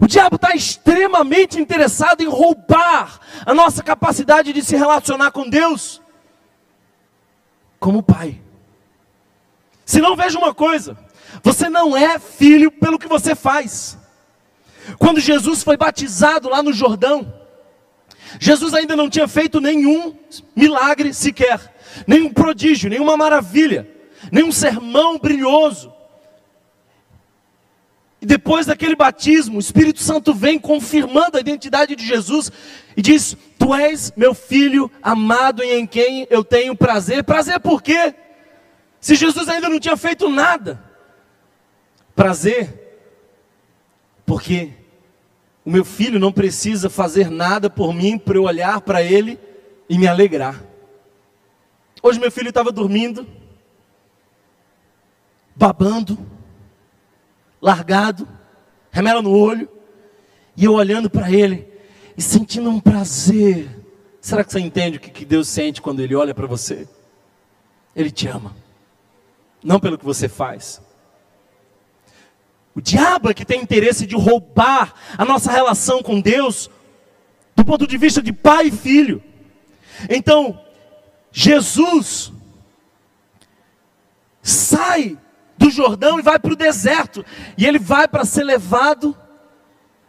O 0.00 0.06
diabo 0.06 0.36
está 0.36 0.54
extremamente 0.54 1.60
interessado 1.60 2.20
em 2.20 2.28
roubar 2.28 3.18
a 3.44 3.52
nossa 3.52 3.82
capacidade 3.82 4.52
de 4.52 4.62
se 4.62 4.76
relacionar 4.76 5.32
com 5.32 5.48
Deus 5.48 6.00
como 7.80 8.02
pai. 8.02 8.40
Se 9.84 10.00
não 10.00 10.14
veja 10.14 10.38
uma 10.38 10.54
coisa, 10.54 10.96
você 11.42 11.68
não 11.68 11.96
é 11.96 12.18
filho 12.18 12.70
pelo 12.70 12.98
que 12.98 13.08
você 13.08 13.34
faz. 13.34 13.98
Quando 14.98 15.18
Jesus 15.18 15.62
foi 15.64 15.76
batizado 15.76 16.48
lá 16.48 16.62
no 16.62 16.72
Jordão, 16.72 17.39
Jesus 18.38 18.74
ainda 18.74 18.94
não 18.94 19.10
tinha 19.10 19.26
feito 19.26 19.60
nenhum 19.60 20.14
milagre 20.54 21.12
sequer, 21.12 21.60
nenhum 22.06 22.32
prodígio, 22.32 22.90
nenhuma 22.90 23.16
maravilha, 23.16 23.88
nenhum 24.30 24.52
sermão 24.52 25.18
brilhoso. 25.18 25.92
E 28.20 28.26
depois 28.26 28.66
daquele 28.66 28.94
batismo, 28.94 29.56
o 29.56 29.60
Espírito 29.60 30.00
Santo 30.00 30.34
vem 30.34 30.58
confirmando 30.58 31.38
a 31.38 31.40
identidade 31.40 31.96
de 31.96 32.06
Jesus 32.06 32.52
e 32.94 33.00
diz: 33.00 33.34
Tu 33.58 33.74
és 33.74 34.12
meu 34.14 34.34
filho 34.34 34.90
amado 35.02 35.62
em 35.62 35.86
quem 35.86 36.26
eu 36.28 36.44
tenho 36.44 36.76
prazer. 36.76 37.24
Prazer 37.24 37.58
por 37.60 37.82
quê? 37.82 38.14
Se 39.00 39.14
Jesus 39.14 39.48
ainda 39.48 39.70
não 39.70 39.80
tinha 39.80 39.96
feito 39.96 40.28
nada. 40.28 40.84
Prazer 42.14 42.80
porque 44.30 44.70
o 45.64 45.70
meu 45.70 45.84
filho 45.84 46.18
não 46.18 46.32
precisa 46.32 46.88
fazer 46.88 47.30
nada 47.30 47.68
por 47.68 47.92
mim 47.92 48.18
para 48.18 48.36
eu 48.36 48.44
olhar 48.44 48.80
para 48.80 49.02
ele 49.02 49.38
e 49.88 49.98
me 49.98 50.06
alegrar. 50.06 50.62
Hoje 52.02 52.18
meu 52.18 52.30
filho 52.30 52.48
estava 52.48 52.72
dormindo, 52.72 53.26
babando, 55.54 56.18
largado, 57.60 58.26
remela 58.90 59.20
no 59.20 59.36
olho, 59.36 59.68
e 60.56 60.64
eu 60.64 60.72
olhando 60.72 61.10
para 61.10 61.30
ele 61.30 61.68
e 62.16 62.22
sentindo 62.22 62.70
um 62.70 62.80
prazer. 62.80 63.68
Será 64.20 64.44
que 64.44 64.52
você 64.52 64.60
entende 64.60 64.98
o 64.98 65.00
que 65.00 65.24
Deus 65.24 65.48
sente 65.48 65.80
quando 65.80 66.00
Ele 66.00 66.14
olha 66.14 66.34
para 66.34 66.46
você? 66.46 66.86
Ele 67.96 68.10
te 68.10 68.28
ama, 68.28 68.54
não 69.64 69.80
pelo 69.80 69.98
que 69.98 70.04
você 70.04 70.28
faz, 70.28 70.80
o 72.74 72.80
diabo 72.80 73.30
é 73.30 73.34
que 73.34 73.44
tem 73.44 73.60
interesse 73.60 74.06
de 74.06 74.14
roubar 74.14 74.94
a 75.18 75.24
nossa 75.24 75.50
relação 75.50 76.02
com 76.02 76.20
Deus 76.20 76.70
do 77.56 77.64
ponto 77.64 77.86
de 77.86 77.98
vista 77.98 78.22
de 78.22 78.32
pai 78.32 78.68
e 78.68 78.70
filho. 78.70 79.22
Então, 80.08 80.58
Jesus 81.32 82.32
sai 84.42 85.18
do 85.58 85.70
Jordão 85.70 86.18
e 86.18 86.22
vai 86.22 86.38
para 86.38 86.52
o 86.52 86.56
deserto, 86.56 87.24
e 87.58 87.66
ele 87.66 87.78
vai 87.78 88.08
para 88.08 88.24
ser 88.24 88.44
levado, 88.44 89.14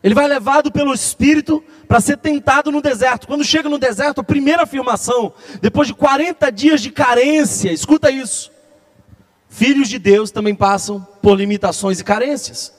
ele 0.01 0.15
vai 0.15 0.27
levado 0.27 0.71
pelo 0.71 0.93
Espírito 0.93 1.61
para 1.87 1.99
ser 1.99 2.17
tentado 2.17 2.71
no 2.71 2.81
deserto. 2.81 3.27
Quando 3.27 3.43
chega 3.43 3.67
no 3.67 3.77
deserto, 3.77 4.21
a 4.21 4.23
primeira 4.23 4.63
afirmação, 4.63 5.33
depois 5.61 5.87
de 5.89 5.93
40 5.93 6.49
dias 6.51 6.81
de 6.81 6.89
carência, 6.89 7.71
escuta 7.71 8.09
isso. 8.09 8.49
Filhos 9.51 9.89
de 9.89 9.99
Deus 9.99 10.31
também 10.31 10.55
passam 10.55 11.05
por 11.21 11.37
limitações 11.37 11.99
e 11.99 12.05
carências. 12.05 12.73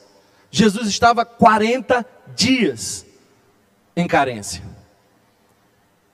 Jesus 0.50 0.88
estava 0.88 1.22
40 1.22 2.04
dias 2.34 3.04
em 3.94 4.06
carência. 4.08 4.62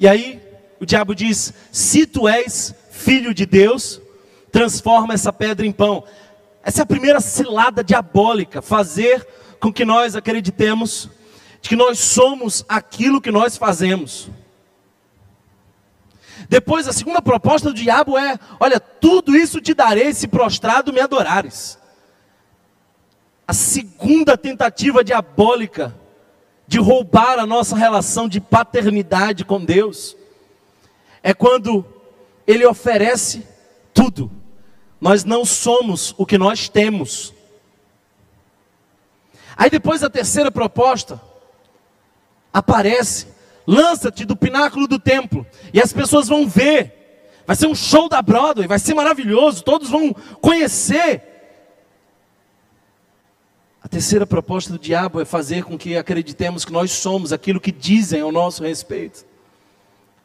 E 0.01 0.09
aí 0.09 0.43
o 0.81 0.85
diabo 0.85 1.15
diz: 1.15 1.55
Se 1.71 2.05
tu 2.05 2.29
és 2.29 2.75
filho 2.91 3.33
de 3.33 3.47
Deus, 3.47 4.01
transforma 4.51 5.15
essa 5.15 5.33
pedra 5.33 5.65
em 5.65 5.71
pão. 5.71 6.03
Essa 6.65 6.81
é 6.81 6.83
a 6.83 6.87
primeira 6.87 7.21
cilada 7.21 7.85
diabólica, 7.85 8.61
fazer 8.61 9.25
com 9.61 9.73
que 9.73 9.85
nós 9.85 10.17
acreditemos 10.17 11.09
de 11.63 11.69
que 11.69 11.77
nós 11.77 12.01
somos 12.01 12.65
aquilo 12.69 13.21
que 13.21 13.31
nós 13.31 13.57
fazemos. 13.57 14.29
Depois, 16.49 16.89
a 16.89 16.93
segunda 16.93 17.21
proposta 17.21 17.69
do 17.69 17.75
diabo 17.75 18.17
é: 18.17 18.39
olha, 18.59 18.81
tudo 18.81 19.37
isso 19.37 19.61
te 19.61 19.75
darei 19.75 20.15
se 20.15 20.27
prostrado 20.27 20.93
me 20.93 21.01
adorares. 21.01 21.79
A 23.47 23.53
segunda 23.53 24.37
tentativa 24.37 25.05
diabólica 25.05 25.95
de 26.67 26.79
roubar 26.79 27.39
a 27.39 27.47
nossa 27.47 27.75
relação 27.75 28.29
de 28.29 28.41
paternidade 28.41 29.45
com 29.45 29.65
Deus 29.65 30.17
é 31.23 31.33
quando 31.33 31.85
ele 32.47 32.65
oferece 32.67 33.47
tudo, 33.93 34.31
Nós 35.01 35.25
não 35.25 35.45
somos 35.45 36.15
o 36.17 36.27
que 36.27 36.39
nós 36.39 36.69
temos. 36.69 37.33
Aí 39.57 39.69
depois 39.71 40.03
a 40.03 40.11
terceira 40.11 40.51
proposta 40.51 41.21
aparece, 42.53 43.27
lança-te 43.69 44.25
do 44.25 44.35
pináculo 44.35 44.89
do 44.89 44.99
templo 44.99 45.47
e 45.75 45.81
as 45.81 45.93
pessoas 45.93 46.27
vão 46.27 46.49
ver. 46.49 46.95
Vai 47.47 47.55
ser 47.55 47.67
um 47.67 47.75
show 47.75 48.09
da 48.09 48.23
Broadway, 48.23 48.67
vai 48.67 48.79
ser 48.79 48.95
maravilhoso, 48.95 49.63
todos 49.63 49.91
vão 49.91 50.15
conhecer. 50.41 51.23
A 53.83 53.89
terceira 53.89 54.27
proposta 54.27 54.73
do 54.73 54.79
diabo 54.79 55.21
é 55.21 55.25
fazer 55.27 55.65
com 55.65 55.77
que 55.77 55.97
acreditemos 55.97 56.65
que 56.65 56.73
nós 56.73 56.91
somos 56.93 57.31
aquilo 57.31 57.61
que 57.61 57.71
dizem 57.71 58.23
ao 58.23 58.33
nosso 58.33 58.63
respeito. 58.63 59.27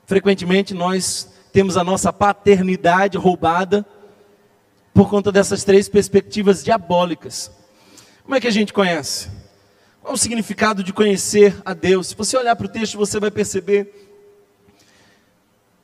Frequentemente 0.05 0.73
nós 0.73 1.29
temos 1.51 1.75
a 1.75 1.83
nossa 1.83 2.13
paternidade 2.13 3.17
roubada 3.17 3.85
por 4.93 5.09
conta 5.09 5.33
dessas 5.33 5.65
três 5.65 5.89
perspectivas 5.89 6.63
diabólicas. 6.63 7.51
Como 8.23 8.35
é 8.35 8.39
que 8.39 8.47
a 8.47 8.51
gente 8.51 8.71
conhece? 8.71 9.42
Qual 10.03 10.15
o 10.15 10.17
significado 10.17 10.83
de 10.83 10.91
conhecer 10.91 11.55
a 11.63 11.73
Deus? 11.73 12.07
Se 12.07 12.15
você 12.15 12.35
olhar 12.35 12.57
para 12.57 12.65
o 12.65 12.69
texto, 12.69 12.97
você 12.97 13.21
vai 13.21 13.31
perceber 13.31 14.11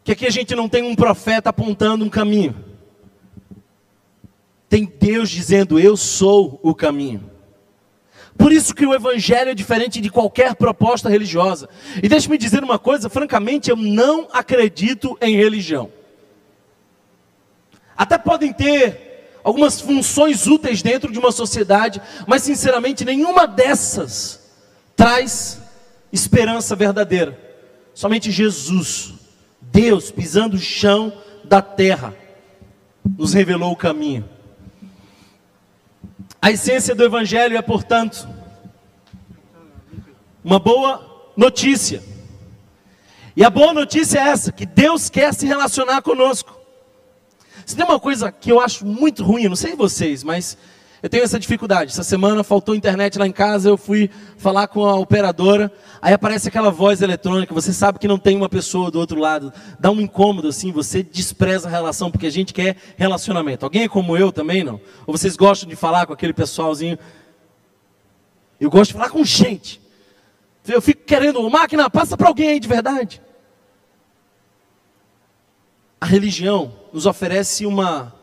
que 0.03 0.11
aqui 0.11 0.27
a 0.27 0.29
gente 0.29 0.53
não 0.53 0.67
tem 0.67 0.83
um 0.83 0.93
profeta 0.93 1.49
apontando 1.49 2.03
um 2.03 2.09
caminho. 2.09 2.53
Tem 4.67 4.83
Deus 4.83 5.29
dizendo: 5.29 5.79
Eu 5.79 5.95
sou 5.95 6.59
o 6.61 6.75
caminho. 6.75 7.31
Por 8.37 8.51
isso 8.51 8.75
que 8.75 8.85
o 8.85 8.93
evangelho 8.93 9.51
é 9.51 9.55
diferente 9.55 10.01
de 10.01 10.09
qualquer 10.09 10.53
proposta 10.53 11.07
religiosa. 11.07 11.69
E 12.03 12.09
deixe-me 12.09 12.37
dizer 12.37 12.61
uma 12.61 12.77
coisa, 12.77 13.09
francamente, 13.09 13.69
eu 13.69 13.77
não 13.77 14.27
acredito 14.33 15.17
em 15.21 15.37
religião. 15.37 15.89
Até 17.95 18.17
podem 18.17 18.51
ter 18.51 19.08
algumas 19.49 19.81
funções 19.81 20.45
úteis 20.45 20.83
dentro 20.83 21.11
de 21.11 21.17
uma 21.17 21.31
sociedade, 21.31 21.99
mas 22.27 22.43
sinceramente 22.43 23.03
nenhuma 23.03 23.47
dessas 23.47 24.39
traz 24.95 25.59
esperança 26.13 26.75
verdadeira. 26.75 27.37
Somente 27.95 28.29
Jesus, 28.29 29.13
Deus 29.59 30.11
pisando 30.11 30.55
o 30.55 30.59
chão 30.59 31.11
da 31.43 31.63
terra, 31.63 32.13
nos 33.17 33.33
revelou 33.33 33.71
o 33.71 33.75
caminho. 33.75 34.29
A 36.39 36.51
essência 36.51 36.93
do 36.93 37.03
Evangelho 37.03 37.57
é, 37.57 37.61
portanto, 37.61 38.29
uma 40.43 40.59
boa 40.59 41.31
notícia. 41.35 42.03
E 43.35 43.43
a 43.43 43.49
boa 43.49 43.73
notícia 43.73 44.19
é 44.19 44.29
essa: 44.29 44.51
que 44.51 44.65
Deus 44.65 45.09
quer 45.09 45.33
se 45.33 45.47
relacionar 45.47 46.03
conosco. 46.03 46.58
Se 47.69 47.75
tem 47.75 47.85
uma 47.85 47.99
coisa 47.99 48.31
que 48.31 48.51
eu 48.51 48.59
acho 48.59 48.83
muito 48.83 49.23
ruim, 49.23 49.47
não 49.47 49.55
sei 49.55 49.75
vocês, 49.75 50.23
mas 50.23 50.57
eu 51.03 51.07
tenho 51.07 51.23
essa 51.23 51.39
dificuldade. 51.39 51.91
Essa 51.91 52.01
semana 52.01 52.43
faltou 52.43 52.73
internet 52.73 53.19
lá 53.19 53.27
em 53.27 53.31
casa, 53.31 53.69
eu 53.69 53.77
fui 53.77 54.09
falar 54.37 54.67
com 54.67 54.87
a 54.87 54.95
operadora, 54.95 55.71
aí 56.01 56.11
aparece 56.11 56.47
aquela 56.47 56.71
voz 56.71 56.99
eletrônica, 57.03 57.53
você 57.53 57.71
sabe 57.71 57.99
que 57.99 58.07
não 58.07 58.17
tem 58.17 58.35
uma 58.35 58.49
pessoa 58.49 58.89
do 58.89 58.97
outro 58.99 59.19
lado, 59.19 59.53
dá 59.79 59.91
um 59.91 60.01
incômodo 60.01 60.47
assim, 60.47 60.71
você 60.71 61.03
despreza 61.03 61.67
a 61.67 61.71
relação, 61.71 62.09
porque 62.09 62.25
a 62.25 62.31
gente 62.31 62.55
quer 62.55 62.75
relacionamento. 62.97 63.65
Alguém 63.67 63.83
é 63.83 63.87
como 63.87 64.17
eu 64.17 64.31
também, 64.31 64.63
não? 64.63 64.81
Ou 65.05 65.15
vocês 65.15 65.37
gostam 65.37 65.69
de 65.69 65.75
falar 65.75 66.07
com 66.07 66.13
aquele 66.13 66.33
pessoalzinho? 66.33 66.97
Eu 68.59 68.71
gosto 68.71 68.87
de 68.87 68.93
falar 68.97 69.11
com 69.11 69.23
gente. 69.23 69.79
Eu 70.67 70.81
fico 70.81 71.03
querendo, 71.03 71.47
máquina, 71.51 71.87
passa 71.87 72.17
para 72.17 72.29
alguém 72.29 72.49
aí 72.49 72.59
de 72.59 72.67
verdade. 72.67 73.21
A 76.01 76.07
religião 76.07 76.78
nos 76.93 77.05
oferece 77.05 77.65
uma 77.65 78.13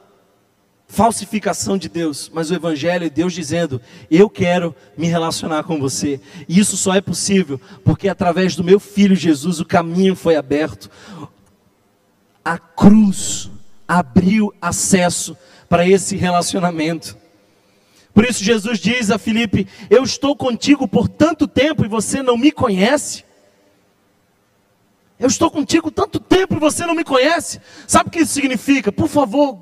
falsificação 0.88 1.76
de 1.76 1.88
Deus, 1.88 2.30
mas 2.32 2.50
o 2.50 2.54
Evangelho 2.54 3.06
é 3.06 3.10
Deus 3.10 3.32
dizendo: 3.32 3.80
Eu 4.10 4.30
quero 4.30 4.74
me 4.96 5.06
relacionar 5.06 5.64
com 5.64 5.78
você. 5.78 6.20
E 6.48 6.58
isso 6.58 6.76
só 6.76 6.94
é 6.94 7.00
possível 7.00 7.60
porque 7.84 8.08
através 8.08 8.54
do 8.54 8.64
meu 8.64 8.78
filho 8.78 9.14
Jesus 9.14 9.60
o 9.60 9.64
caminho 9.64 10.14
foi 10.14 10.36
aberto. 10.36 10.90
A 12.44 12.58
cruz 12.58 13.50
abriu 13.86 14.54
acesso 14.60 15.36
para 15.68 15.86
esse 15.86 16.16
relacionamento. 16.16 17.16
Por 18.14 18.24
isso 18.24 18.42
Jesus 18.42 18.78
diz 18.78 19.10
a 19.10 19.18
Filipe: 19.18 19.66
Eu 19.90 20.02
estou 20.02 20.34
contigo 20.36 20.88
por 20.88 21.08
tanto 21.08 21.46
tempo 21.46 21.84
e 21.84 21.88
você 21.88 22.22
não 22.22 22.36
me 22.36 22.50
conhece. 22.50 23.25
Eu 25.18 25.28
estou 25.28 25.50
contigo 25.50 25.90
tanto 25.90 26.20
tempo 26.20 26.54
e 26.54 26.60
você 26.60 26.84
não 26.84 26.94
me 26.94 27.04
conhece. 27.04 27.60
Sabe 27.86 28.08
o 28.08 28.12
que 28.12 28.20
isso 28.20 28.34
significa? 28.34 28.92
Por 28.92 29.08
favor, 29.08 29.58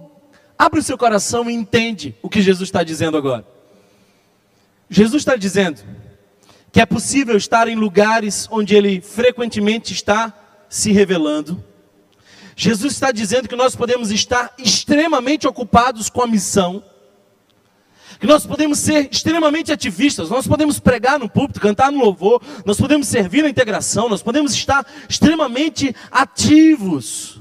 abre 0.58 0.80
o 0.80 0.82
seu 0.82 0.98
coração 0.98 1.48
e 1.48 1.54
entende 1.54 2.14
o 2.22 2.28
que 2.28 2.42
Jesus 2.42 2.68
está 2.68 2.82
dizendo 2.82 3.16
agora. 3.16 3.46
Jesus 4.90 5.22
está 5.22 5.36
dizendo 5.36 5.82
que 6.72 6.80
é 6.80 6.86
possível 6.86 7.36
estar 7.36 7.68
em 7.68 7.76
lugares 7.76 8.48
onde 8.50 8.74
Ele 8.74 9.00
frequentemente 9.00 9.92
está 9.92 10.32
se 10.68 10.90
revelando. 10.90 11.62
Jesus 12.56 12.92
está 12.92 13.12
dizendo 13.12 13.48
que 13.48 13.56
nós 13.56 13.76
podemos 13.76 14.10
estar 14.10 14.52
extremamente 14.58 15.46
ocupados 15.46 16.10
com 16.10 16.22
a 16.22 16.26
missão 16.26 16.82
que 18.18 18.26
nós 18.26 18.46
podemos 18.46 18.78
ser 18.78 19.08
extremamente 19.10 19.72
ativistas, 19.72 20.30
nós 20.30 20.46
podemos 20.46 20.78
pregar 20.78 21.18
no 21.18 21.28
púlpito, 21.28 21.60
cantar 21.60 21.90
no 21.90 21.98
louvor, 21.98 22.40
nós 22.64 22.78
podemos 22.78 23.08
servir 23.08 23.42
na 23.42 23.48
integração, 23.48 24.08
nós 24.08 24.22
podemos 24.22 24.52
estar 24.52 24.86
extremamente 25.08 25.94
ativos. 26.10 27.40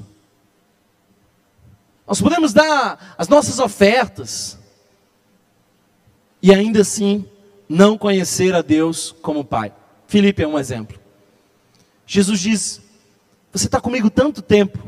Nós 2.08 2.22
podemos 2.22 2.54
dar 2.54 3.16
as 3.18 3.28
nossas 3.28 3.60
ofertas 3.60 4.60
e 6.42 6.54
ainda 6.54 6.82
assim 6.82 7.26
não 7.70 7.98
conhecer 7.98 8.54
a 8.54 8.62
Deus 8.62 9.16
como 9.22 9.46
Pai. 9.46 9.74
Filipe 10.08 10.44
é 10.44 10.48
um 10.48 10.60
exemplo. 10.60 11.00
Jesus 12.06 12.40
diz: 12.40 12.82
Você 13.52 13.66
está 13.66 13.80
comigo 13.80 14.10
tanto 14.10 14.42
tempo 14.42 14.80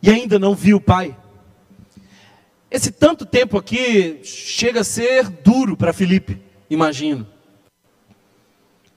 e 0.00 0.10
ainda 0.10 0.38
não 0.38 0.54
viu 0.54 0.76
o 0.76 0.80
Pai. 0.80 1.16
Esse 2.76 2.90
tanto 2.90 3.24
tempo 3.24 3.56
aqui 3.56 4.20
chega 4.22 4.82
a 4.82 4.84
ser 4.84 5.30
duro 5.30 5.78
para 5.78 5.94
Felipe, 5.94 6.38
imagino. 6.68 7.26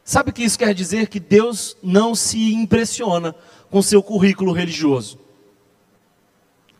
Sabe 0.03 0.31
o 0.31 0.33
que 0.33 0.43
isso 0.43 0.59
quer 0.59 0.73
dizer? 0.73 1.07
Que 1.07 1.17
Deus 1.17 1.77
não 1.81 2.13
se 2.13 2.53
impressiona 2.55 3.33
com 3.71 3.81
seu 3.81 4.03
currículo 4.03 4.51
religioso. 4.51 5.17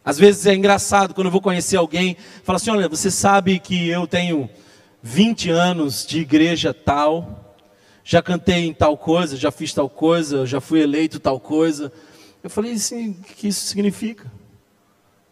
Às 0.04 0.20
vezes 0.20 0.46
é 0.46 0.54
engraçado 0.54 1.14
quando 1.14 1.28
eu 1.28 1.32
vou 1.32 1.40
conhecer 1.40 1.78
alguém, 1.78 2.18
fala 2.44 2.58
assim: 2.58 2.70
olha, 2.70 2.90
você 2.90 3.10
sabe 3.10 3.60
que 3.60 3.88
eu 3.88 4.06
tenho 4.06 4.50
20 5.02 5.52
anos 5.52 6.06
de 6.06 6.20
igreja 6.20 6.74
tal, 6.74 7.56
já 8.04 8.22
cantei 8.22 8.66
em 8.66 8.74
tal 8.74 8.98
coisa, 8.98 9.38
já 9.38 9.52
fiz 9.52 9.74
tal 9.74 9.90
coisa, 9.90 10.46
já 10.46 10.60
fui 10.60 10.82
eleito 10.82 11.18
tal 11.18 11.40
coisa. 11.40 11.94
Eu 12.44 12.50
falei 12.50 12.74
assim: 12.74 13.12
o 13.12 13.24
que 13.24 13.48
isso 13.48 13.68
significa? 13.68 14.30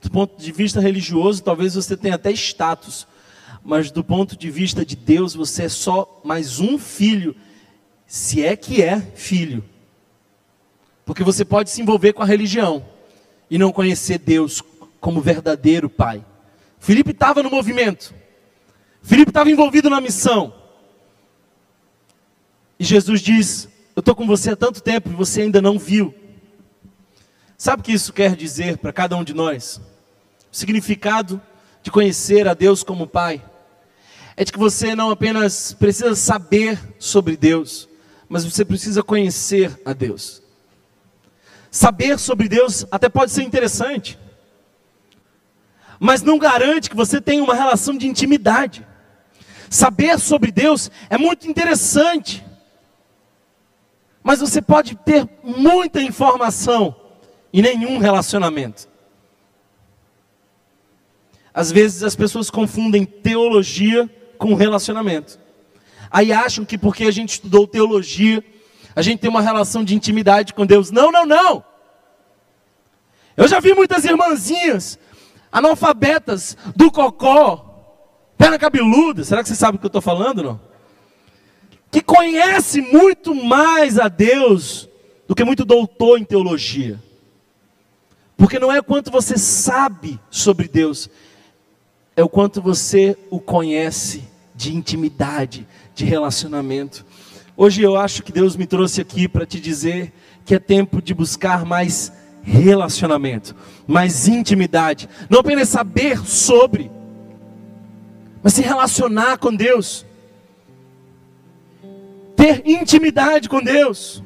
Do 0.02 0.12
ponto 0.12 0.42
de 0.42 0.52
vista 0.52 0.80
religioso, 0.80 1.44
talvez 1.44 1.76
você 1.76 1.98
tenha 1.98 2.16
até 2.16 2.32
status, 2.32 3.08
mas 3.64 3.92
do 3.92 4.04
ponto 4.04 4.38
de 4.38 4.50
vista 4.50 4.86
de 4.86 4.96
Deus, 4.96 5.34
você 5.34 5.64
é 5.64 5.70
só 5.70 6.22
mais 6.24 6.60
um 6.60 6.78
filho, 6.78 7.36
se 8.06 8.44
é 8.46 8.56
que 8.56 8.82
é 8.82 9.00
filho. 9.00 9.64
Porque 11.06 11.24
você 11.24 11.44
pode 11.44 11.70
se 11.70 11.82
envolver 11.82 12.14
com 12.14 12.22
a 12.22 12.26
religião 12.26 12.86
e 13.50 13.58
não 13.58 13.72
conhecer 13.72 14.20
Deus 14.20 14.62
como 15.00 15.22
verdadeiro 15.22 15.90
Pai. 15.90 16.24
Felipe 16.80 17.12
estava 17.12 17.42
no 17.42 17.50
movimento, 17.50 18.14
Felipe 19.02 19.32
estava 19.32 19.50
envolvido 19.50 19.90
na 19.90 20.02
missão. 20.02 20.54
E 22.80 22.84
Jesus 22.84 23.22
diz: 23.22 23.68
Eu 23.96 24.02
estou 24.02 24.16
com 24.16 24.28
você 24.28 24.52
há 24.52 24.56
tanto 24.56 24.82
tempo 24.82 25.10
e 25.10 25.16
você 25.16 25.42
ainda 25.42 25.62
não 25.62 25.80
viu. 25.80 26.14
Sabe 27.60 27.82
o 27.82 27.84
que 27.84 27.92
isso 27.92 28.14
quer 28.14 28.36
dizer 28.36 28.78
para 28.78 28.94
cada 28.94 29.18
um 29.18 29.24
de 29.24 29.34
nós? 29.34 29.82
O 30.52 30.56
significado 30.56 31.42
de 31.82 31.90
conhecer 31.90 32.48
a 32.48 32.54
Deus 32.54 32.84
como 32.84 33.08
Pai 33.08 33.44
é 34.36 34.44
de 34.44 34.52
que 34.52 34.60
você 34.60 34.94
não 34.94 35.10
apenas 35.10 35.74
precisa 35.74 36.14
saber 36.14 36.80
sobre 37.00 37.36
Deus, 37.36 37.90
mas 38.30 38.46
você 38.46 38.64
precisa 38.64 39.02
conhecer 39.02 39.76
a 39.84 39.92
Deus. 39.92 40.44
Saber 41.72 42.20
sobre 42.20 42.48
Deus 42.48 42.86
até 42.92 43.10
pode 43.10 43.32
ser 43.32 43.42
interessante, 43.42 44.20
mas 46.00 46.22
não 46.22 46.38
garante 46.38 46.92
que 46.92 46.96
você 46.96 47.20
tenha 47.20 47.44
uma 47.44 47.56
relação 47.56 47.98
de 47.98 48.08
intimidade. 48.08 48.86
Saber 49.68 50.20
sobre 50.20 50.52
Deus 50.52 50.92
é 51.10 51.18
muito 51.18 51.50
interessante, 51.50 52.46
mas 54.22 54.42
você 54.42 54.62
pode 54.62 54.96
ter 54.98 55.28
muita 55.44 56.00
informação 56.00 57.07
e 57.58 57.62
nenhum 57.64 57.98
relacionamento. 57.98 58.88
Às 61.52 61.72
vezes 61.72 62.04
as 62.04 62.16
pessoas 62.16 62.52
confundem 62.52 63.04
teologia 63.04 64.08
com 64.38 64.54
relacionamento. 64.54 65.40
Aí 66.12 66.32
acham 66.32 66.64
que 66.64 66.78
porque 66.78 67.06
a 67.06 67.12
gente 67.12 67.32
estudou 67.32 67.66
teologia, 67.66 68.44
a 68.96 69.02
gente 69.02 69.22
tem 69.22 69.30
uma 69.30 69.42
relação 69.42 69.84
de 69.84 69.96
intimidade 69.96 70.54
com 70.54 70.68
Deus. 70.68 70.92
Não, 70.92 71.12
não, 71.12 71.26
não. 71.26 71.66
Eu 73.36 73.48
já 73.48 73.60
vi 73.60 73.74
muitas 73.74 74.06
irmãzinhas 74.06 75.00
analfabetas 75.52 76.56
do 76.76 76.92
cocó, 76.92 78.06
perna 78.38 78.60
cabeluda, 78.60 79.24
será 79.24 79.42
que 79.42 79.50
você 79.50 79.56
sabe 79.56 79.78
o 79.78 79.80
que 79.80 79.86
eu 79.88 79.90
estou 79.90 80.02
falando, 80.02 80.44
não? 80.44 80.62
Que 81.90 82.04
conhece 82.04 82.82
muito 82.82 83.34
mais 83.34 83.98
a 83.98 84.08
Deus 84.08 84.88
do 85.28 85.34
que 85.34 85.44
muito 85.44 85.66
doutor 85.66 86.20
em 86.20 86.24
teologia. 86.24 87.07
Porque 88.38 88.60
não 88.60 88.72
é 88.72 88.80
o 88.80 88.84
quanto 88.84 89.10
você 89.10 89.36
sabe 89.36 90.20
sobre 90.30 90.68
Deus, 90.68 91.10
é 92.16 92.24
o 92.24 92.30
quanto 92.30 92.62
você 92.62 93.18
o 93.32 93.40
conhece 93.40 94.24
de 94.54 94.76
intimidade, 94.76 95.68
de 95.96 96.06
relacionamento. 96.06 97.04
Hoje 97.56 97.82
eu 97.82 97.98
acho 97.98 98.22
que 98.22 98.32
Deus 98.32 98.56
me 98.56 98.68
trouxe 98.68 99.02
aqui 99.02 99.28
para 99.28 99.46
te 99.46 99.60
dizer 99.60 100.14
que 100.46 100.54
é 100.54 100.60
tempo 100.60 101.02
de 101.02 101.16
buscar 101.16 101.66
mais 101.66 102.14
relacionamento, 102.44 103.56
mais 103.86 104.28
intimidade, 104.28 105.10
não 105.30 105.40
apenas 105.40 105.68
saber 105.68 106.20
sobre, 106.26 106.90
mas 108.42 108.54
se 108.54 108.62
relacionar 108.62 109.38
com 109.40 109.54
Deus, 109.54 110.06
ter 112.36 112.62
intimidade 112.66 113.50
com 113.50 113.62
Deus. 113.62 114.24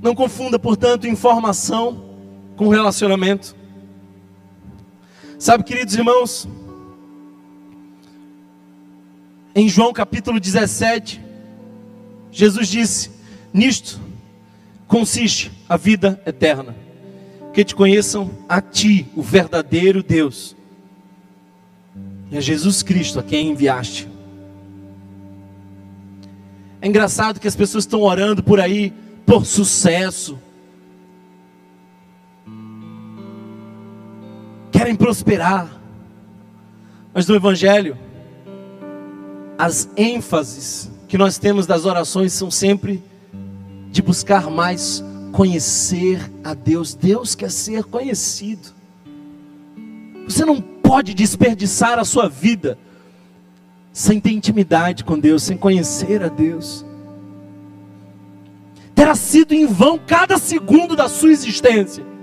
Não 0.00 0.14
confunda, 0.14 0.58
portanto, 0.58 1.08
informação 1.08 2.05
com 2.56 2.68
relacionamento. 2.68 3.54
Sabe, 5.38 5.64
queridos 5.64 5.94
irmãos, 5.94 6.48
em 9.54 9.68
João 9.68 9.92
capítulo 9.92 10.40
17, 10.40 11.20
Jesus 12.30 12.68
disse: 12.68 13.10
Nisto 13.52 14.00
consiste 14.86 15.50
a 15.68 15.76
vida 15.76 16.20
eterna, 16.26 16.74
que 17.52 17.64
te 17.64 17.74
conheçam 17.74 18.30
a 18.48 18.60
ti, 18.60 19.06
o 19.14 19.22
verdadeiro 19.22 20.02
Deus, 20.02 20.56
e 22.30 22.36
a 22.36 22.40
Jesus 22.40 22.82
Cristo, 22.82 23.18
a 23.18 23.22
quem 23.22 23.50
enviaste. 23.50 24.08
É 26.80 26.88
engraçado 26.88 27.40
que 27.40 27.48
as 27.48 27.56
pessoas 27.56 27.84
estão 27.84 28.02
orando 28.02 28.42
por 28.42 28.60
aí 28.60 28.92
por 29.24 29.44
sucesso, 29.44 30.38
querem 34.76 34.94
prosperar, 34.94 35.80
mas 37.14 37.26
no 37.26 37.34
Evangelho, 37.34 37.96
as 39.56 39.88
ênfases 39.96 40.90
que 41.08 41.16
nós 41.16 41.38
temos 41.38 41.66
das 41.66 41.86
orações 41.86 42.34
são 42.34 42.50
sempre 42.50 43.02
de 43.90 44.02
buscar 44.02 44.50
mais 44.50 45.02
conhecer 45.32 46.30
a 46.44 46.52
Deus. 46.52 46.92
Deus 46.92 47.34
quer 47.34 47.50
ser 47.50 47.84
conhecido. 47.84 48.68
Você 50.28 50.44
não 50.44 50.60
pode 50.60 51.14
desperdiçar 51.14 51.98
a 51.98 52.04
sua 52.04 52.28
vida 52.28 52.78
sem 53.94 54.20
ter 54.20 54.32
intimidade 54.32 55.04
com 55.04 55.18
Deus, 55.18 55.42
sem 55.42 55.56
conhecer 55.56 56.22
a 56.22 56.28
Deus. 56.28 56.84
Terá 58.94 59.14
sido 59.14 59.54
em 59.54 59.66
vão 59.66 59.98
cada 59.98 60.36
segundo 60.36 60.94
da 60.94 61.08
sua 61.08 61.30
existência. 61.30 62.15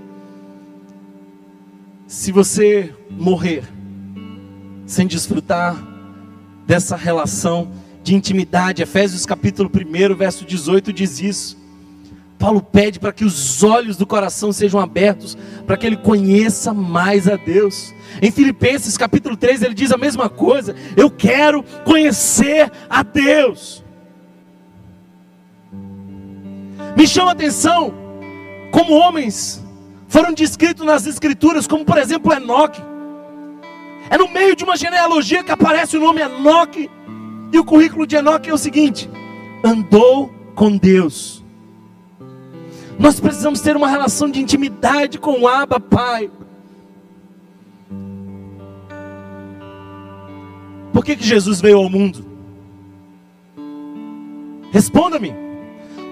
Se 2.14 2.30
você 2.30 2.94
morrer 3.10 3.64
sem 4.86 5.04
desfrutar 5.04 5.76
dessa 6.64 6.94
relação 6.94 7.72
de 8.04 8.14
intimidade. 8.14 8.80
Efésios 8.80 9.26
capítulo 9.26 9.68
1, 9.68 10.14
verso 10.14 10.44
18 10.44 10.92
diz 10.92 11.20
isso. 11.20 11.58
Paulo 12.38 12.62
pede 12.62 13.00
para 13.00 13.12
que 13.12 13.24
os 13.24 13.64
olhos 13.64 13.96
do 13.96 14.06
coração 14.06 14.52
sejam 14.52 14.78
abertos, 14.78 15.36
para 15.66 15.76
que 15.76 15.84
ele 15.84 15.96
conheça 15.96 16.72
mais 16.72 17.26
a 17.28 17.34
Deus. 17.34 17.92
Em 18.22 18.30
Filipenses 18.30 18.96
capítulo 18.96 19.36
3 19.36 19.62
ele 19.62 19.74
diz 19.74 19.90
a 19.90 19.98
mesma 19.98 20.28
coisa: 20.28 20.76
Eu 20.96 21.10
quero 21.10 21.64
conhecer 21.84 22.70
a 22.88 23.02
Deus. 23.02 23.84
Me 26.96 27.08
chama 27.08 27.30
a 27.30 27.32
atenção 27.32 27.92
como 28.70 28.94
homens 28.94 29.63
foram 30.14 30.32
descritos 30.32 30.86
nas 30.86 31.08
Escrituras, 31.08 31.66
como 31.66 31.84
por 31.84 31.98
exemplo 31.98 32.32
Enoque. 32.32 32.80
É 34.08 34.16
no 34.16 34.28
meio 34.28 34.54
de 34.54 34.62
uma 34.62 34.76
genealogia 34.76 35.42
que 35.42 35.50
aparece 35.50 35.96
o 35.96 36.00
nome 36.00 36.20
Enoque 36.20 36.88
e 37.52 37.58
o 37.58 37.64
currículo 37.64 38.06
de 38.06 38.14
Enoque 38.14 38.48
é 38.48 38.54
o 38.54 38.56
seguinte: 38.56 39.10
andou 39.64 40.32
com 40.54 40.76
Deus. 40.76 41.44
Nós 42.96 43.18
precisamos 43.18 43.60
ter 43.60 43.74
uma 43.76 43.88
relação 43.88 44.30
de 44.30 44.40
intimidade 44.40 45.18
com 45.18 45.40
o 45.40 45.48
Abba 45.48 45.80
Pai. 45.80 46.30
Por 50.92 51.04
que, 51.04 51.16
que 51.16 51.26
Jesus 51.26 51.60
veio 51.60 51.78
ao 51.78 51.90
mundo? 51.90 52.24
Responda-me. 54.70 55.34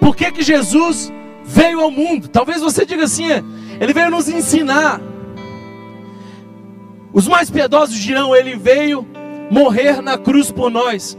Por 0.01 0.17
que, 0.17 0.33
que 0.33 0.43
Jesus 0.43 1.13
veio 1.45 1.79
ao 1.79 1.91
mundo? 1.93 2.27
Talvez 2.27 2.61
você 2.61 2.85
diga 2.85 3.05
assim: 3.05 3.31
é, 3.31 3.45
ele 3.83 3.93
veio 3.93 4.13
nos 4.13 4.29
ensinar. 4.29 5.01
Os 7.13 7.27
mais 7.27 7.51
piedosos 7.51 7.99
dirão: 7.99 8.35
ele 8.35 8.55
veio 8.55 9.05
morrer 9.51 10.01
na 10.01 10.17
cruz 10.17 10.53
por 10.53 10.71
nós. 10.71 11.19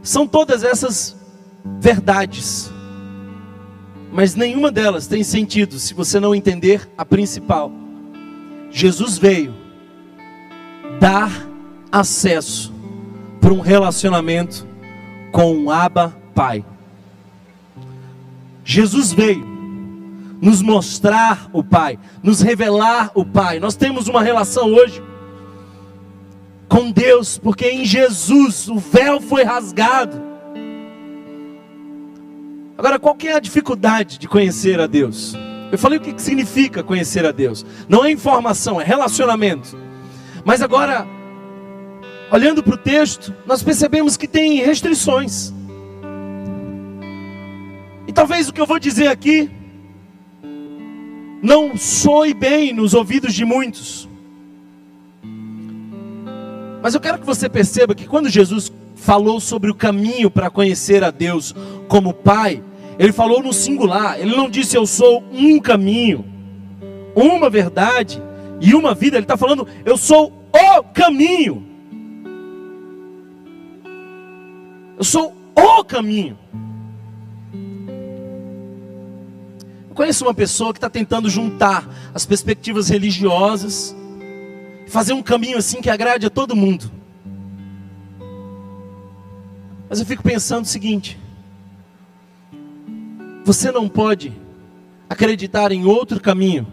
São 0.00 0.24
todas 0.24 0.62
essas 0.62 1.16
verdades, 1.80 2.70
mas 4.12 4.36
nenhuma 4.36 4.70
delas 4.70 5.08
tem 5.08 5.24
sentido 5.24 5.80
se 5.80 5.94
você 5.94 6.20
não 6.20 6.32
entender 6.32 6.88
a 6.96 7.04
principal. 7.04 7.72
Jesus 8.70 9.18
veio 9.18 9.52
dar 11.00 11.32
acesso 11.90 12.72
para 13.40 13.52
um 13.52 13.60
relacionamento 13.60 14.64
com 15.32 15.64
o 15.64 15.70
Abba 15.72 16.16
Pai. 16.36 16.64
Jesus 18.64 19.12
veio 19.12 19.53
nos 20.44 20.60
mostrar 20.60 21.48
o 21.54 21.64
Pai, 21.64 21.98
nos 22.22 22.42
revelar 22.42 23.10
o 23.14 23.24
Pai. 23.24 23.58
Nós 23.58 23.76
temos 23.76 24.08
uma 24.08 24.22
relação 24.22 24.74
hoje 24.74 25.02
com 26.68 26.90
Deus, 26.90 27.38
porque 27.38 27.66
em 27.70 27.82
Jesus 27.82 28.68
o 28.68 28.78
véu 28.78 29.22
foi 29.22 29.42
rasgado. 29.42 30.20
Agora, 32.76 32.98
qual 32.98 33.14
que 33.14 33.26
é 33.28 33.32
a 33.32 33.40
dificuldade 33.40 34.18
de 34.18 34.28
conhecer 34.28 34.78
a 34.80 34.86
Deus? 34.86 35.34
Eu 35.72 35.78
falei 35.78 35.98
o 35.98 36.02
que 36.02 36.20
significa 36.20 36.82
conhecer 36.82 37.24
a 37.24 37.32
Deus. 37.32 37.64
Não 37.88 38.04
é 38.04 38.10
informação, 38.10 38.78
é 38.78 38.84
relacionamento. 38.84 39.78
Mas 40.44 40.60
agora, 40.60 41.06
olhando 42.30 42.62
para 42.62 42.74
o 42.74 42.78
texto, 42.78 43.34
nós 43.46 43.62
percebemos 43.62 44.14
que 44.14 44.28
tem 44.28 44.62
restrições. 44.62 45.54
E 48.06 48.12
talvez 48.12 48.46
o 48.46 48.52
que 48.52 48.60
eu 48.60 48.66
vou 48.66 48.78
dizer 48.78 49.06
aqui 49.06 49.50
não 51.44 51.76
soe 51.76 52.32
bem 52.32 52.72
nos 52.72 52.94
ouvidos 52.94 53.34
de 53.34 53.44
muitos. 53.44 54.08
Mas 56.82 56.94
eu 56.94 57.00
quero 57.00 57.18
que 57.18 57.26
você 57.26 57.50
perceba 57.50 57.94
que 57.94 58.08
quando 58.08 58.30
Jesus 58.30 58.72
falou 58.94 59.38
sobre 59.38 59.70
o 59.70 59.74
caminho 59.74 60.30
para 60.30 60.48
conhecer 60.48 61.04
a 61.04 61.10
Deus 61.10 61.54
como 61.86 62.14
Pai, 62.14 62.64
ele 62.98 63.12
falou 63.12 63.42
no 63.42 63.52
singular, 63.52 64.18
ele 64.18 64.34
não 64.34 64.48
disse 64.48 64.74
eu 64.74 64.86
sou 64.86 65.22
um 65.32 65.60
caminho, 65.60 66.24
uma 67.14 67.50
verdade 67.50 68.22
e 68.58 68.74
uma 68.74 68.94
vida, 68.94 69.18
ele 69.18 69.24
está 69.24 69.36
falando 69.36 69.68
eu 69.84 69.98
sou 69.98 70.32
o 70.50 70.82
caminho. 70.94 71.62
Eu 74.96 75.04
sou 75.04 75.34
o 75.54 75.84
caminho. 75.84 76.38
Eu 79.94 79.96
conheço 79.96 80.24
uma 80.24 80.34
pessoa 80.34 80.72
que 80.72 80.78
está 80.78 80.90
tentando 80.90 81.30
juntar 81.30 81.88
as 82.12 82.26
perspectivas 82.26 82.88
religiosas 82.88 83.94
fazer 84.88 85.12
um 85.12 85.22
caminho 85.22 85.56
assim 85.56 85.80
que 85.80 85.88
agrade 85.88 86.26
a 86.26 86.30
todo 86.30 86.56
mundo. 86.56 86.90
Mas 89.88 90.00
eu 90.00 90.04
fico 90.04 90.20
pensando 90.20 90.64
o 90.64 90.66
seguinte: 90.66 91.16
você 93.44 93.70
não 93.70 93.88
pode 93.88 94.32
acreditar 95.08 95.70
em 95.70 95.84
outro 95.84 96.20
caminho 96.20 96.66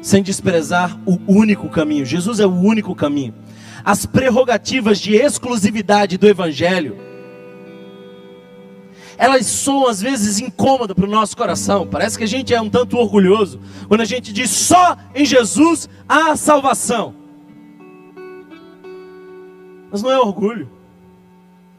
sem 0.00 0.22
desprezar 0.22 0.96
o 1.04 1.18
único 1.26 1.68
caminho. 1.68 2.06
Jesus 2.06 2.38
é 2.38 2.46
o 2.46 2.54
único 2.54 2.94
caminho. 2.94 3.34
As 3.84 4.06
prerrogativas 4.06 5.00
de 5.00 5.16
exclusividade 5.16 6.16
do 6.16 6.28
Evangelho 6.28 7.07
elas 9.18 9.44
são 9.46 9.88
às 9.88 10.00
vezes 10.00 10.38
incômodas 10.38 10.94
para 10.94 11.04
o 11.04 11.10
nosso 11.10 11.36
coração. 11.36 11.86
Parece 11.86 12.16
que 12.16 12.22
a 12.22 12.28
gente 12.28 12.54
é 12.54 12.60
um 12.60 12.70
tanto 12.70 12.96
orgulhoso 12.96 13.60
quando 13.88 14.00
a 14.00 14.04
gente 14.04 14.32
diz 14.32 14.48
só 14.48 14.96
em 15.12 15.26
Jesus 15.26 15.88
há 16.08 16.36
salvação. 16.36 17.14
Mas 19.90 20.02
não 20.02 20.10
é 20.10 20.18
orgulho, 20.18 20.70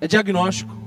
é 0.02 0.08
diagnóstico. 0.08 0.78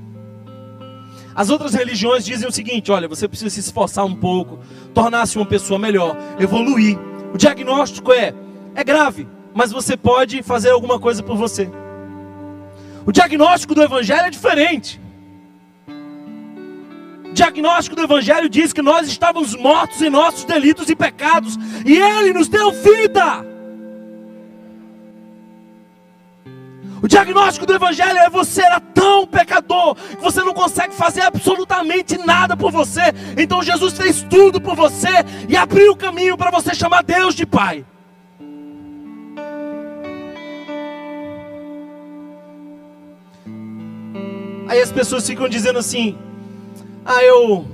As 1.35 1.49
outras 1.49 1.73
religiões 1.73 2.25
dizem 2.25 2.47
o 2.47 2.53
seguinte: 2.53 2.93
olha, 2.93 3.09
você 3.09 3.27
precisa 3.27 3.49
se 3.49 3.61
esforçar 3.61 4.05
um 4.05 4.15
pouco, 4.15 4.59
tornar-se 4.93 5.39
uma 5.39 5.47
pessoa 5.47 5.79
melhor, 5.79 6.15
evoluir, 6.39 6.99
O 7.33 7.39
diagnóstico 7.39 8.13
é: 8.13 8.35
é 8.75 8.85
grave, 8.85 9.27
mas 9.55 9.73
você 9.73 9.97
pode 9.97 10.43
fazer 10.43 10.71
alguma 10.71 10.99
coisa 10.99 11.23
por 11.23 11.37
você. 11.37 11.71
O 13.07 13.13
diagnóstico 13.13 13.75
do 13.75 13.83
Evangelho 13.83 14.27
é 14.27 14.31
diferente. 14.31 15.01
Diagnóstico 17.33 17.97
do 17.97 18.03
Evangelho 18.03 18.49
diz 18.49 18.73
que 18.73 18.83
nós 18.83 19.09
estávamos 19.09 19.55
mortos 19.55 20.03
em 20.03 20.11
nossos 20.11 20.45
delitos 20.45 20.89
e 20.89 20.95
pecados, 20.95 21.59
e 21.85 21.99
Ele 21.99 22.33
nos 22.33 22.49
deu 22.49 22.71
vida. 22.73 23.53
O 27.03 27.09
diagnóstico 27.09 27.67
do 27.67 27.75
Evangelho 27.75 28.17
é 28.17 28.31
você 28.31 28.63
era 28.63 28.79
tão 28.79 29.27
pecador 29.27 29.97
que 29.97 30.23
você 30.23 30.41
não 30.45 30.55
consegue 30.55 30.95
fazer 30.95 31.23
absolutamente 31.23 32.17
nada 32.17 32.57
por 32.57 32.71
você. 32.71 33.01
Então 33.37 33.61
Jesus 33.61 33.95
fez 33.95 34.23
tudo 34.23 34.61
por 34.61 34.77
você 34.77 35.09
e 35.49 35.57
abriu 35.57 35.93
o 35.93 35.97
caminho 35.97 36.37
para 36.37 36.53
você 36.53 36.73
chamar 36.73 37.03
Deus 37.03 37.35
de 37.35 37.45
Pai. 37.45 37.85
Aí 44.69 44.81
as 44.81 44.93
pessoas 44.93 45.27
ficam 45.27 45.49
dizendo 45.49 45.81
assim: 45.81 46.17
Ah, 47.05 47.23
eu. 47.25 47.67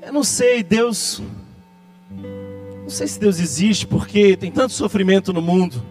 Eu 0.00 0.12
não 0.12 0.24
sei, 0.24 0.62
Deus. 0.62 1.22
Não 2.82 2.90
sei 2.90 3.06
se 3.06 3.20
Deus 3.20 3.38
existe 3.38 3.86
porque 3.86 4.36
tem 4.36 4.50
tanto 4.50 4.72
sofrimento 4.72 5.32
no 5.32 5.42
mundo. 5.42 5.82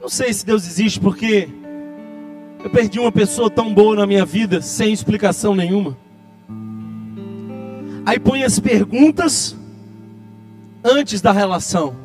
Não 0.00 0.08
sei 0.08 0.32
se 0.32 0.44
Deus 0.44 0.66
existe 0.66 0.98
porque 0.98 1.48
eu 2.62 2.70
perdi 2.70 2.98
uma 2.98 3.12
pessoa 3.12 3.48
tão 3.48 3.72
boa 3.72 3.96
na 3.96 4.06
minha 4.06 4.24
vida 4.24 4.60
sem 4.60 4.92
explicação 4.92 5.54
nenhuma. 5.54 5.96
Aí 8.04 8.18
põe 8.18 8.42
as 8.42 8.58
perguntas 8.58 9.56
antes 10.84 11.20
da 11.20 11.30
relação. 11.30 12.01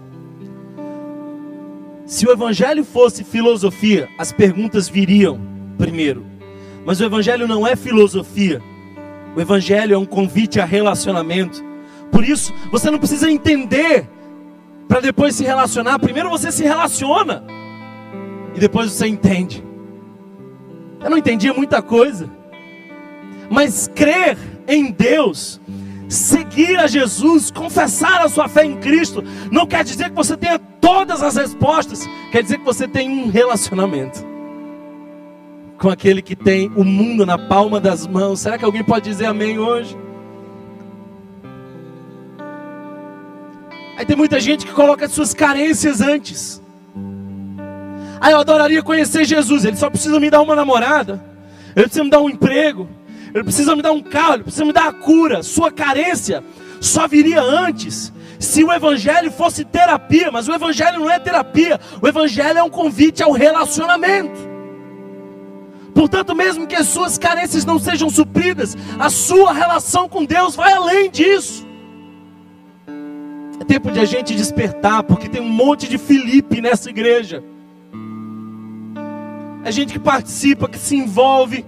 Se 2.08 2.26
o 2.26 2.32
evangelho 2.32 2.86
fosse 2.86 3.22
filosofia, 3.22 4.08
as 4.18 4.32
perguntas 4.32 4.88
viriam 4.88 5.42
primeiro. 5.78 6.26
Mas 6.86 7.02
o 7.02 7.04
evangelho 7.04 7.46
não 7.50 7.68
é 7.68 7.76
filosofia. 7.76 8.62
O 9.36 9.42
evangelho 9.42 9.94
é 9.94 9.98
um 9.98 10.06
convite 10.06 10.58
a 10.62 10.64
relacionamento. 10.64 11.62
Por 12.10 12.24
isso, 12.24 12.54
você 12.72 12.90
não 12.90 12.98
precisa 12.98 13.30
entender 13.30 14.10
para 14.88 15.02
depois 15.02 15.36
se 15.36 15.44
relacionar. 15.44 16.00
Primeiro 16.00 16.30
você 16.30 16.50
se 16.50 16.64
relaciona 16.64 17.44
e 18.56 18.60
depois 18.60 18.90
você 18.90 19.06
entende. 19.06 19.62
Eu 21.04 21.10
não 21.10 21.18
entendia 21.18 21.54
muita 21.54 21.82
coisa, 21.82 22.30
mas 23.50 23.92
crer 23.94 24.38
em 24.66 24.92
Deus 24.94 25.60
seguir 26.08 26.78
a 26.78 26.88
Jesus, 26.88 27.52
confessar 27.52 28.22
a 28.22 28.30
sua 28.30 28.48
fé 28.48 28.66
em 28.66 28.78
Cristo, 28.78 29.24
não 29.52 29.66
quer 29.66 29.84
dizer 29.84 30.10
que 30.10 30.16
você 30.16 30.38
tenha 30.38 30.58
todas 30.58 31.22
as 31.22 31.36
respostas, 31.36 32.08
quer 32.32 32.42
dizer 32.44 32.60
que 32.60 32.66
você 32.66 32.88
tem 32.88 33.10
um 33.10 33.30
relacionamento 33.30 34.26
com 35.78 35.90
aquele 35.90 36.22
que 36.22 36.36
tem 36.36 36.72
o 36.76 36.84
mundo 36.84 37.26
na 37.26 37.38
palma 37.38 37.80
das 37.80 38.08
mãos. 38.08 38.40
Será 38.40 38.58
que 38.58 38.66
alguém 38.66 38.84
pode 38.84 39.10
dizer 39.10 39.26
amém 39.26 39.60
hoje? 39.60 39.96
Aí 43.98 44.06
tem 44.06 44.16
muita 44.16 44.40
gente 44.40 44.66
que 44.66 44.74
coloca 44.74 45.06
as 45.06 45.12
suas 45.12 45.34
carências 45.34 46.02
antes. 46.02 46.62
Aí 48.20 48.32
eu 48.32 48.40
adoraria 48.40 48.82
conhecer 48.82 49.26
Jesus, 49.26 49.66
ele 49.66 49.78
só 49.78 49.90
precisa 49.90 50.20
me 50.20 50.30
dar 50.30 50.42
uma 50.42 50.56
namorada, 50.56 51.24
ele 51.76 51.86
precisa 51.86 52.04
me 52.04 52.10
dar 52.10 52.20
um 52.20 52.30
emprego, 52.30 52.88
ele 53.34 53.44
precisa 53.44 53.76
me 53.76 53.82
dar 53.82 53.92
um 53.92 54.02
carro, 54.02 54.36
ele 54.36 54.44
precisa 54.44 54.66
me 54.66 54.74
dar 54.74 54.88
a 54.88 54.94
cura. 54.94 55.44
Sua 55.44 55.72
carência 55.72 56.44
só 56.80 57.08
viria 57.08 57.42
antes 57.42 58.14
se 58.40 58.64
o 58.64 58.72
Evangelho 58.72 59.32
fosse 59.32 59.66
terapia, 59.66 60.32
mas 60.32 60.48
o 60.48 60.54
Evangelho 60.54 61.00
não 61.00 61.10
é 61.10 61.20
terapia, 61.20 61.80
o 62.02 62.08
Evangelho 62.08 62.60
é 62.60 62.64
um 62.64 62.70
convite 62.70 63.24
ao 63.24 63.32
relacionamento. 63.32 64.48
Portanto, 65.94 66.36
mesmo 66.36 66.68
que 66.68 66.76
as 66.76 66.88
suas 66.88 67.18
carências 67.18 67.66
não 67.66 67.80
sejam 67.80 68.10
supridas, 68.10 68.78
a 69.00 69.10
sua 69.10 69.52
relação 69.52 70.08
com 70.08 70.24
Deus 70.24 70.56
vai 70.56 70.72
além 70.74 71.10
disso. 71.10 71.66
É 73.60 73.64
tempo 73.64 73.90
de 73.92 74.00
a 74.00 74.06
gente 74.06 74.36
despertar, 74.36 75.02
porque 75.02 75.28
tem 75.28 75.42
um 75.42 75.50
monte 75.50 75.90
de 75.90 75.98
Felipe 75.98 76.62
nessa 76.62 76.92
igreja. 76.92 77.44
É 79.64 79.72
gente 79.72 79.92
que 79.92 80.00
participa, 80.00 80.70
que 80.70 80.78
se 80.78 80.96
envolve, 80.96 81.66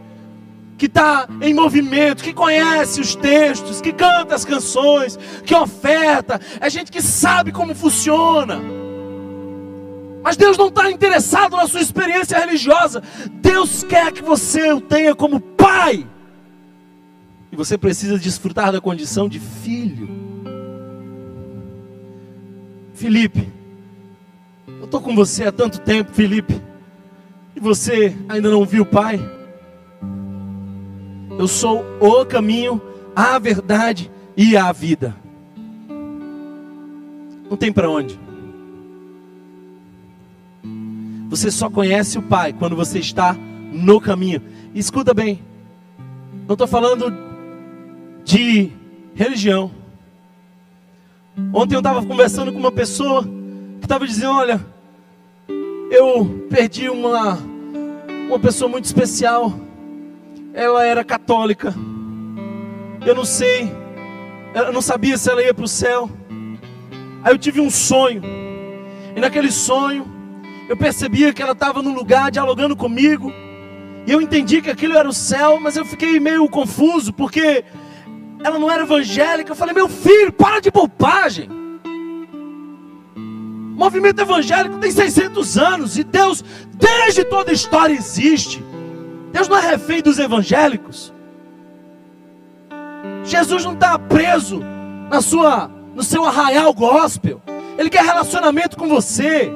que 0.80 0.86
está 0.86 1.28
em 1.42 1.54
movimento, 1.54 2.24
que 2.24 2.34
conhece 2.34 3.02
os 3.02 3.14
textos, 3.14 3.82
que 3.82 3.92
canta 3.92 4.34
as 4.34 4.46
canções, 4.46 5.20
que 5.46 5.54
oferta, 5.54 6.40
é 6.60 6.70
gente 6.70 6.90
que 6.90 7.02
sabe 7.02 7.52
como 7.52 7.76
funciona. 7.76 8.60
Mas 10.24 10.38
Deus 10.38 10.58
não 10.58 10.70
está 10.70 10.90
interessado 10.90 11.58
na 11.58 11.68
sua 11.68 11.82
experiência 11.82 12.40
religiosa. 12.40 13.04
Deus 13.42 13.84
quer 13.84 14.12
que 14.14 14.24
você 14.24 14.72
o 14.72 14.80
tenha 14.80 15.14
como 15.14 15.40
pai. 15.40 16.08
E 17.52 17.56
você 17.56 17.78
precisa 17.78 18.18
desfrutar 18.18 18.72
da 18.72 18.80
condição 18.80 19.28
de 19.28 19.40
filho. 19.40 20.10
Felipe, 22.94 23.50
eu 24.68 24.86
estou 24.86 25.02
com 25.02 25.16
você 25.16 25.46
há 25.46 25.52
tanto 25.52 25.80
tempo, 25.80 26.12
Felipe, 26.14 26.62
e 27.56 27.60
você 27.60 28.16
ainda 28.28 28.50
não 28.50 28.66
viu 28.66 28.84
o 28.84 28.86
pai. 28.86 29.39
Eu 31.40 31.48
sou 31.48 31.86
o 32.02 32.26
caminho, 32.26 32.82
a 33.16 33.40
verdade 33.40 34.12
e 34.36 34.58
a 34.58 34.74
vida. 34.74 35.16
Não 37.50 37.56
tem 37.56 37.72
para 37.72 37.90
onde. 37.90 38.20
Você 41.30 41.50
só 41.50 41.70
conhece 41.70 42.18
o 42.18 42.22
Pai 42.22 42.52
quando 42.52 42.76
você 42.76 43.00
está 43.00 43.38
no 43.72 44.02
caminho. 44.02 44.42
Escuta 44.76 45.14
bem, 45.14 45.42
não 46.46 46.56
estou 46.56 46.68
falando 46.68 47.16
de 48.26 48.70
religião. 49.16 49.72
Ontem 51.54 51.74
eu 51.74 51.80
estava 51.80 52.06
conversando 52.06 52.52
com 52.52 52.60
uma 52.60 52.70
pessoa 52.70 53.24
que 53.24 53.86
estava 53.86 54.06
dizendo: 54.06 54.34
Olha, 54.34 54.60
eu 55.90 56.48
perdi 56.50 56.90
uma, 56.90 57.40
uma 58.28 58.40
pessoa 58.40 58.70
muito 58.70 58.84
especial 58.84 59.69
ela 60.54 60.86
era 60.86 61.04
católica. 61.04 61.74
Eu 63.06 63.16
não 63.16 63.26
sei, 63.26 63.72
eu 64.54 64.74
não 64.74 64.82
sabia 64.82 65.18
se 65.18 65.30
ela 65.30 65.44
ia 65.44 65.54
para 65.54 65.66
o 65.66 65.68
céu. 65.68 66.10
Aí 67.24 67.34
eu 67.34 67.38
tive 67.38 67.60
um 67.60 67.70
sonho, 67.70 68.22
e 69.16 69.20
naquele 69.20 69.52
sonho 69.52 70.06
eu 70.68 70.78
percebia 70.78 71.34
que 71.34 71.42
ela 71.42 71.52
estava 71.52 71.82
num 71.82 71.94
lugar 71.94 72.32
dialogando 72.32 72.76
comigo, 72.76 73.34
e 74.06 74.12
eu 74.12 74.22
entendi 74.22 74.62
que 74.62 74.70
aquilo 74.70 74.98
era 74.98 75.08
o 75.08 75.14
céu, 75.14 75.60
mas 75.60 75.76
eu 75.76 75.86
fiquei 75.86 76.20
meio 76.20 76.48
confuso, 76.48 77.14
porque 77.14 77.64
ela 78.44 78.58
não 78.58 78.72
era 78.72 78.84
evangélica. 78.84 79.52
Eu 79.52 79.56
falei, 79.56 79.74
meu 79.74 79.90
filho, 79.90 80.32
para 80.32 80.60
de 80.60 80.72
bobagem. 80.72 81.50
O 83.16 83.80
movimento 83.80 84.22
evangélico 84.22 84.78
tem 84.78 84.92
600 84.92 85.58
anos 85.58 85.98
e 85.98 86.04
Deus, 86.04 86.44
desde 86.74 87.24
toda 87.24 87.52
a 87.52 87.54
história, 87.54 87.94
existe. 87.94 88.64
Deus 89.32 89.48
não 89.48 89.58
é 89.58 89.62
refém 89.62 90.02
dos 90.02 90.20
evangélicos. 90.20 91.14
Jesus 93.24 93.64
não 93.64 93.74
está 93.74 93.98
preso 94.00 94.62
na 95.10 95.22
sua, 95.22 95.70
no 95.94 96.04
seu 96.04 96.26
arraial 96.26 96.74
gospel. 96.74 97.42
Ele 97.78 97.90
quer 97.90 98.04
relacionamento 98.04 98.78
com 98.78 98.88
você. 98.88 99.52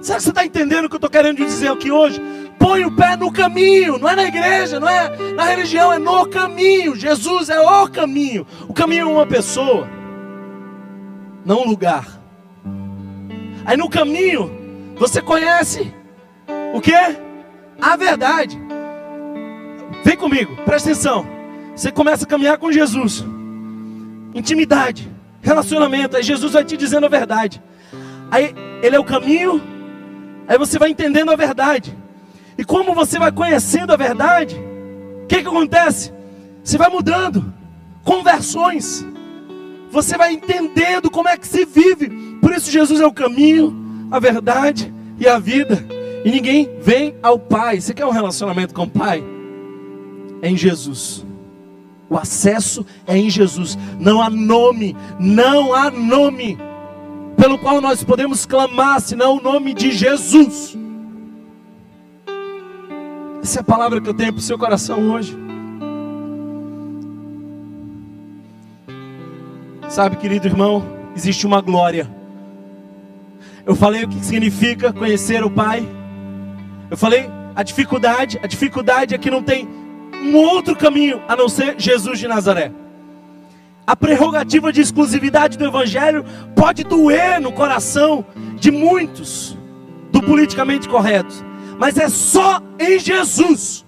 Será 0.00 0.18
que 0.18 0.22
você 0.22 0.28
está 0.28 0.44
entendendo 0.44 0.84
o 0.84 0.88
que 0.88 0.94
eu 0.94 0.98
estou 0.98 1.10
querendo 1.10 1.38
dizer 1.38 1.72
aqui 1.72 1.90
hoje? 1.90 2.20
Põe 2.58 2.84
o 2.84 2.94
pé 2.94 3.16
no 3.16 3.32
caminho, 3.32 3.98
não 3.98 4.08
é 4.08 4.16
na 4.16 4.24
igreja, 4.24 4.78
não 4.78 4.88
é 4.88 5.10
na 5.34 5.44
religião, 5.44 5.92
é 5.92 5.98
no 5.98 6.26
caminho. 6.26 6.94
Jesus 6.94 7.48
é 7.48 7.60
o 7.60 7.88
caminho. 7.88 8.46
O 8.68 8.72
caminho 8.72 9.08
é 9.08 9.12
uma 9.12 9.26
pessoa, 9.26 9.88
não 11.44 11.62
um 11.62 11.66
lugar. 11.66 12.06
Aí 13.64 13.76
no 13.76 13.88
caminho, 13.88 14.50
você 14.96 15.20
conhece 15.20 15.92
o 16.72 16.80
que? 16.80 17.25
A 17.80 17.96
verdade. 17.96 18.58
Vem 20.04 20.16
comigo, 20.16 20.56
presta 20.64 20.90
atenção. 20.90 21.26
Você 21.74 21.92
começa 21.92 22.24
a 22.24 22.28
caminhar 22.28 22.58
com 22.58 22.72
Jesus. 22.72 23.24
Intimidade, 24.34 25.10
relacionamento. 25.42 26.16
Aí 26.16 26.22
Jesus 26.22 26.52
vai 26.52 26.64
te 26.64 26.76
dizendo 26.76 27.06
a 27.06 27.08
verdade. 27.08 27.62
Aí 28.30 28.54
ele 28.82 28.96
é 28.96 29.00
o 29.00 29.04
caminho. 29.04 29.62
Aí 30.48 30.56
você 30.58 30.78
vai 30.78 30.90
entendendo 30.90 31.30
a 31.30 31.36
verdade. 31.36 31.96
E 32.56 32.64
como 32.64 32.94
você 32.94 33.18
vai 33.18 33.30
conhecendo 33.30 33.92
a 33.92 33.96
verdade, 33.96 34.56
o 35.24 35.26
que, 35.26 35.42
que 35.42 35.48
acontece? 35.48 36.12
Você 36.62 36.78
vai 36.78 36.88
mudando. 36.88 37.52
Conversões. 38.02 39.04
Você 39.90 40.16
vai 40.16 40.32
entendendo 40.32 41.10
como 41.10 41.28
é 41.28 41.36
que 41.36 41.46
se 41.46 41.64
vive. 41.64 42.08
Por 42.40 42.52
isso 42.52 42.70
Jesus 42.70 43.00
é 43.00 43.06
o 43.06 43.12
caminho, 43.12 44.08
a 44.10 44.18
verdade 44.18 44.92
e 45.18 45.28
a 45.28 45.38
vida. 45.38 45.95
E 46.26 46.30
ninguém 46.32 46.68
vem 46.80 47.14
ao 47.22 47.38
Pai. 47.38 47.80
Você 47.80 47.94
quer 47.94 48.04
um 48.04 48.10
relacionamento 48.10 48.74
com 48.74 48.82
o 48.82 48.90
Pai? 48.90 49.22
É 50.42 50.50
em 50.50 50.56
Jesus. 50.56 51.24
O 52.10 52.18
acesso 52.18 52.84
é 53.06 53.16
em 53.16 53.30
Jesus. 53.30 53.78
Não 54.00 54.20
há 54.20 54.28
nome, 54.28 54.96
não 55.20 55.72
há 55.72 55.88
nome 55.88 56.58
pelo 57.36 57.56
qual 57.56 57.80
nós 57.80 58.02
podemos 58.02 58.44
clamar, 58.44 59.00
senão 59.00 59.36
o 59.36 59.40
nome 59.40 59.72
de 59.72 59.92
Jesus. 59.92 60.76
Essa 63.40 63.60
é 63.60 63.62
a 63.62 63.64
palavra 63.64 64.00
que 64.00 64.08
eu 64.08 64.14
tenho 64.14 64.32
para 64.32 64.40
o 64.40 64.42
seu 64.42 64.58
coração 64.58 65.12
hoje. 65.12 65.38
Sabe, 69.88 70.16
querido 70.16 70.48
irmão, 70.48 70.84
existe 71.14 71.46
uma 71.46 71.60
glória. 71.60 72.10
Eu 73.64 73.76
falei 73.76 74.02
o 74.02 74.08
que 74.08 74.24
significa 74.24 74.92
conhecer 74.92 75.44
o 75.44 75.50
Pai. 75.50 75.88
Eu 76.90 76.96
falei 76.96 77.28
a 77.54 77.62
dificuldade, 77.62 78.38
a 78.42 78.46
dificuldade 78.46 79.14
é 79.14 79.18
que 79.18 79.30
não 79.30 79.42
tem 79.42 79.68
um 80.22 80.36
outro 80.36 80.76
caminho 80.76 81.22
a 81.26 81.34
não 81.36 81.48
ser 81.48 81.74
Jesus 81.78 82.18
de 82.18 82.28
Nazaré. 82.28 82.72
A 83.86 83.94
prerrogativa 83.94 84.72
de 84.72 84.80
exclusividade 84.80 85.56
do 85.56 85.64
Evangelho 85.64 86.24
pode 86.54 86.82
doer 86.82 87.40
no 87.40 87.52
coração 87.52 88.26
de 88.58 88.70
muitos 88.70 89.56
do 90.10 90.20
politicamente 90.22 90.88
correto, 90.88 91.44
mas 91.78 91.96
é 91.96 92.08
só 92.08 92.60
em 92.78 92.98
Jesus. 92.98 93.84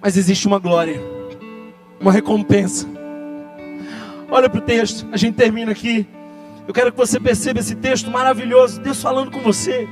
Mas 0.00 0.16
existe 0.16 0.46
uma 0.46 0.58
glória, 0.58 1.00
uma 2.00 2.10
recompensa. 2.10 2.88
Olha 4.30 4.48
para 4.48 4.58
o 4.58 4.62
texto, 4.62 5.06
a 5.12 5.16
gente 5.16 5.36
termina 5.36 5.72
aqui. 5.72 6.06
Eu 6.66 6.72
quero 6.72 6.92
que 6.92 6.98
você 6.98 7.18
perceba 7.18 7.58
esse 7.58 7.74
texto 7.74 8.10
maravilhoso, 8.10 8.80
Deus 8.80 9.02
falando 9.02 9.30
com 9.30 9.40
você. 9.40 9.88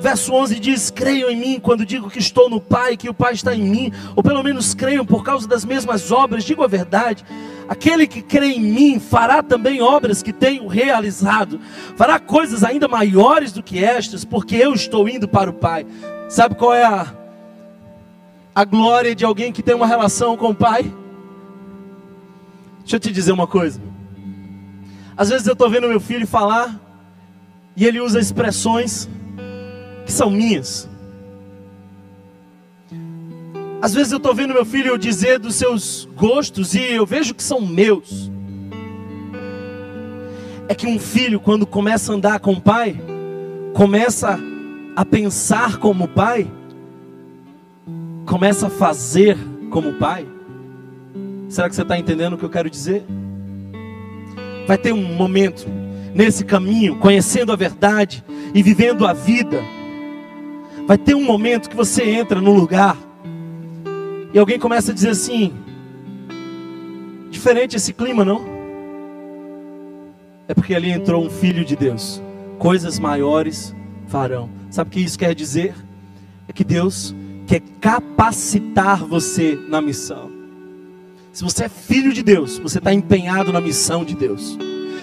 Verso 0.00 0.32
11 0.32 0.60
diz: 0.60 0.90
Creiam 0.90 1.28
em 1.28 1.36
mim 1.36 1.60
quando 1.60 1.84
digo 1.84 2.08
que 2.08 2.20
estou 2.20 2.48
no 2.48 2.60
Pai, 2.60 2.96
que 2.96 3.08
o 3.08 3.14
Pai 3.14 3.32
está 3.32 3.54
em 3.54 3.64
mim, 3.64 3.92
ou 4.14 4.22
pelo 4.22 4.42
menos 4.44 4.74
creiam 4.74 5.04
por 5.04 5.24
causa 5.24 5.48
das 5.48 5.64
mesmas 5.64 6.12
obras. 6.12 6.44
Digo 6.44 6.62
a 6.62 6.68
verdade: 6.68 7.24
aquele 7.68 8.06
que 8.06 8.22
crê 8.22 8.52
em 8.52 8.60
mim 8.60 9.00
fará 9.00 9.42
também 9.42 9.82
obras 9.82 10.22
que 10.22 10.32
tenho 10.32 10.68
realizado, 10.68 11.60
fará 11.96 12.20
coisas 12.20 12.62
ainda 12.62 12.86
maiores 12.86 13.52
do 13.52 13.62
que 13.62 13.82
estas, 13.82 14.24
porque 14.24 14.54
eu 14.54 14.72
estou 14.72 15.08
indo 15.08 15.26
para 15.26 15.50
o 15.50 15.54
Pai. 15.54 15.84
Sabe 16.28 16.54
qual 16.54 16.74
é 16.74 16.84
a, 16.84 17.12
a 18.54 18.64
glória 18.64 19.16
de 19.16 19.24
alguém 19.24 19.52
que 19.52 19.64
tem 19.64 19.74
uma 19.74 19.86
relação 19.86 20.36
com 20.36 20.50
o 20.50 20.54
Pai? 20.54 20.92
Deixa 22.88 22.96
eu 22.96 23.00
te 23.00 23.12
dizer 23.12 23.32
uma 23.32 23.46
coisa. 23.46 23.78
Às 25.14 25.28
vezes 25.28 25.46
eu 25.46 25.52
estou 25.52 25.68
vendo 25.68 25.86
meu 25.88 26.00
filho 26.00 26.26
falar 26.26 26.80
e 27.76 27.84
ele 27.84 28.00
usa 28.00 28.18
expressões 28.18 29.06
que 30.06 30.10
são 30.10 30.30
minhas. 30.30 30.88
Às 33.82 33.92
vezes 33.92 34.10
eu 34.10 34.16
estou 34.16 34.34
vendo 34.34 34.54
meu 34.54 34.64
filho 34.64 34.96
dizer 34.96 35.38
dos 35.38 35.56
seus 35.56 36.08
gostos 36.16 36.74
e 36.74 36.80
eu 36.80 37.04
vejo 37.04 37.34
que 37.34 37.42
são 37.42 37.60
meus. 37.60 38.30
É 40.66 40.74
que 40.74 40.86
um 40.86 40.98
filho, 40.98 41.38
quando 41.38 41.66
começa 41.66 42.10
a 42.10 42.14
andar 42.14 42.40
com 42.40 42.52
o 42.52 42.60
pai, 42.60 42.98
começa 43.74 44.40
a 44.96 45.04
pensar 45.04 45.76
como 45.76 46.04
o 46.04 46.08
pai, 46.08 46.50
começa 48.24 48.68
a 48.68 48.70
fazer 48.70 49.36
como 49.68 49.90
o 49.90 49.98
pai. 49.98 50.37
Será 51.48 51.68
que 51.68 51.74
você 51.74 51.82
está 51.82 51.98
entendendo 51.98 52.34
o 52.34 52.38
que 52.38 52.44
eu 52.44 52.50
quero 52.50 52.68
dizer? 52.68 53.04
Vai 54.66 54.76
ter 54.78 54.92
um 54.92 55.14
momento 55.14 55.66
nesse 56.14 56.44
caminho, 56.44 56.96
conhecendo 56.98 57.52
a 57.52 57.56
verdade 57.56 58.24
e 58.54 58.62
vivendo 58.62 59.06
a 59.06 59.12
vida 59.12 59.62
Vai 60.88 60.96
ter 60.96 61.14
um 61.14 61.22
momento 61.22 61.68
que 61.68 61.76
você 61.76 62.02
entra 62.02 62.40
num 62.40 62.54
lugar 62.54 62.96
e 64.32 64.38
alguém 64.38 64.58
começa 64.58 64.90
a 64.90 64.94
dizer 64.94 65.10
assim: 65.10 65.52
diferente 67.30 67.76
esse 67.76 67.92
clima, 67.92 68.24
não? 68.24 68.42
É 70.48 70.54
porque 70.54 70.74
ali 70.74 70.90
entrou 70.90 71.22
um 71.22 71.28
filho 71.28 71.62
de 71.62 71.76
Deus. 71.76 72.22
Coisas 72.58 72.98
maiores 72.98 73.74
farão. 74.06 74.48
Sabe 74.70 74.88
o 74.88 74.90
que 74.94 75.00
isso 75.00 75.18
quer 75.18 75.34
dizer? 75.34 75.74
É 76.48 76.54
que 76.54 76.64
Deus 76.64 77.14
quer 77.46 77.60
capacitar 77.82 79.04
você 79.04 79.58
na 79.68 79.82
missão. 79.82 80.37
Se 81.38 81.44
você 81.44 81.66
é 81.66 81.68
filho 81.68 82.12
de 82.12 82.20
Deus, 82.20 82.58
você 82.58 82.78
está 82.78 82.92
empenhado 82.92 83.52
na 83.52 83.60
missão 83.60 84.04
de 84.04 84.16
Deus. 84.16 84.58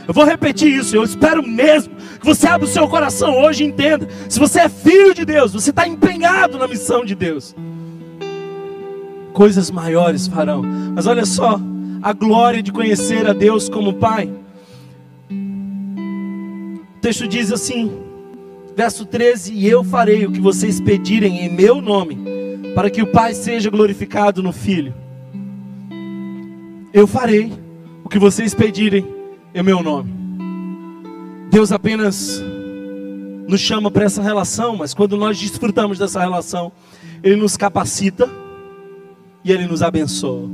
Eu 0.06 0.14
vou 0.14 0.26
repetir 0.26 0.68
isso, 0.68 0.94
eu 0.94 1.02
espero 1.02 1.42
mesmo 1.42 1.96
que 2.20 2.26
você 2.26 2.46
abra 2.46 2.68
o 2.68 2.70
seu 2.70 2.90
coração 2.90 3.42
hoje 3.42 3.64
e 3.64 3.68
entenda. 3.68 4.06
Se 4.28 4.38
você 4.38 4.60
é 4.60 4.68
filho 4.68 5.14
de 5.14 5.24
Deus, 5.24 5.54
você 5.54 5.70
está 5.70 5.88
empenhado 5.88 6.58
na 6.58 6.68
missão 6.68 7.06
de 7.06 7.16
Deus. 7.16 7.56
Coisas 9.32 9.72
maiores 9.72 10.28
farão. 10.28 10.62
Mas 10.94 11.08
olha 11.08 11.26
só, 11.26 11.58
a 12.02 12.12
glória 12.12 12.62
de 12.62 12.74
conhecer 12.74 13.26
a 13.30 13.32
Deus 13.32 13.70
como 13.70 13.94
Pai. 13.94 14.30
O 16.98 17.00
texto 17.00 17.30
diz 17.30 17.50
assim, 17.50 17.98
verso 18.76 19.06
13: 19.06 19.54
E 19.54 19.70
eu 19.70 19.86
farei 19.86 20.26
o 20.26 20.32
que 20.34 20.42
vocês 20.42 20.82
pedirem 20.82 21.46
em 21.46 21.50
meu 21.50 21.80
nome, 21.80 22.18
para 22.76 22.90
que 22.90 23.02
o 23.02 23.08
Pai 23.08 23.34
seja 23.34 23.70
glorificado 23.70 24.44
no 24.44 24.52
Filho. 24.52 25.05
Eu 26.96 27.06
farei 27.06 27.52
o 28.06 28.08
que 28.08 28.18
vocês 28.18 28.54
pedirem 28.54 29.06
em 29.54 29.62
meu 29.62 29.84
nome. 29.84 30.10
Deus 31.52 31.74
apenas 31.74 32.42
nos 33.50 33.60
chama 33.60 33.92
para 33.92 34.06
essa 34.06 34.22
relação, 34.22 34.78
mas 34.78 34.94
quando 34.94 35.18
nós 35.18 35.38
desfrutamos 35.38 36.00
dessa 36.00 36.22
relação, 36.22 36.72
Ele 37.22 37.36
nos 37.36 37.58
capacita 37.58 38.30
e 39.44 39.52
Ele 39.52 39.66
nos 39.68 39.84
abençoa. 39.84 40.50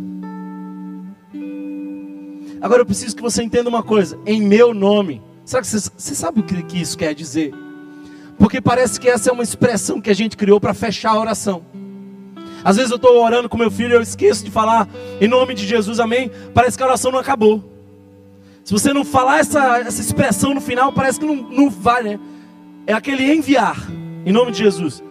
Agora 2.60 2.82
eu 2.82 2.88
preciso 2.88 3.16
que 3.16 3.22
você 3.22 3.44
entenda 3.44 3.70
uma 3.70 3.84
coisa: 3.84 4.18
em 4.26 4.42
meu 4.42 4.74
nome. 4.74 5.22
Será 5.46 5.62
que 5.62 5.68
você, 5.68 5.92
você 5.96 6.16
sabe 6.16 6.40
o 6.40 6.44
que, 6.44 6.64
que 6.64 6.82
isso 6.82 6.98
quer 6.98 7.14
dizer? 7.14 7.54
Porque 8.40 8.60
parece 8.60 9.00
que 9.00 9.08
essa 9.08 9.30
é 9.30 9.34
uma 9.34 9.44
expressão 9.44 10.02
que 10.02 10.10
a 10.10 10.16
gente 10.16 10.36
criou 10.36 10.60
para 10.60 10.74
fechar 10.74 11.12
a 11.12 11.20
oração. 11.20 11.62
Às 12.64 12.76
vezes 12.76 12.92
eu 12.92 12.98
estou 12.98 13.24
orando 13.24 13.50
com 13.50 13.58
meu 13.58 13.72
filho 13.72 13.92
e 13.92 13.96
eu 13.96 14.02
esqueço 14.02 14.44
de 14.44 14.52
falar 14.52 14.88
em 15.20 15.28
nome 15.28 15.54
de 15.54 15.66
Jesus, 15.66 16.00
amém. 16.00 16.32
Parece 16.54 16.78
que 16.78 16.84
a 16.84 16.88
oração 16.88 17.12
não 17.12 17.20
acabou. 17.20 17.64
Se 18.64 18.74
você 18.74 18.94
não 18.94 19.04
falar 19.04 19.40
essa, 19.40 19.80
essa 19.80 20.02
expressão 20.02 20.54
no 20.54 20.62
final, 20.62 20.94
parece 20.94 21.20
que 21.20 21.26
não, 21.26 21.36
não 21.36 21.70
vai, 21.70 22.04
né? 22.04 22.20
É 22.86 22.94
aquele 22.94 23.32
enviar, 23.32 23.78
em 24.26 24.32
nome 24.32 24.52
de 24.52 24.60
Jesus. 24.60 25.04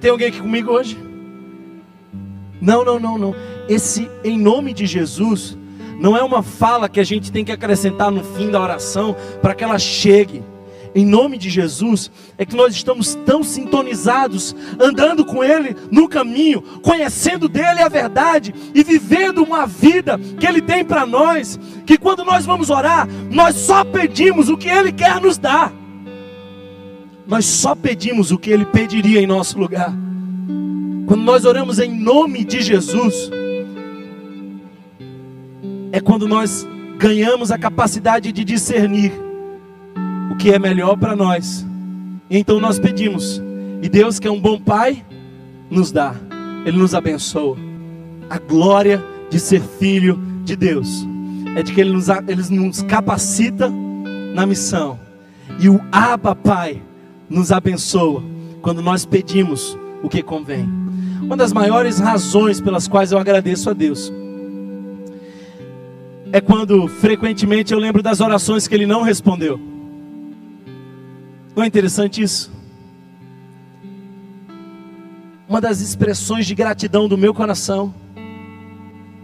Tem 0.00 0.10
alguém 0.10 0.28
aqui 0.28 0.40
comigo 0.40 0.72
hoje? 0.72 0.98
Não, 2.60 2.84
não, 2.84 2.98
não, 2.98 3.18
não. 3.18 3.34
Esse 3.68 4.10
em 4.24 4.38
nome 4.38 4.72
de 4.72 4.86
Jesus 4.86 5.56
não 5.98 6.16
é 6.16 6.22
uma 6.22 6.42
fala 6.42 6.88
que 6.88 6.98
a 6.98 7.04
gente 7.04 7.30
tem 7.30 7.44
que 7.44 7.52
acrescentar 7.52 8.10
no 8.10 8.24
fim 8.24 8.50
da 8.50 8.60
oração 8.60 9.14
para 9.42 9.54
que 9.54 9.62
ela 9.62 9.78
chegue 9.78 10.42
em 10.94 11.06
nome 11.06 11.38
de 11.38 11.48
Jesus, 11.48 12.10
é 12.36 12.44
que 12.44 12.56
nós 12.56 12.74
estamos 12.74 13.14
tão 13.26 13.42
sintonizados, 13.42 14.54
andando 14.78 15.24
com 15.24 15.42
Ele 15.44 15.76
no 15.90 16.08
caminho, 16.08 16.62
conhecendo 16.82 17.48
dele 17.48 17.80
a 17.80 17.88
verdade 17.88 18.54
e 18.74 18.82
vivendo 18.82 19.42
uma 19.42 19.66
vida 19.66 20.18
que 20.38 20.46
Ele 20.46 20.60
tem 20.60 20.84
para 20.84 21.06
nós, 21.06 21.58
que 21.86 21.96
quando 21.96 22.24
nós 22.24 22.44
vamos 22.44 22.70
orar, 22.70 23.08
nós 23.30 23.56
só 23.56 23.84
pedimos 23.84 24.48
o 24.48 24.56
que 24.56 24.68
Ele 24.68 24.90
quer 24.90 25.20
nos 25.20 25.38
dar, 25.38 25.72
nós 27.26 27.44
só 27.44 27.74
pedimos 27.74 28.32
o 28.32 28.38
que 28.38 28.50
Ele 28.50 28.64
pediria 28.64 29.20
em 29.20 29.26
nosso 29.26 29.58
lugar. 29.58 29.92
Quando 31.06 31.22
nós 31.22 31.44
oramos 31.44 31.78
em 31.78 31.90
nome 31.90 32.44
de 32.44 32.60
Jesus, 32.60 33.30
é 35.92 36.00
quando 36.00 36.26
nós 36.26 36.66
ganhamos 36.98 37.50
a 37.50 37.58
capacidade 37.58 38.30
de 38.32 38.44
discernir 38.44 39.29
que 40.40 40.50
é 40.50 40.58
melhor 40.58 40.96
para 40.96 41.14
nós. 41.14 41.66
Então 42.30 42.58
nós 42.58 42.78
pedimos, 42.78 43.42
e 43.82 43.88
Deus, 43.90 44.18
que 44.18 44.26
é 44.26 44.30
um 44.30 44.40
bom 44.40 44.58
Pai, 44.58 45.04
nos 45.70 45.92
dá, 45.92 46.14
Ele 46.64 46.78
nos 46.78 46.94
abençoa. 46.94 47.58
A 48.30 48.38
glória 48.38 49.04
de 49.28 49.38
ser 49.38 49.60
filho 49.60 50.18
de 50.42 50.56
Deus 50.56 51.06
é 51.54 51.62
de 51.62 51.74
que 51.74 51.80
Ele 51.82 51.92
nos, 51.92 52.08
Ele 52.08 52.42
nos 52.58 52.82
capacita 52.82 53.70
na 54.34 54.46
missão, 54.46 54.98
e 55.58 55.68
o 55.68 55.78
Abba 55.92 56.34
Pai 56.34 56.80
nos 57.28 57.52
abençoa 57.52 58.22
quando 58.62 58.80
nós 58.80 59.04
pedimos 59.04 59.76
o 60.02 60.08
que 60.08 60.22
convém. 60.22 60.66
Uma 61.20 61.36
das 61.36 61.52
maiores 61.52 61.98
razões 61.98 62.62
pelas 62.62 62.88
quais 62.88 63.12
eu 63.12 63.18
agradeço 63.18 63.68
a 63.68 63.74
Deus 63.74 64.10
é 66.32 66.40
quando 66.40 66.88
frequentemente 66.88 67.74
eu 67.74 67.78
lembro 67.78 68.02
das 68.02 68.20
orações 68.20 68.66
que 68.66 68.74
Ele 68.74 68.86
não 68.86 69.02
respondeu. 69.02 69.60
Não 71.60 71.64
é 71.64 71.68
interessante 71.68 72.22
isso? 72.22 72.50
Uma 75.46 75.60
das 75.60 75.82
expressões 75.82 76.46
de 76.46 76.54
gratidão 76.54 77.06
do 77.06 77.18
meu 77.18 77.34
coração 77.34 77.94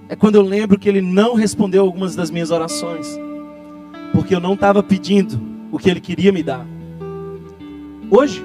é 0.06 0.14
quando 0.14 0.34
eu 0.34 0.42
lembro 0.42 0.78
que 0.78 0.86
Ele 0.86 1.00
não 1.00 1.34
respondeu 1.34 1.82
algumas 1.82 2.14
das 2.14 2.30
minhas 2.30 2.50
orações, 2.50 3.06
porque 4.12 4.34
eu 4.34 4.38
não 4.38 4.52
estava 4.52 4.82
pedindo 4.82 5.40
o 5.72 5.78
que 5.78 5.88
Ele 5.88 5.98
queria 5.98 6.30
me 6.30 6.42
dar. 6.42 6.66
Hoje, 8.10 8.44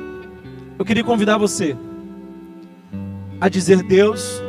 Eu 0.80 0.86
queria 0.86 1.04
convidar 1.04 1.38
você 1.38 1.76
a 3.42 3.50
dizer: 3.50 3.84
Deus, 3.84 4.42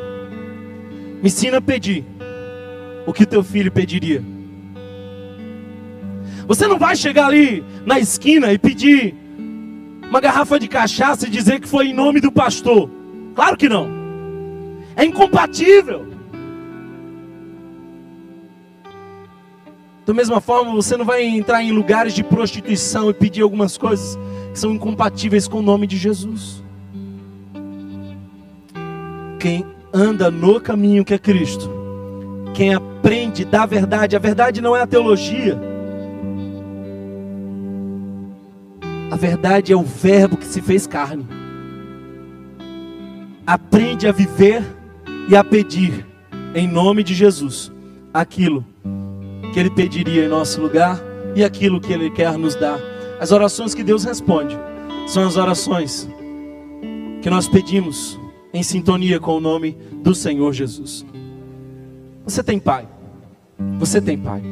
me 1.21 1.27
ensina 1.27 1.57
a 1.57 1.61
pedir 1.61 2.05
o 3.09 3.13
que 3.13 3.27
teu 3.27 3.43
filho 3.43 3.73
pediria. 3.73 4.23
Você 6.47 6.69
não 6.69 6.79
vai 6.79 6.95
chegar 6.95 7.27
ali 7.27 7.65
na 7.85 7.99
esquina 7.99 8.53
e 8.53 8.57
pedir 8.57 9.21
uma 10.13 10.21
garrafa 10.21 10.61
de 10.61 10.69
cachaça 10.69 11.27
e 11.27 11.31
dizer 11.31 11.59
que 11.59 11.67
foi 11.67 11.87
em 11.87 11.95
nome 11.95 12.21
do 12.21 12.31
pastor. 12.31 12.91
Claro 13.35 13.57
que 13.57 13.67
não. 13.67 13.89
É 14.95 15.07
incompatível. 15.07 16.07
Da 20.05 20.13
mesma 20.13 20.39
forma, 20.39 20.71
você 20.75 20.99
não 20.99 21.07
vai 21.07 21.23
entrar 21.23 21.63
em 21.63 21.73
lugares 21.73 22.13
de 22.13 22.23
prostituição 22.23 23.09
e 23.09 23.15
pedir 23.15 23.41
algumas 23.41 23.79
coisas 23.79 24.19
que 24.53 24.59
são 24.59 24.73
incompatíveis 24.73 25.49
com 25.49 25.61
o 25.61 25.63
nome 25.63 25.87
de 25.87 25.97
Jesus. 25.97 26.63
Quem 29.41 29.65
anda 29.95 30.31
no 30.31 30.61
caminho 30.61 31.07
que 31.07 31.15
é 31.15 31.19
Cristo, 31.19 31.71
quem 32.53 32.75
aprende 32.75 33.47
da 33.47 33.65
verdade, 33.65 34.15
a 34.15 34.19
verdade 34.19 34.61
não 34.61 34.77
é 34.77 34.83
a 34.83 34.87
teologia. 34.87 35.72
A 39.13 39.17
verdade 39.17 39.75
é 39.75 39.77
o 39.77 39.83
Verbo 39.83 40.39
que 40.39 40.47
se 40.47 40.63
fez 40.63 40.87
carne. 40.87 41.27
Aprende 43.47 44.09
a 44.09 44.13
viver 44.13 44.65
e 45.29 45.37
a 45.37 45.45
pedir, 45.45 46.07
em 46.55 46.67
nome 46.67 47.03
de 47.05 47.13
Jesus, 47.13 47.71
aquilo 48.15 48.65
que 49.53 49.61
Ele 49.61 49.69
pediria 49.69 50.25
em 50.25 50.29
nosso 50.29 50.63
lugar 50.63 50.99
e 51.37 51.45
aquilo 51.45 51.79
que 51.79 51.93
Ele 51.93 52.09
quer 52.11 52.39
nos 52.39 52.55
dar. 52.55 52.81
As 53.21 53.33
orações 53.33 53.75
que 53.75 53.85
Deus 53.85 54.03
responde 54.03 54.59
são 55.07 55.27
as 55.27 55.37
orações 55.37 56.09
que 57.21 57.29
nós 57.29 57.47
pedimos 57.47 58.19
em 58.51 58.63
sintonia 58.63 59.21
com 59.21 59.37
o 59.37 59.41
nome 59.41 59.77
do 60.03 60.15
Senhor 60.15 60.55
Jesus. 60.55 61.05
Você 62.25 62.43
tem 62.43 62.59
pai. 62.59 62.89
Você 63.79 64.01
tem 64.01 64.17
pai. 64.17 64.43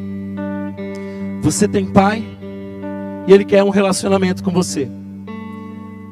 Você 1.40 1.66
tem 1.66 1.86
pai 1.86 2.22
e 3.26 3.32
ele 3.32 3.44
quer 3.44 3.62
um 3.62 3.70
relacionamento 3.70 4.42
com 4.42 4.50
você. 4.50 4.88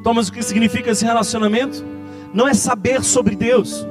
Thomas, 0.03 0.27
o 0.27 0.33
que 0.33 0.41
significa 0.41 0.91
esse 0.91 1.05
relacionamento? 1.05 1.83
Não 2.33 2.47
é 2.47 2.53
saber 2.53 3.03
sobre 3.03 3.35
Deus 3.35 3.85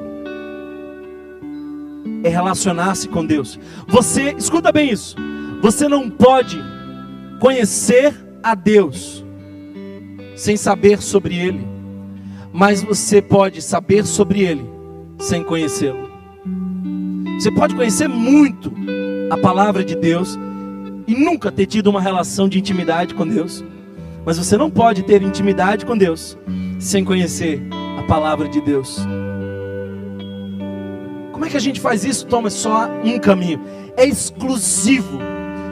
é 2.22 2.28
relacionar-se 2.28 3.08
com 3.08 3.24
Deus. 3.24 3.58
Você, 3.86 4.34
escuta 4.36 4.72
bem 4.72 4.90
isso. 4.90 5.16
Você 5.62 5.88
não 5.88 6.08
pode 6.08 6.60
conhecer 7.40 8.14
a 8.42 8.54
Deus 8.54 9.24
sem 10.36 10.56
saber 10.56 11.02
sobre 11.02 11.36
Ele, 11.36 11.66
mas 12.52 12.82
você 12.82 13.20
pode 13.20 13.60
saber 13.60 14.06
sobre 14.06 14.42
Ele 14.42 14.64
sem 15.18 15.42
conhecê-lo. 15.42 16.08
Você 17.38 17.50
pode 17.50 17.74
conhecer 17.74 18.08
muito 18.08 18.72
a 19.30 19.36
palavra 19.36 19.84
de 19.84 19.94
Deus 19.94 20.38
e 21.08 21.14
nunca 21.14 21.50
ter 21.50 21.64
tido 21.64 21.86
uma 21.88 22.02
relação 22.02 22.46
de 22.46 22.58
intimidade 22.58 23.14
com 23.14 23.26
Deus, 23.26 23.64
mas 24.26 24.36
você 24.36 24.58
não 24.58 24.70
pode 24.70 25.02
ter 25.02 25.22
intimidade 25.22 25.86
com 25.86 25.96
Deus 25.96 26.36
sem 26.78 27.02
conhecer 27.02 27.62
a 27.98 28.02
palavra 28.02 28.46
de 28.46 28.60
Deus. 28.60 29.00
Como 31.32 31.46
é 31.46 31.48
que 31.48 31.56
a 31.56 31.60
gente 31.60 31.80
faz 31.80 32.04
isso? 32.04 32.26
Toma 32.26 32.50
só 32.50 32.90
um 33.02 33.18
caminho. 33.18 33.58
É 33.96 34.04
exclusivo. 34.04 35.18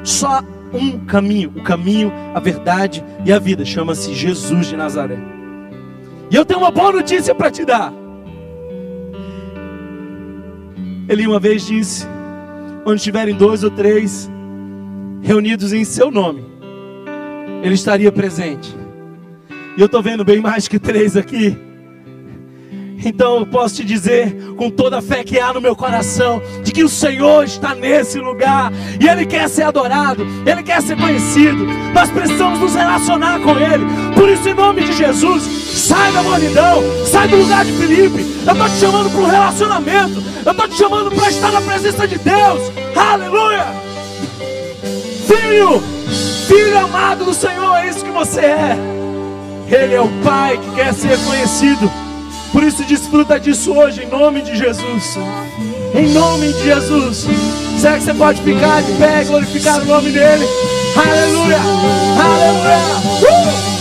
Só 0.03 0.43
um 0.72 1.05
caminho. 1.05 1.53
O 1.55 1.62
caminho, 1.62 2.11
a 2.34 2.41
verdade 2.41 3.05
e 3.24 3.32
a 3.32 3.39
vida. 3.39 3.64
Chama-se 3.64 4.14
Jesus 4.14 4.68
de 4.68 4.76
Nazaré. 4.76 5.18
E 6.30 6.34
eu 6.34 6.47
tenho 6.47 6.61
uma 6.61 6.70
boa 6.70 6.93
notícia 6.93 7.34
para 7.34 7.51
te 7.51 7.64
dar. 7.64 7.93
Ele 11.09 11.26
uma 11.26 11.39
vez 11.39 11.66
disse: 11.66 12.07
onde 12.87 12.97
estiverem 12.97 13.34
dois 13.34 13.62
ou 13.62 13.70
três 13.70 14.30
reunidos 15.22 15.72
em 15.72 15.84
seu 15.84 16.10
nome, 16.10 16.44
ele 17.62 17.74
estaria 17.74 18.10
presente. 18.12 18.74
E 19.76 19.80
eu 19.80 19.86
estou 19.86 20.02
vendo 20.02 20.24
bem 20.24 20.40
mais 20.40 20.68
que 20.68 20.78
três 20.78 21.16
aqui. 21.16 21.56
Então 23.04 23.40
eu 23.40 23.46
posso 23.46 23.76
te 23.76 23.84
dizer, 23.84 24.34
com 24.56 24.70
toda 24.70 24.98
a 24.98 25.02
fé 25.02 25.22
que 25.22 25.38
há 25.38 25.52
no 25.52 25.60
meu 25.60 25.76
coração, 25.76 26.40
de 26.64 26.72
que 26.72 26.82
o 26.82 26.88
Senhor 26.88 27.44
está 27.44 27.74
nesse 27.74 28.18
lugar 28.18 28.72
e 29.00 29.06
Ele 29.06 29.26
quer 29.26 29.48
ser 29.48 29.62
adorado, 29.62 30.26
Ele 30.46 30.62
quer 30.62 30.80
ser 30.82 30.96
conhecido. 30.96 31.66
Nós 31.94 32.10
precisamos 32.10 32.58
nos 32.58 32.74
relacionar 32.74 33.38
com 33.40 33.50
Ele. 33.58 33.84
Por 34.14 34.28
isso, 34.28 34.48
em 34.48 34.54
nome 34.54 34.82
de 34.82 34.92
Jesus, 34.92 35.42
sai 35.42 36.10
da 36.12 36.22
molidão, 36.22 36.82
sai 37.04 37.28
do 37.28 37.36
lugar 37.36 37.64
de 37.64 37.72
Felipe. 37.72 38.26
Eu 38.46 38.52
estou 38.52 38.68
te 38.68 38.76
chamando 38.76 39.10
para 39.10 39.20
um 39.20 39.26
relacionamento, 39.26 40.22
eu 40.44 40.52
estou 40.52 40.68
te 40.68 40.74
chamando 40.76 41.10
para 41.10 41.28
estar 41.28 41.52
na 41.52 41.60
presença 41.60 42.08
de 42.08 42.18
Deus. 42.18 42.72
Aleluia! 42.96 43.86
Filho, 45.47 45.80
filho 46.49 46.78
amado 46.78 47.24
do 47.24 47.32
Senhor, 47.32 47.76
é 47.76 47.88
isso 47.88 48.05
que 48.05 48.11
você 48.11 48.40
é. 48.40 48.76
Ele 49.68 49.94
é 49.94 50.01
o 50.01 50.09
Pai 50.24 50.59
que 50.59 50.74
quer 50.74 50.92
ser 50.92 51.16
conhecido. 51.24 51.90
Por 52.51 52.64
isso 52.64 52.84
desfruta 52.84 53.38
disso 53.38 53.72
hoje, 53.72 54.03
em 54.03 54.09
nome 54.09 54.42
de 54.42 54.57
Jesus. 54.57 55.16
Em 55.94 56.09
nome 56.12 56.53
de 56.53 56.64
Jesus. 56.64 57.26
Será 57.80 57.97
que 57.97 58.05
você 58.05 58.14
pode 58.14 58.42
ficar 58.42 58.82
de 58.82 58.92
pé 58.94 59.22
e 59.22 59.24
glorificar 59.26 59.80
o 59.82 59.84
nome 59.84 60.11
dele? 60.11 60.47
Aleluia! 60.97 61.59
Aleluia! 62.18 62.78
Uh! 63.22 63.76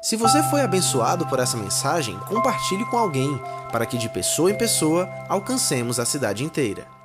Se 0.00 0.16
você 0.16 0.42
foi 0.44 0.62
abençoado 0.62 1.26
por 1.26 1.38
essa 1.38 1.56
mensagem, 1.56 2.18
compartilhe 2.28 2.84
com 2.86 2.96
alguém, 2.96 3.38
para 3.70 3.84
que 3.84 3.98
de 3.98 4.08
pessoa 4.08 4.50
em 4.50 4.54
pessoa 4.54 5.08
alcancemos 5.28 6.00
a 6.00 6.06
cidade 6.06 6.44
inteira. 6.44 6.99